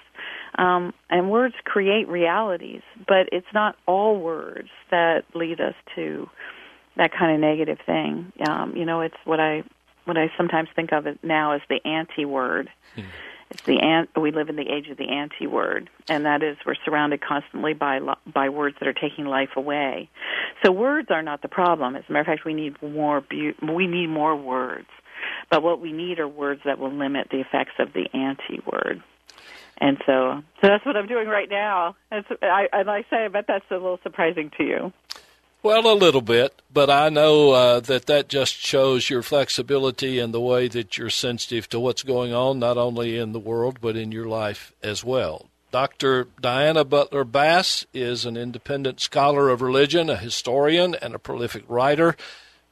Um, 0.57 0.93
and 1.09 1.29
words 1.29 1.55
create 1.65 2.07
realities 2.07 2.81
but 3.07 3.27
it's 3.31 3.47
not 3.53 3.75
all 3.85 4.17
words 4.17 4.69
that 4.89 5.25
lead 5.33 5.59
us 5.59 5.75
to 5.95 6.29
that 6.95 7.11
kind 7.11 7.33
of 7.33 7.41
negative 7.41 7.79
thing. 7.85 8.31
Um, 8.47 8.75
you 8.75 8.85
know 8.85 9.01
it's 9.01 9.17
what 9.25 9.39
i 9.39 9.63
what 10.05 10.17
i 10.17 10.31
sometimes 10.37 10.69
think 10.75 10.91
of 10.93 11.07
it 11.07 11.19
now 11.23 11.51
as 11.53 11.61
the 11.67 11.79
anti 11.85 12.25
word 12.25 12.69
hmm. 12.95 13.01
it's 13.49 13.63
the 13.63 13.79
ant 13.79 14.09
we 14.19 14.31
live 14.31 14.49
in 14.49 14.55
the 14.55 14.69
age 14.69 14.87
of 14.89 14.97
the 14.97 15.09
anti 15.09 15.47
word 15.47 15.89
and 16.07 16.25
that 16.25 16.43
is 16.43 16.57
we're 16.65 16.75
surrounded 16.85 17.21
constantly 17.21 17.73
by 17.73 17.99
by 18.31 18.49
words 18.49 18.75
that 18.79 18.87
are 18.87 18.93
taking 18.93 19.25
life 19.25 19.49
away. 19.55 20.09
So 20.63 20.71
words 20.71 21.09
are 21.11 21.21
not 21.21 21.41
the 21.41 21.47
problem. 21.47 21.95
As 21.95 22.03
a 22.07 22.11
matter 22.11 22.21
of 22.21 22.37
fact 22.37 22.45
we 22.45 22.53
need 22.53 22.81
more 22.81 23.21
be- 23.21 23.55
we 23.61 23.87
need 23.87 24.07
more 24.07 24.35
words 24.35 24.87
but 25.49 25.63
what 25.63 25.79
we 25.81 25.91
need 25.91 26.19
are 26.19 26.27
words 26.27 26.61
that 26.65 26.79
will 26.79 26.93
limit 26.93 27.27
the 27.31 27.39
effects 27.39 27.73
of 27.79 27.93
the 27.93 28.07
anti-word. 28.13 29.01
And 29.77 29.97
so, 30.05 30.41
so 30.61 30.67
that's 30.67 30.85
what 30.85 30.95
I'm 30.95 31.07
doing 31.07 31.27
right 31.27 31.49
now. 31.49 31.95
I, 32.11 32.67
and 32.71 32.89
I 32.89 33.01
say, 33.09 33.25
I 33.25 33.27
bet 33.27 33.45
that's 33.47 33.65
a 33.69 33.73
little 33.73 33.99
surprising 34.03 34.51
to 34.57 34.63
you. 34.63 34.93
Well, 35.63 35.91
a 35.91 35.95
little 35.95 36.21
bit, 36.21 36.61
but 36.71 36.91
I 36.91 37.09
know 37.09 37.49
uh, 37.49 37.79
that 37.79 38.05
that 38.05 38.29
just 38.29 38.53
shows 38.53 39.09
your 39.09 39.23
flexibility 39.23 40.19
and 40.19 40.31
the 40.31 40.39
way 40.39 40.67
that 40.67 40.95
you're 40.97 41.09
sensitive 41.09 41.67
to 41.69 41.79
what's 41.79 42.03
going 42.03 42.33
on, 42.33 42.59
not 42.59 42.77
only 42.77 43.17
in 43.17 43.31
the 43.31 43.39
world, 43.39 43.79
but 43.81 43.95
in 43.95 44.11
your 44.11 44.27
life 44.27 44.73
as 44.83 45.03
well. 45.03 45.49
Dr. 45.71 46.27
Diana 46.39 46.85
Butler 46.85 47.23
Bass 47.23 47.85
is 47.93 48.25
an 48.25 48.37
independent 48.37 49.01
scholar 49.01 49.49
of 49.49 49.63
religion, 49.63 50.09
a 50.09 50.15
historian, 50.15 50.95
and 51.01 51.15
a 51.15 51.19
prolific 51.19 51.63
writer. 51.67 52.15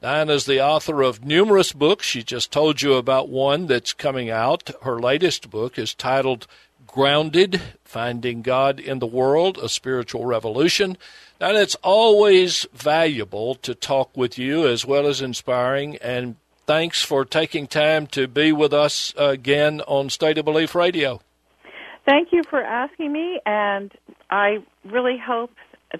Diana 0.04 0.34
is 0.34 0.44
the 0.44 0.60
author 0.60 1.00
of 1.00 1.24
numerous 1.24 1.72
books. 1.72 2.04
She 2.04 2.22
just 2.22 2.52
told 2.52 2.82
you 2.82 2.92
about 2.92 3.30
one 3.30 3.66
that's 3.66 3.94
coming 3.94 4.28
out. 4.28 4.70
Her 4.82 5.00
latest 5.00 5.48
book 5.48 5.78
is 5.78 5.94
titled 5.94 6.46
Grounded 6.86 7.62
Finding 7.84 8.42
God 8.42 8.78
in 8.78 8.98
the 8.98 9.06
World, 9.06 9.56
a 9.56 9.66
Spiritual 9.70 10.26
Revolution. 10.26 10.98
And 11.40 11.56
it's 11.56 11.76
always 11.76 12.66
valuable 12.74 13.54
to 13.54 13.74
talk 13.74 14.14
with 14.14 14.36
you 14.36 14.68
as 14.68 14.84
well 14.84 15.06
as 15.06 15.22
inspiring. 15.22 15.96
And 16.02 16.36
thanks 16.66 17.02
for 17.02 17.24
taking 17.24 17.66
time 17.66 18.06
to 18.08 18.28
be 18.28 18.52
with 18.52 18.74
us 18.74 19.14
again 19.16 19.80
on 19.86 20.10
State 20.10 20.36
of 20.36 20.44
Belief 20.44 20.74
Radio. 20.74 21.22
Thank 22.04 22.28
you 22.30 22.42
for 22.50 22.62
asking 22.62 23.10
me, 23.10 23.40
and 23.46 23.90
I 24.28 24.58
really 24.84 25.16
hope 25.16 25.52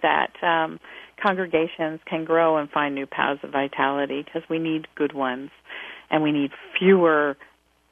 that. 0.02 0.32
Um, 0.42 0.78
congregations 1.20 2.00
can 2.06 2.24
grow 2.24 2.56
and 2.56 2.70
find 2.70 2.94
new 2.94 3.06
paths 3.06 3.40
of 3.42 3.50
vitality 3.50 4.22
because 4.22 4.42
we 4.48 4.58
need 4.58 4.86
good 4.94 5.12
ones 5.12 5.50
and 6.10 6.22
we 6.22 6.32
need 6.32 6.50
fewer 6.78 7.36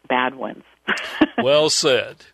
bad 0.08 0.34
ones. 0.34 0.64
well 1.42 1.70
said. 1.70 2.24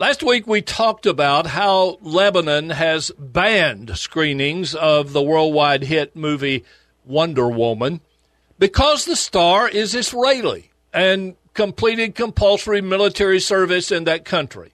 Last 0.00 0.22
week 0.22 0.46
we 0.46 0.62
talked 0.62 1.06
about 1.06 1.48
how 1.48 1.98
Lebanon 2.02 2.70
has 2.70 3.10
banned 3.18 3.98
screenings 3.98 4.76
of 4.76 5.12
the 5.12 5.20
worldwide 5.20 5.82
hit 5.82 6.14
movie 6.14 6.64
Wonder 7.04 7.48
Woman 7.48 8.00
because 8.60 9.04
the 9.04 9.16
star 9.16 9.68
is 9.68 9.96
Israeli 9.96 10.70
and 10.92 11.34
completed 11.52 12.14
compulsory 12.14 12.80
military 12.80 13.40
service 13.40 13.90
in 13.90 14.04
that 14.04 14.24
country. 14.24 14.70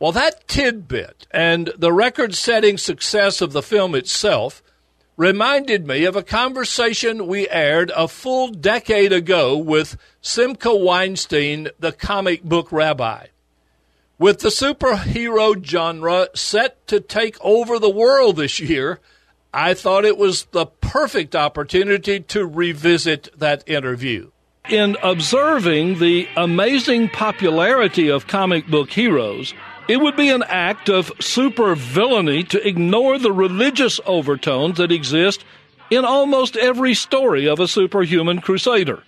Well, 0.00 0.10
that 0.10 0.48
tidbit 0.48 1.28
and 1.30 1.72
the 1.78 1.92
record 1.92 2.34
setting 2.34 2.78
success 2.78 3.42
of 3.42 3.52
the 3.52 3.62
film 3.62 3.94
itself 3.94 4.60
reminded 5.16 5.86
me 5.86 6.04
of 6.04 6.16
a 6.16 6.24
conversation 6.24 7.28
we 7.28 7.48
aired 7.48 7.92
a 7.94 8.08
full 8.08 8.48
decade 8.48 9.12
ago 9.12 9.56
with 9.56 9.96
Simcha 10.20 10.74
Weinstein, 10.74 11.68
the 11.78 11.92
comic 11.92 12.42
book 12.42 12.72
rabbi. 12.72 13.26
With 14.22 14.38
the 14.38 14.50
superhero 14.50 15.60
genre 15.64 16.28
set 16.32 16.86
to 16.86 17.00
take 17.00 17.36
over 17.40 17.80
the 17.80 17.90
world 17.90 18.36
this 18.36 18.60
year, 18.60 19.00
I 19.52 19.74
thought 19.74 20.04
it 20.04 20.16
was 20.16 20.44
the 20.52 20.66
perfect 20.66 21.34
opportunity 21.34 22.20
to 22.20 22.46
revisit 22.46 23.36
that 23.36 23.68
interview. 23.68 24.30
In 24.68 24.96
observing 25.02 25.98
the 25.98 26.28
amazing 26.36 27.08
popularity 27.08 28.08
of 28.08 28.28
comic 28.28 28.68
book 28.68 28.92
heroes, 28.92 29.54
It 29.88 29.96
would 29.96 30.14
be 30.14 30.28
an 30.28 30.44
act 30.44 30.88
of 30.88 31.10
super 31.18 31.74
villainy 31.74 32.44
to 32.44 32.64
ignore 32.64 33.18
the 33.18 33.32
religious 33.32 33.98
overtones 34.06 34.76
that 34.76 34.92
exist 34.92 35.44
in 35.90 36.04
almost 36.04 36.56
every 36.56 36.94
story 36.94 37.48
of 37.48 37.58
a 37.58 37.66
superhuman 37.66 38.40
crusader. 38.40 39.02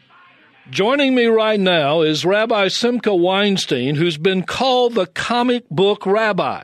Joining 0.70 1.14
me 1.14 1.26
right 1.26 1.60
now 1.60 2.00
is 2.00 2.24
Rabbi 2.24 2.68
Simcha 2.68 3.14
Weinstein, 3.14 3.96
who's 3.96 4.16
been 4.16 4.44
called 4.44 4.94
the 4.94 5.06
comic 5.06 5.68
book 5.68 6.06
rabbi. 6.06 6.62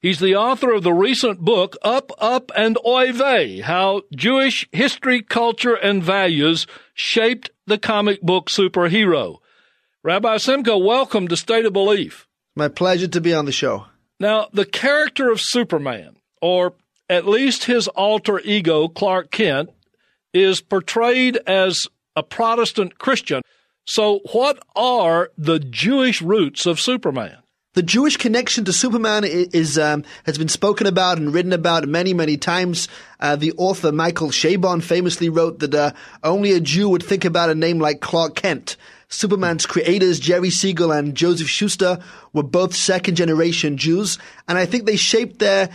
He's 0.00 0.20
the 0.20 0.34
author 0.34 0.72
of 0.72 0.82
the 0.82 0.94
recent 0.94 1.40
book, 1.40 1.76
Up, 1.82 2.10
Up, 2.18 2.50
and 2.56 2.78
Oy 2.86 3.12
Vey 3.12 3.60
How 3.60 4.02
Jewish 4.14 4.66
History, 4.72 5.20
Culture, 5.20 5.74
and 5.74 6.02
Values 6.02 6.66
Shaped 6.94 7.50
the 7.66 7.76
Comic 7.76 8.22
Book 8.22 8.48
Superhero. 8.48 9.36
Rabbi 10.02 10.38
Simcha, 10.38 10.78
welcome 10.78 11.28
to 11.28 11.36
State 11.36 11.66
of 11.66 11.74
Belief. 11.74 12.26
My 12.54 12.68
pleasure 12.68 13.08
to 13.08 13.20
be 13.20 13.34
on 13.34 13.44
the 13.44 13.52
show. 13.52 13.84
Now, 14.18 14.48
the 14.54 14.64
character 14.64 15.30
of 15.30 15.42
Superman, 15.42 16.16
or 16.40 16.72
at 17.10 17.26
least 17.26 17.64
his 17.64 17.86
alter 17.88 18.40
ego, 18.40 18.88
Clark 18.88 19.30
Kent, 19.30 19.68
is 20.32 20.62
portrayed 20.62 21.36
as 21.46 21.86
a 22.16 22.22
Protestant 22.22 22.98
Christian. 22.98 23.42
So, 23.84 24.20
what 24.32 24.58
are 24.74 25.30
the 25.38 25.60
Jewish 25.60 26.20
roots 26.20 26.66
of 26.66 26.80
Superman? 26.80 27.36
The 27.74 27.82
Jewish 27.82 28.16
connection 28.16 28.64
to 28.64 28.72
Superman 28.72 29.22
is 29.24 29.78
um, 29.78 30.02
has 30.24 30.38
been 30.38 30.48
spoken 30.48 30.86
about 30.86 31.18
and 31.18 31.32
written 31.32 31.52
about 31.52 31.86
many, 31.86 32.14
many 32.14 32.38
times. 32.38 32.88
Uh, 33.20 33.36
the 33.36 33.52
author 33.58 33.92
Michael 33.92 34.30
Chabon 34.30 34.82
famously 34.82 35.28
wrote 35.28 35.58
that 35.58 35.74
uh, 35.74 35.92
only 36.24 36.52
a 36.52 36.60
Jew 36.60 36.88
would 36.88 37.02
think 37.02 37.26
about 37.26 37.50
a 37.50 37.54
name 37.54 37.78
like 37.78 38.00
Clark 38.00 38.34
Kent. 38.34 38.78
Superman's 39.08 39.66
creators, 39.66 40.18
Jerry 40.18 40.50
Siegel 40.50 40.90
and 40.90 41.14
Joseph 41.14 41.48
Shuster, 41.48 41.98
were 42.32 42.42
both 42.42 42.74
second 42.74 43.14
generation 43.14 43.76
Jews, 43.76 44.18
and 44.48 44.56
I 44.56 44.64
think 44.64 44.86
they 44.86 44.96
shaped 44.96 45.38
their 45.38 45.68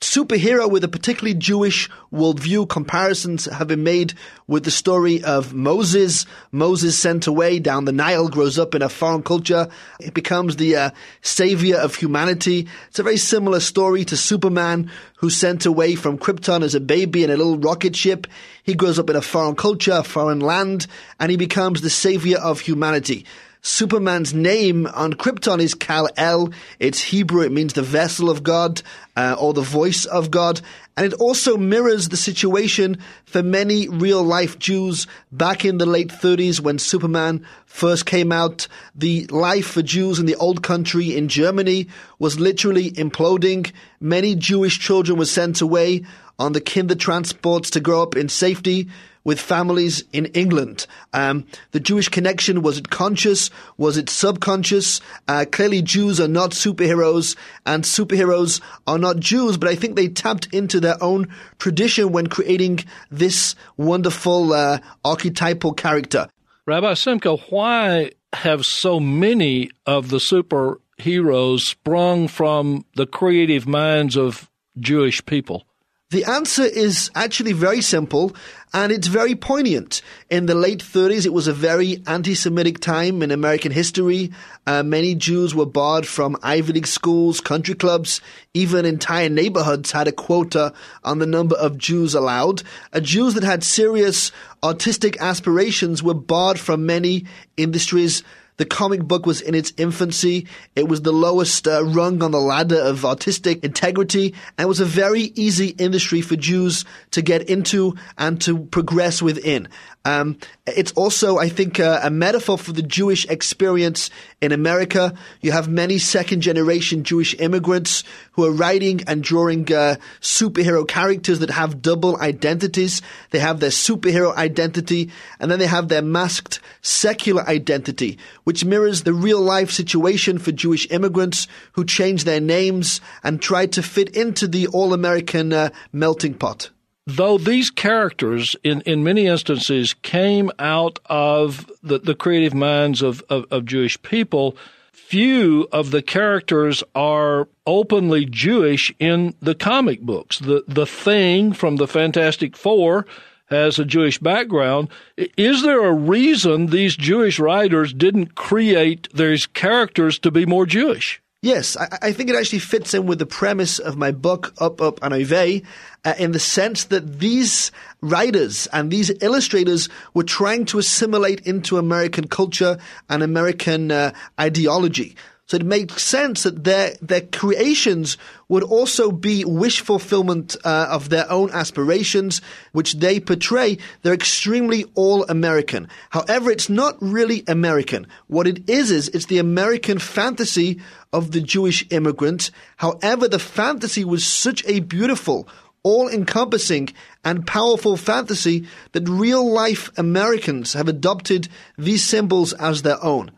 superhero 0.00 0.70
with 0.70 0.84
a 0.84 0.88
particularly 0.88 1.34
Jewish 1.34 1.90
worldview. 2.12 2.68
Comparisons 2.68 3.46
have 3.46 3.66
been 3.66 3.82
made 3.82 4.14
with 4.46 4.64
the 4.64 4.70
story 4.70 5.24
of 5.24 5.52
Moses. 5.52 6.24
Moses 6.52 6.96
sent 6.96 7.26
away 7.26 7.58
down 7.58 7.84
the 7.84 7.92
Nile, 7.92 8.28
grows 8.28 8.58
up 8.58 8.76
in 8.76 8.82
a 8.82 8.88
foreign 8.88 9.24
culture. 9.24 9.68
It 9.98 10.14
becomes 10.14 10.54
the 10.54 10.76
uh, 10.76 10.90
savior 11.20 11.78
of 11.78 11.96
humanity. 11.96 12.68
It's 12.88 13.00
a 13.00 13.02
very 13.02 13.16
similar 13.16 13.58
story 13.58 14.04
to 14.04 14.16
Superman, 14.16 14.90
who's 15.16 15.36
sent 15.36 15.66
away 15.66 15.96
from 15.96 16.16
Krypton 16.16 16.62
as 16.62 16.76
a 16.76 16.80
baby 16.80 17.24
in 17.24 17.30
a 17.30 17.36
little 17.36 17.58
rocket 17.58 17.96
ship. 17.96 18.28
He 18.62 18.74
grows 18.74 19.00
up 19.00 19.10
in 19.10 19.16
a 19.16 19.22
foreign 19.22 19.56
culture, 19.56 20.04
foreign 20.04 20.40
land, 20.40 20.86
and 21.18 21.30
he 21.30 21.36
becomes 21.36 21.80
the 21.80 21.90
savior 21.90 22.38
of 22.38 22.60
humanity. 22.60 23.26
Superman's 23.62 24.32
name 24.32 24.86
on 24.86 25.14
Krypton 25.14 25.60
is 25.60 25.74
Kal 25.74 26.08
El. 26.16 26.50
It's 26.78 27.02
Hebrew. 27.02 27.42
It 27.42 27.52
means 27.52 27.72
the 27.72 27.82
vessel 27.82 28.30
of 28.30 28.42
God 28.42 28.82
uh, 29.16 29.36
or 29.38 29.52
the 29.52 29.62
voice 29.62 30.04
of 30.04 30.30
God. 30.30 30.60
And 30.96 31.06
it 31.06 31.14
also 31.14 31.56
mirrors 31.56 32.08
the 32.08 32.16
situation 32.16 32.98
for 33.24 33.42
many 33.42 33.88
real 33.88 34.22
life 34.22 34.58
Jews 34.58 35.06
back 35.32 35.64
in 35.64 35.78
the 35.78 35.86
late 35.86 36.08
30s 36.08 36.60
when 36.60 36.78
Superman 36.78 37.44
first 37.66 38.06
came 38.06 38.32
out. 38.32 38.68
The 38.94 39.26
life 39.26 39.66
for 39.66 39.82
Jews 39.82 40.18
in 40.18 40.26
the 40.26 40.36
old 40.36 40.62
country 40.62 41.16
in 41.16 41.28
Germany 41.28 41.88
was 42.18 42.40
literally 42.40 42.92
imploding. 42.92 43.72
Many 44.00 44.34
Jewish 44.34 44.78
children 44.78 45.18
were 45.18 45.24
sent 45.24 45.60
away 45.60 46.04
on 46.38 46.52
the 46.52 46.60
kinder 46.60 46.94
transports 46.94 47.70
to 47.70 47.80
grow 47.80 48.02
up 48.02 48.16
in 48.16 48.28
safety 48.28 48.88
with 49.24 49.40
families 49.40 50.04
in 50.12 50.26
England. 50.26 50.86
Um, 51.12 51.46
the 51.72 51.80
Jewish 51.80 52.08
connection 52.08 52.62
was 52.62 52.78
it 52.78 52.90
conscious? 52.90 53.50
Was 53.76 53.96
it 53.96 54.08
subconscious? 54.08 55.00
Uh, 55.26 55.44
clearly, 55.50 55.82
Jews 55.82 56.20
are 56.20 56.28
not 56.28 56.50
superheroes, 56.52 57.36
and 57.66 57.84
superheroes 57.84 58.60
are 58.86 58.98
not 58.98 59.18
Jews. 59.18 59.56
But 59.56 59.68
I 59.68 59.74
think 59.74 59.96
they 59.96 60.08
tapped 60.08 60.52
into 60.52 60.80
their 60.80 61.02
own 61.02 61.28
tradition 61.58 62.12
when 62.12 62.26
creating 62.28 62.80
this 63.10 63.54
wonderful 63.76 64.52
uh, 64.52 64.78
archetypal 65.04 65.74
character. 65.74 66.28
Rabbi 66.66 66.94
Simcha, 66.94 67.36
why 67.48 68.12
have 68.32 68.64
so 68.64 69.00
many 69.00 69.70
of 69.86 70.10
the 70.10 70.18
superheroes 70.18 71.60
sprung 71.60 72.28
from 72.28 72.84
the 72.94 73.06
creative 73.06 73.66
minds 73.66 74.16
of 74.16 74.50
Jewish 74.78 75.24
people? 75.24 75.67
The 76.10 76.24
answer 76.24 76.62
is 76.62 77.10
actually 77.14 77.52
very 77.52 77.82
simple 77.82 78.34
and 78.72 78.90
it's 78.90 79.08
very 79.08 79.34
poignant. 79.34 80.00
In 80.30 80.46
the 80.46 80.54
late 80.54 80.78
30s, 80.78 81.26
it 81.26 81.34
was 81.34 81.46
a 81.46 81.52
very 81.52 82.02
anti 82.06 82.34
Semitic 82.34 82.78
time 82.78 83.22
in 83.22 83.30
American 83.30 83.72
history. 83.72 84.32
Uh, 84.66 84.82
many 84.82 85.14
Jews 85.14 85.54
were 85.54 85.66
barred 85.66 86.06
from 86.06 86.38
Ivy 86.42 86.72
League 86.72 86.86
schools, 86.86 87.42
country 87.42 87.74
clubs, 87.74 88.22
even 88.54 88.86
entire 88.86 89.28
neighborhoods 89.28 89.92
had 89.92 90.08
a 90.08 90.12
quota 90.12 90.72
on 91.04 91.18
the 91.18 91.26
number 91.26 91.56
of 91.56 91.76
Jews 91.76 92.14
allowed. 92.14 92.62
Uh, 92.90 93.00
Jews 93.00 93.34
that 93.34 93.44
had 93.44 93.62
serious 93.62 94.32
artistic 94.62 95.20
aspirations 95.20 96.02
were 96.02 96.14
barred 96.14 96.58
from 96.58 96.86
many 96.86 97.26
industries 97.58 98.22
the 98.58 98.66
comic 98.66 99.02
book 99.02 99.24
was 99.24 99.40
in 99.40 99.54
its 99.54 99.72
infancy. 99.76 100.46
It 100.76 100.88
was 100.88 101.02
the 101.02 101.12
lowest 101.12 101.66
uh, 101.66 101.84
rung 101.84 102.22
on 102.22 102.30
the 102.30 102.40
ladder 102.40 102.78
of 102.80 103.04
artistic 103.04 103.64
integrity, 103.64 104.34
and 104.58 104.68
was 104.68 104.80
a 104.80 104.84
very 104.84 105.32
easy 105.34 105.68
industry 105.68 106.20
for 106.20 106.36
Jews 106.36 106.84
to 107.12 107.22
get 107.22 107.48
into 107.48 107.96
and 108.18 108.40
to 108.42 108.58
progress 108.66 109.22
within. 109.22 109.68
Um, 110.04 110.38
it's 110.66 110.92
also, 110.92 111.38
I 111.38 111.48
think, 111.48 111.80
uh, 111.80 112.00
a 112.02 112.10
metaphor 112.10 112.58
for 112.58 112.72
the 112.72 112.82
Jewish 112.82 113.26
experience 113.28 114.10
in 114.40 114.52
America. 114.52 115.14
You 115.40 115.52
have 115.52 115.68
many 115.68 115.98
second 115.98 116.42
generation 116.42 117.04
Jewish 117.04 117.34
immigrants 117.38 118.04
who 118.32 118.44
are 118.44 118.52
writing 118.52 119.02
and 119.06 119.22
drawing 119.22 119.72
uh, 119.72 119.96
superhero 120.20 120.86
characters 120.86 121.40
that 121.40 121.50
have 121.50 121.82
double 121.82 122.16
identities. 122.20 123.02
They 123.30 123.40
have 123.40 123.60
their 123.60 123.70
superhero 123.70 124.34
identity 124.34 125.10
and 125.40 125.50
then 125.50 125.58
they 125.58 125.66
have 125.66 125.88
their 125.88 126.02
masked 126.02 126.60
secular 126.82 127.46
identity, 127.48 128.18
which 128.44 128.64
mirrors 128.64 129.02
the 129.02 129.14
real 129.14 129.40
life 129.40 129.70
situation 129.70 130.38
for 130.38 130.52
Jewish 130.52 130.86
immigrants 130.90 131.48
who 131.72 131.84
change 131.84 132.24
their 132.24 132.40
names 132.40 133.00
and 133.24 133.42
try 133.42 133.66
to 133.66 133.82
fit 133.82 134.16
into 134.16 134.46
the 134.46 134.68
all 134.68 134.94
American 134.94 135.52
uh, 135.52 135.70
melting 135.92 136.34
pot 136.34 136.70
though 137.08 137.38
these 137.38 137.70
characters, 137.70 138.54
in, 138.62 138.82
in 138.82 139.02
many 139.02 139.26
instances, 139.26 139.94
came 140.02 140.50
out 140.58 140.98
of 141.06 141.70
the, 141.82 141.98
the 141.98 142.14
creative 142.14 142.54
minds 142.54 143.00
of, 143.00 143.22
of, 143.30 143.46
of 143.50 143.64
Jewish 143.64 144.00
people, 144.02 144.56
few 144.92 145.66
of 145.72 145.90
the 145.90 146.02
characters 146.02 146.84
are 146.94 147.48
openly 147.66 148.26
Jewish 148.26 148.94
in 148.98 149.34
the 149.40 149.54
comic 149.54 150.02
books. 150.02 150.38
The 150.38 150.64
the 150.68 150.84
thing 150.84 151.54
from 151.54 151.76
the 151.76 151.88
Fantastic 151.88 152.54
Four 152.54 153.06
has 153.46 153.78
a 153.78 153.86
Jewish 153.86 154.18
background. 154.18 154.88
Is 155.16 155.62
there 155.62 155.84
a 155.86 155.92
reason 155.92 156.66
these 156.66 156.94
Jewish 156.94 157.38
writers 157.38 157.94
didn't 157.94 158.34
create 158.34 159.08
these 159.14 159.46
characters 159.46 160.18
to 160.18 160.30
be 160.30 160.44
more 160.44 160.66
Jewish? 160.66 161.22
Yes, 161.40 161.76
I, 161.76 161.98
I, 162.02 162.12
think 162.12 162.30
it 162.30 162.36
actually 162.36 162.58
fits 162.58 162.94
in 162.94 163.06
with 163.06 163.20
the 163.20 163.26
premise 163.26 163.78
of 163.78 163.96
my 163.96 164.10
book, 164.10 164.52
Up, 164.58 164.80
Up, 164.80 164.98
and 165.04 165.14
Oy 165.14 165.24
Vey, 165.24 165.62
uh, 166.04 166.14
in 166.18 166.32
the 166.32 166.40
sense 166.40 166.84
that 166.86 167.20
these 167.20 167.70
writers 168.00 168.66
and 168.72 168.90
these 168.90 169.12
illustrators 169.22 169.88
were 170.14 170.24
trying 170.24 170.64
to 170.64 170.80
assimilate 170.80 171.46
into 171.46 171.78
American 171.78 172.26
culture 172.26 172.78
and 173.08 173.22
American 173.22 173.92
uh, 173.92 174.12
ideology. 174.40 175.14
So 175.48 175.56
it 175.56 175.64
makes 175.64 176.02
sense 176.02 176.42
that 176.42 176.64
their 176.64 176.94
their 177.00 177.22
creations 177.22 178.18
would 178.48 178.62
also 178.62 179.10
be 179.10 179.46
wish 179.46 179.80
fulfillment 179.80 180.56
uh, 180.62 180.88
of 180.90 181.08
their 181.08 181.30
own 181.30 181.50
aspirations, 181.52 182.42
which 182.72 182.94
they 182.94 183.18
portray. 183.18 183.78
They're 184.02 184.12
extremely 184.12 184.84
all 184.94 185.24
American. 185.24 185.88
However, 186.10 186.50
it's 186.50 186.68
not 186.68 186.98
really 187.00 187.44
American. 187.48 188.06
What 188.26 188.46
it 188.46 188.68
is 188.68 188.90
is 188.90 189.08
it's 189.08 189.24
the 189.26 189.38
American 189.38 189.98
fantasy 189.98 190.80
of 191.14 191.30
the 191.30 191.40
Jewish 191.40 191.86
immigrant. 191.88 192.50
However, 192.76 193.26
the 193.26 193.38
fantasy 193.38 194.04
was 194.04 194.26
such 194.26 194.62
a 194.66 194.80
beautiful, 194.80 195.48
all 195.82 196.10
encompassing 196.10 196.90
and 197.24 197.46
powerful 197.46 197.96
fantasy 197.96 198.66
that 198.92 199.08
real 199.08 199.50
life 199.50 199.90
Americans 199.96 200.74
have 200.74 200.88
adopted 200.88 201.48
these 201.78 202.04
symbols 202.04 202.52
as 202.52 202.82
their 202.82 203.02
own. 203.02 203.30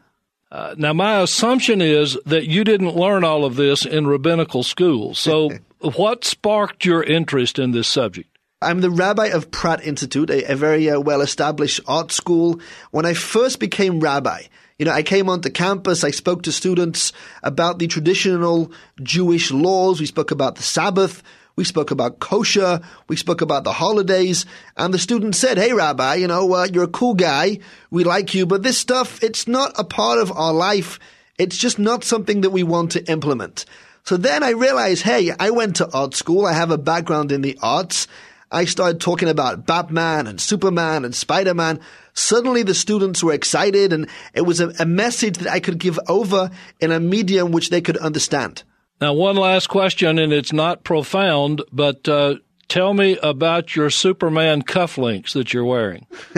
Uh, 0.53 0.75
now, 0.77 0.93
my 0.93 1.21
assumption 1.21 1.81
is 1.81 2.19
that 2.27 2.47
you 2.47 2.65
didn't 2.65 2.97
learn 2.97 3.23
all 3.23 3.45
of 3.45 3.57
this 3.57 3.87
in 3.87 4.07
rabbinical 4.07 4.63
school. 4.63 5.15
So, 5.15 5.51
what 5.95 6.25
sparked 6.25 6.85
your 6.85 7.03
interest 7.03 7.59
in 7.59 7.71
this 7.71 7.89
subject? 7.89 8.29
I'm 8.63 8.81
the 8.81 8.91
rabbi 8.91 9.27
of 9.27 9.51
Pratt 9.51 9.83
Institute, 9.85 10.29
a, 10.29 10.53
a 10.53 10.57
very 10.57 10.91
uh, 10.91 11.01
well 11.01 11.23
established 11.23 11.81
art 11.87 12.13
school. 12.13 12.61
When 12.91 13.07
I 13.07 13.15
first 13.15 13.61
became 13.61 14.01
rabbi, 14.01 14.43
you 14.79 14.87
know, 14.87 14.93
I 14.93 15.03
came 15.03 15.29
onto 15.29 15.51
campus, 15.51 16.05
I 16.05 16.11
spoke 16.11 16.43
to 16.43 16.53
students 16.53 17.13
about 17.43 17.79
the 17.79 17.87
traditional 17.87 18.73
Jewish 19.03 19.51
laws. 19.51 20.01
We 20.01 20.07
spoke 20.07 20.31
about 20.31 20.57
the 20.57 20.63
Sabbath. 20.63 21.23
We 21.61 21.65
spoke 21.65 21.91
about 21.91 22.21
kosher. 22.21 22.81
We 23.07 23.17
spoke 23.17 23.43
about 23.43 23.65
the 23.65 23.75
holidays. 23.75 24.47
And 24.79 24.95
the 24.95 24.99
student 24.99 25.37
said, 25.37 25.59
Hey, 25.59 25.75
Rabbi, 25.75 26.15
you 26.15 26.27
know, 26.27 26.51
uh, 26.55 26.67
you're 26.73 26.85
a 26.85 26.89
cool 26.89 27.13
guy. 27.13 27.59
We 27.91 28.03
like 28.03 28.33
you, 28.33 28.47
but 28.47 28.63
this 28.63 28.79
stuff, 28.79 29.23
it's 29.23 29.47
not 29.47 29.79
a 29.79 29.85
part 29.85 30.19
of 30.21 30.33
our 30.33 30.55
life 30.55 30.99
It's 31.37 31.59
just 31.59 31.79
not 31.79 32.03
something 32.03 32.41
that 32.41 32.51
we 32.57 32.63
want 32.63 32.93
to 32.93 33.05
implement. 33.13 33.67
So 34.05 34.17
then 34.17 34.43
I 34.43 34.53
realized, 34.53 35.03
hey, 35.03 35.33
I 35.39 35.51
went 35.51 35.77
to 35.77 35.91
art 35.93 36.15
school. 36.15 36.47
I 36.47 36.55
have 36.55 36.71
a 36.71 36.79
background 36.79 37.31
in 37.31 37.43
the 37.43 37.59
arts. 37.61 38.09
I 38.51 38.65
started 38.65 38.99
talking 38.99 39.29
about 39.29 39.67
Batman 39.67 40.27
and 40.27 40.41
Superman 40.41 41.05
and 41.05 41.15
Spider-Man. 41.15 41.79
Suddenly 42.15 42.63
the 42.63 42.73
students 42.75 43.23
were 43.23 43.35
excited 43.35 43.93
and 43.93 44.09
it 44.33 44.47
was 44.47 44.61
a, 44.61 44.73
a 44.79 44.87
message 44.87 45.37
that 45.37 45.53
I 45.53 45.61
could 45.61 45.77
give 45.77 46.01
over 46.09 46.51
in 46.81 46.91
a 46.91 47.01
medium 47.01 47.53
which 47.53 47.69
they 47.69 47.83
could 47.83 47.99
understand. 47.99 48.63
Now, 49.01 49.15
one 49.15 49.37
last 49.37 49.69
question, 49.69 50.19
and 50.19 50.31
it's 50.31 50.53
not 50.53 50.85
profound, 50.85 51.63
but 51.73 52.07
uh, 52.07 52.35
tell 52.69 52.93
me 52.93 53.17
about 53.23 53.75
your 53.75 53.89
Superman 53.89 54.61
cufflinks 54.61 55.33
that 55.33 55.55
you're 55.55 55.65
wearing. 55.65 56.07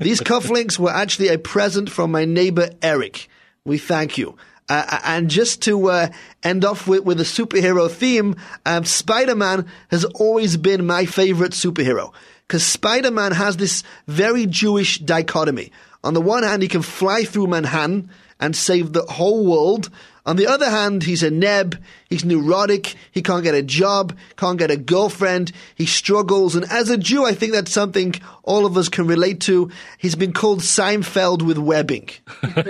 These 0.00 0.20
cufflinks 0.20 0.80
were 0.80 0.90
actually 0.90 1.28
a 1.28 1.38
present 1.38 1.90
from 1.90 2.10
my 2.10 2.24
neighbor 2.24 2.70
Eric. 2.82 3.28
We 3.64 3.78
thank 3.78 4.18
you. 4.18 4.36
Uh, 4.68 4.84
uh, 4.90 5.00
and 5.04 5.30
just 5.30 5.62
to 5.62 5.88
uh, 5.88 6.08
end 6.42 6.64
off 6.64 6.88
with, 6.88 7.04
with 7.04 7.20
a 7.20 7.24
superhero 7.24 7.88
theme, 7.88 8.34
um, 8.66 8.84
Spider 8.84 9.36
Man 9.36 9.66
has 9.92 10.04
always 10.04 10.56
been 10.56 10.86
my 10.86 11.06
favorite 11.06 11.52
superhero. 11.52 12.12
Because 12.48 12.66
Spider 12.66 13.12
Man 13.12 13.30
has 13.30 13.58
this 13.58 13.84
very 14.08 14.44
Jewish 14.44 14.98
dichotomy. 14.98 15.70
On 16.02 16.14
the 16.14 16.20
one 16.20 16.42
hand, 16.42 16.62
he 16.62 16.68
can 16.68 16.82
fly 16.82 17.22
through 17.22 17.46
Manhattan 17.46 18.10
and 18.40 18.56
save 18.56 18.92
the 18.92 19.02
whole 19.04 19.46
world. 19.46 19.88
On 20.28 20.36
the 20.36 20.46
other 20.46 20.68
hand, 20.68 21.04
he's 21.04 21.22
a 21.22 21.30
neb, 21.30 21.82
he's 22.10 22.22
neurotic, 22.22 22.96
he 23.12 23.22
can't 23.22 23.42
get 23.42 23.54
a 23.54 23.62
job, 23.62 24.14
can't 24.36 24.58
get 24.58 24.70
a 24.70 24.76
girlfriend, 24.76 25.52
he 25.74 25.86
struggles, 25.86 26.54
and 26.54 26.70
as 26.70 26.90
a 26.90 26.98
Jew, 26.98 27.24
I 27.24 27.32
think 27.32 27.52
that's 27.52 27.72
something 27.72 28.14
all 28.42 28.66
of 28.66 28.76
us 28.76 28.90
can 28.90 29.06
relate 29.06 29.40
to. 29.42 29.70
He's 29.96 30.16
been 30.16 30.34
called 30.34 30.60
Seinfeld 30.60 31.40
with 31.40 31.56
webbing. 31.56 32.10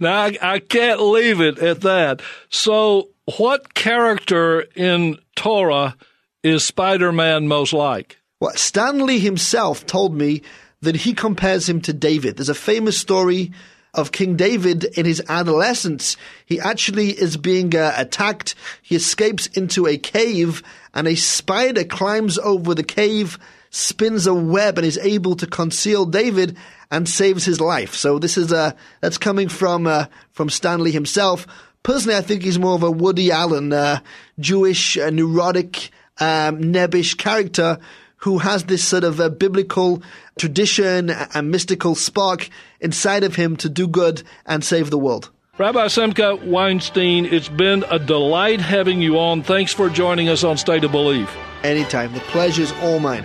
now, 0.00 0.22
I, 0.22 0.38
I 0.40 0.60
can't 0.60 1.02
leave 1.02 1.42
it 1.42 1.58
at 1.58 1.82
that. 1.82 2.22
So, 2.48 3.10
what 3.36 3.74
character 3.74 4.62
in 4.74 5.18
Torah 5.36 5.94
is 6.42 6.64
Spider 6.64 7.12
Man 7.12 7.48
most 7.48 7.74
like? 7.74 8.16
Well, 8.40 8.54
Stan 8.54 9.04
Lee 9.04 9.18
himself 9.18 9.84
told 9.84 10.14
me 10.14 10.40
that 10.80 10.96
he 10.96 11.12
compares 11.12 11.68
him 11.68 11.82
to 11.82 11.92
David. 11.92 12.38
There's 12.38 12.48
a 12.48 12.54
famous 12.54 12.96
story 12.96 13.52
of 13.94 14.12
King 14.12 14.36
David 14.36 14.84
in 14.84 15.06
his 15.06 15.22
adolescence. 15.28 16.16
He 16.44 16.60
actually 16.60 17.10
is 17.10 17.36
being 17.36 17.74
uh, 17.74 17.92
attacked. 17.96 18.54
He 18.82 18.96
escapes 18.96 19.46
into 19.48 19.86
a 19.86 19.96
cave 19.96 20.62
and 20.94 21.08
a 21.08 21.14
spider 21.14 21.84
climbs 21.84 22.38
over 22.38 22.74
the 22.74 22.82
cave, 22.82 23.38
spins 23.70 24.26
a 24.26 24.34
web 24.34 24.78
and 24.78 24.86
is 24.86 24.98
able 24.98 25.36
to 25.36 25.46
conceal 25.46 26.06
David 26.06 26.56
and 26.90 27.08
saves 27.08 27.44
his 27.44 27.60
life. 27.60 27.94
So 27.94 28.18
this 28.18 28.38
is 28.38 28.52
uh, 28.52 28.72
that's 29.00 29.18
coming 29.18 29.48
from 29.48 29.86
uh, 29.86 30.06
from 30.32 30.50
Stan 30.50 30.82
Lee 30.82 30.92
himself. 30.92 31.46
Personally, 31.82 32.16
I 32.16 32.22
think 32.22 32.42
he's 32.42 32.58
more 32.58 32.74
of 32.74 32.82
a 32.82 32.90
Woody 32.90 33.30
Allen, 33.30 33.72
uh, 33.72 34.00
Jewish, 34.38 34.98
uh, 34.98 35.10
neurotic, 35.10 35.90
um, 36.18 36.60
nebbish 36.60 37.16
character 37.16 37.78
who 38.18 38.38
has 38.38 38.64
this 38.64 38.84
sort 38.84 39.04
of 39.04 39.20
a 39.20 39.30
biblical 39.30 40.02
tradition 40.38 41.10
and 41.10 41.50
mystical 41.50 41.94
spark 41.94 42.48
inside 42.80 43.24
of 43.24 43.36
him 43.36 43.56
to 43.56 43.68
do 43.68 43.88
good 43.88 44.22
and 44.46 44.62
save 44.64 44.90
the 44.90 44.98
world. 44.98 45.30
Rabbi 45.58 45.88
Simcha 45.88 46.36
Weinstein, 46.36 47.26
it's 47.26 47.48
been 47.48 47.84
a 47.90 47.98
delight 47.98 48.60
having 48.60 49.00
you 49.02 49.18
on. 49.18 49.42
Thanks 49.42 49.72
for 49.72 49.88
joining 49.88 50.28
us 50.28 50.44
on 50.44 50.56
State 50.56 50.84
of 50.84 50.92
Belief. 50.92 51.34
Anytime. 51.64 52.12
The 52.14 52.20
pleasure 52.20 52.62
is 52.62 52.72
all 52.80 53.00
mine. 53.00 53.24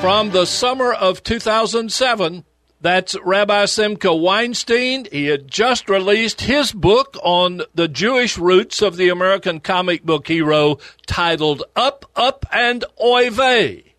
From 0.00 0.30
the 0.30 0.46
summer 0.46 0.94
of 0.94 1.22
2007, 1.22 2.44
that's 2.80 3.14
Rabbi 3.22 3.66
Simcha 3.66 4.14
Weinstein. 4.14 5.06
He 5.12 5.26
had 5.26 5.50
just 5.50 5.90
released 5.90 6.40
his 6.40 6.72
book 6.72 7.18
on 7.22 7.60
the 7.74 7.88
Jewish 7.88 8.38
roots 8.38 8.80
of 8.80 8.96
the 8.96 9.10
American 9.10 9.60
comic 9.60 10.02
book 10.02 10.28
hero 10.28 10.78
titled 11.06 11.62
Up, 11.76 12.06
Up, 12.16 12.46
and 12.50 12.86
Oy 12.98 13.28
Vey. 13.28 13.89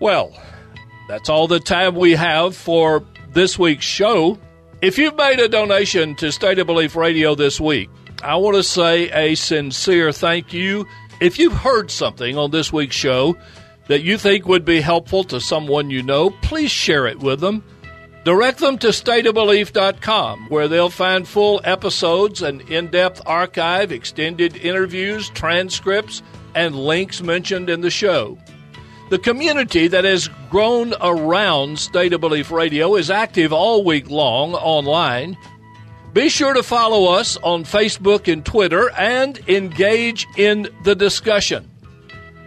Well, 0.00 0.32
that's 1.08 1.28
all 1.28 1.46
the 1.46 1.60
time 1.60 1.94
we 1.94 2.12
have 2.12 2.56
for 2.56 3.04
this 3.32 3.58
week's 3.58 3.84
show. 3.84 4.38
If 4.80 4.98
you've 4.98 5.16
made 5.16 5.40
a 5.40 5.48
donation 5.48 6.14
to 6.16 6.32
State 6.32 6.58
of 6.58 6.66
Belief 6.66 6.96
Radio 6.96 7.34
this 7.34 7.60
week, 7.60 7.88
I 8.22 8.36
want 8.36 8.56
to 8.56 8.62
say 8.62 9.10
a 9.10 9.34
sincere 9.34 10.12
thank 10.12 10.52
you. 10.52 10.86
If 11.20 11.38
you've 11.38 11.52
heard 11.52 11.90
something 11.90 12.36
on 12.36 12.50
this 12.50 12.72
week's 12.72 12.96
show 12.96 13.36
that 13.88 14.02
you 14.02 14.18
think 14.18 14.46
would 14.46 14.64
be 14.64 14.80
helpful 14.80 15.24
to 15.24 15.40
someone 15.40 15.90
you 15.90 16.02
know, 16.02 16.30
please 16.42 16.70
share 16.70 17.06
it 17.06 17.20
with 17.20 17.40
them. 17.40 17.62
Direct 18.24 18.58
them 18.58 18.78
to 18.78 18.88
stateofbelief.com, 18.88 20.46
where 20.48 20.66
they'll 20.66 20.88
find 20.88 21.28
full 21.28 21.60
episodes, 21.64 22.40
an 22.40 22.62
in 22.62 22.88
depth 22.88 23.20
archive, 23.26 23.92
extended 23.92 24.56
interviews, 24.56 25.28
transcripts, 25.30 26.22
and 26.54 26.74
links 26.74 27.20
mentioned 27.20 27.68
in 27.68 27.82
the 27.82 27.90
show. 27.90 28.38
The 29.10 29.18
community 29.18 29.86
that 29.88 30.04
has 30.04 30.30
grown 30.48 30.94
around 31.00 31.78
State 31.78 32.14
of 32.14 32.22
Belief 32.22 32.50
Radio 32.50 32.96
is 32.96 33.10
active 33.10 33.52
all 33.52 33.84
week 33.84 34.08
long 34.08 34.54
online. 34.54 35.36
Be 36.14 36.30
sure 36.30 36.54
to 36.54 36.62
follow 36.62 37.12
us 37.12 37.36
on 37.38 37.64
Facebook 37.64 38.32
and 38.32 38.46
Twitter 38.46 38.90
and 38.92 39.38
engage 39.46 40.26
in 40.38 40.68
the 40.84 40.94
discussion. 40.94 41.68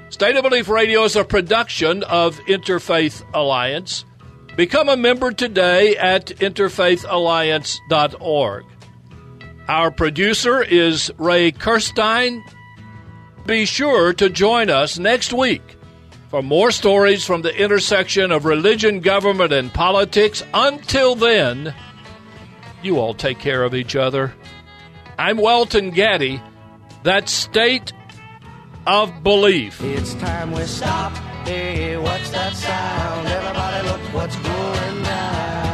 State 0.09 0.35
of 0.35 0.41
Belief 0.43 0.67
Radio 0.67 1.03
is 1.03 1.15
a 1.15 1.23
production 1.23 2.01
of 2.03 2.39
Interfaith 2.47 3.23
Alliance. 3.35 4.03
Become 4.55 4.89
a 4.89 4.97
member 4.97 5.31
today 5.31 5.95
at 5.97 6.25
interfaithalliance.org. 6.27 8.65
Our 9.67 9.91
producer 9.91 10.63
is 10.63 11.11
Ray 11.19 11.51
Kirstein. 11.51 12.41
Be 13.45 13.65
sure 13.65 14.11
to 14.13 14.27
join 14.29 14.71
us 14.71 14.97
next 14.97 15.33
week 15.33 15.76
for 16.29 16.41
more 16.41 16.71
stories 16.71 17.25
from 17.25 17.41
the 17.41 17.55
intersection 17.55 18.31
of 18.31 18.45
religion, 18.45 18.99
government, 18.99 19.53
and 19.53 19.73
politics. 19.73 20.43
Until 20.53 21.15
then, 21.15 21.73
you 22.81 22.99
all 22.99 23.13
take 23.13 23.39
care 23.39 23.63
of 23.63 23.73
each 23.73 23.95
other. 23.95 24.33
I'm 25.17 25.37
Welton 25.37 25.91
Gaddy. 25.91 26.41
That 27.03 27.29
state 27.29 27.93
of 28.85 29.23
belief. 29.23 29.81
It's 29.81 30.13
time 30.15 30.51
we 30.51 30.63
stop. 30.63 31.13
Hey, 31.45 31.97
what's 31.97 32.29
that 32.31 32.53
sound? 32.55 33.27
Everybody 33.27 33.87
look 33.87 34.13
what's 34.13 34.35
going 34.35 35.03
down. 35.03 35.66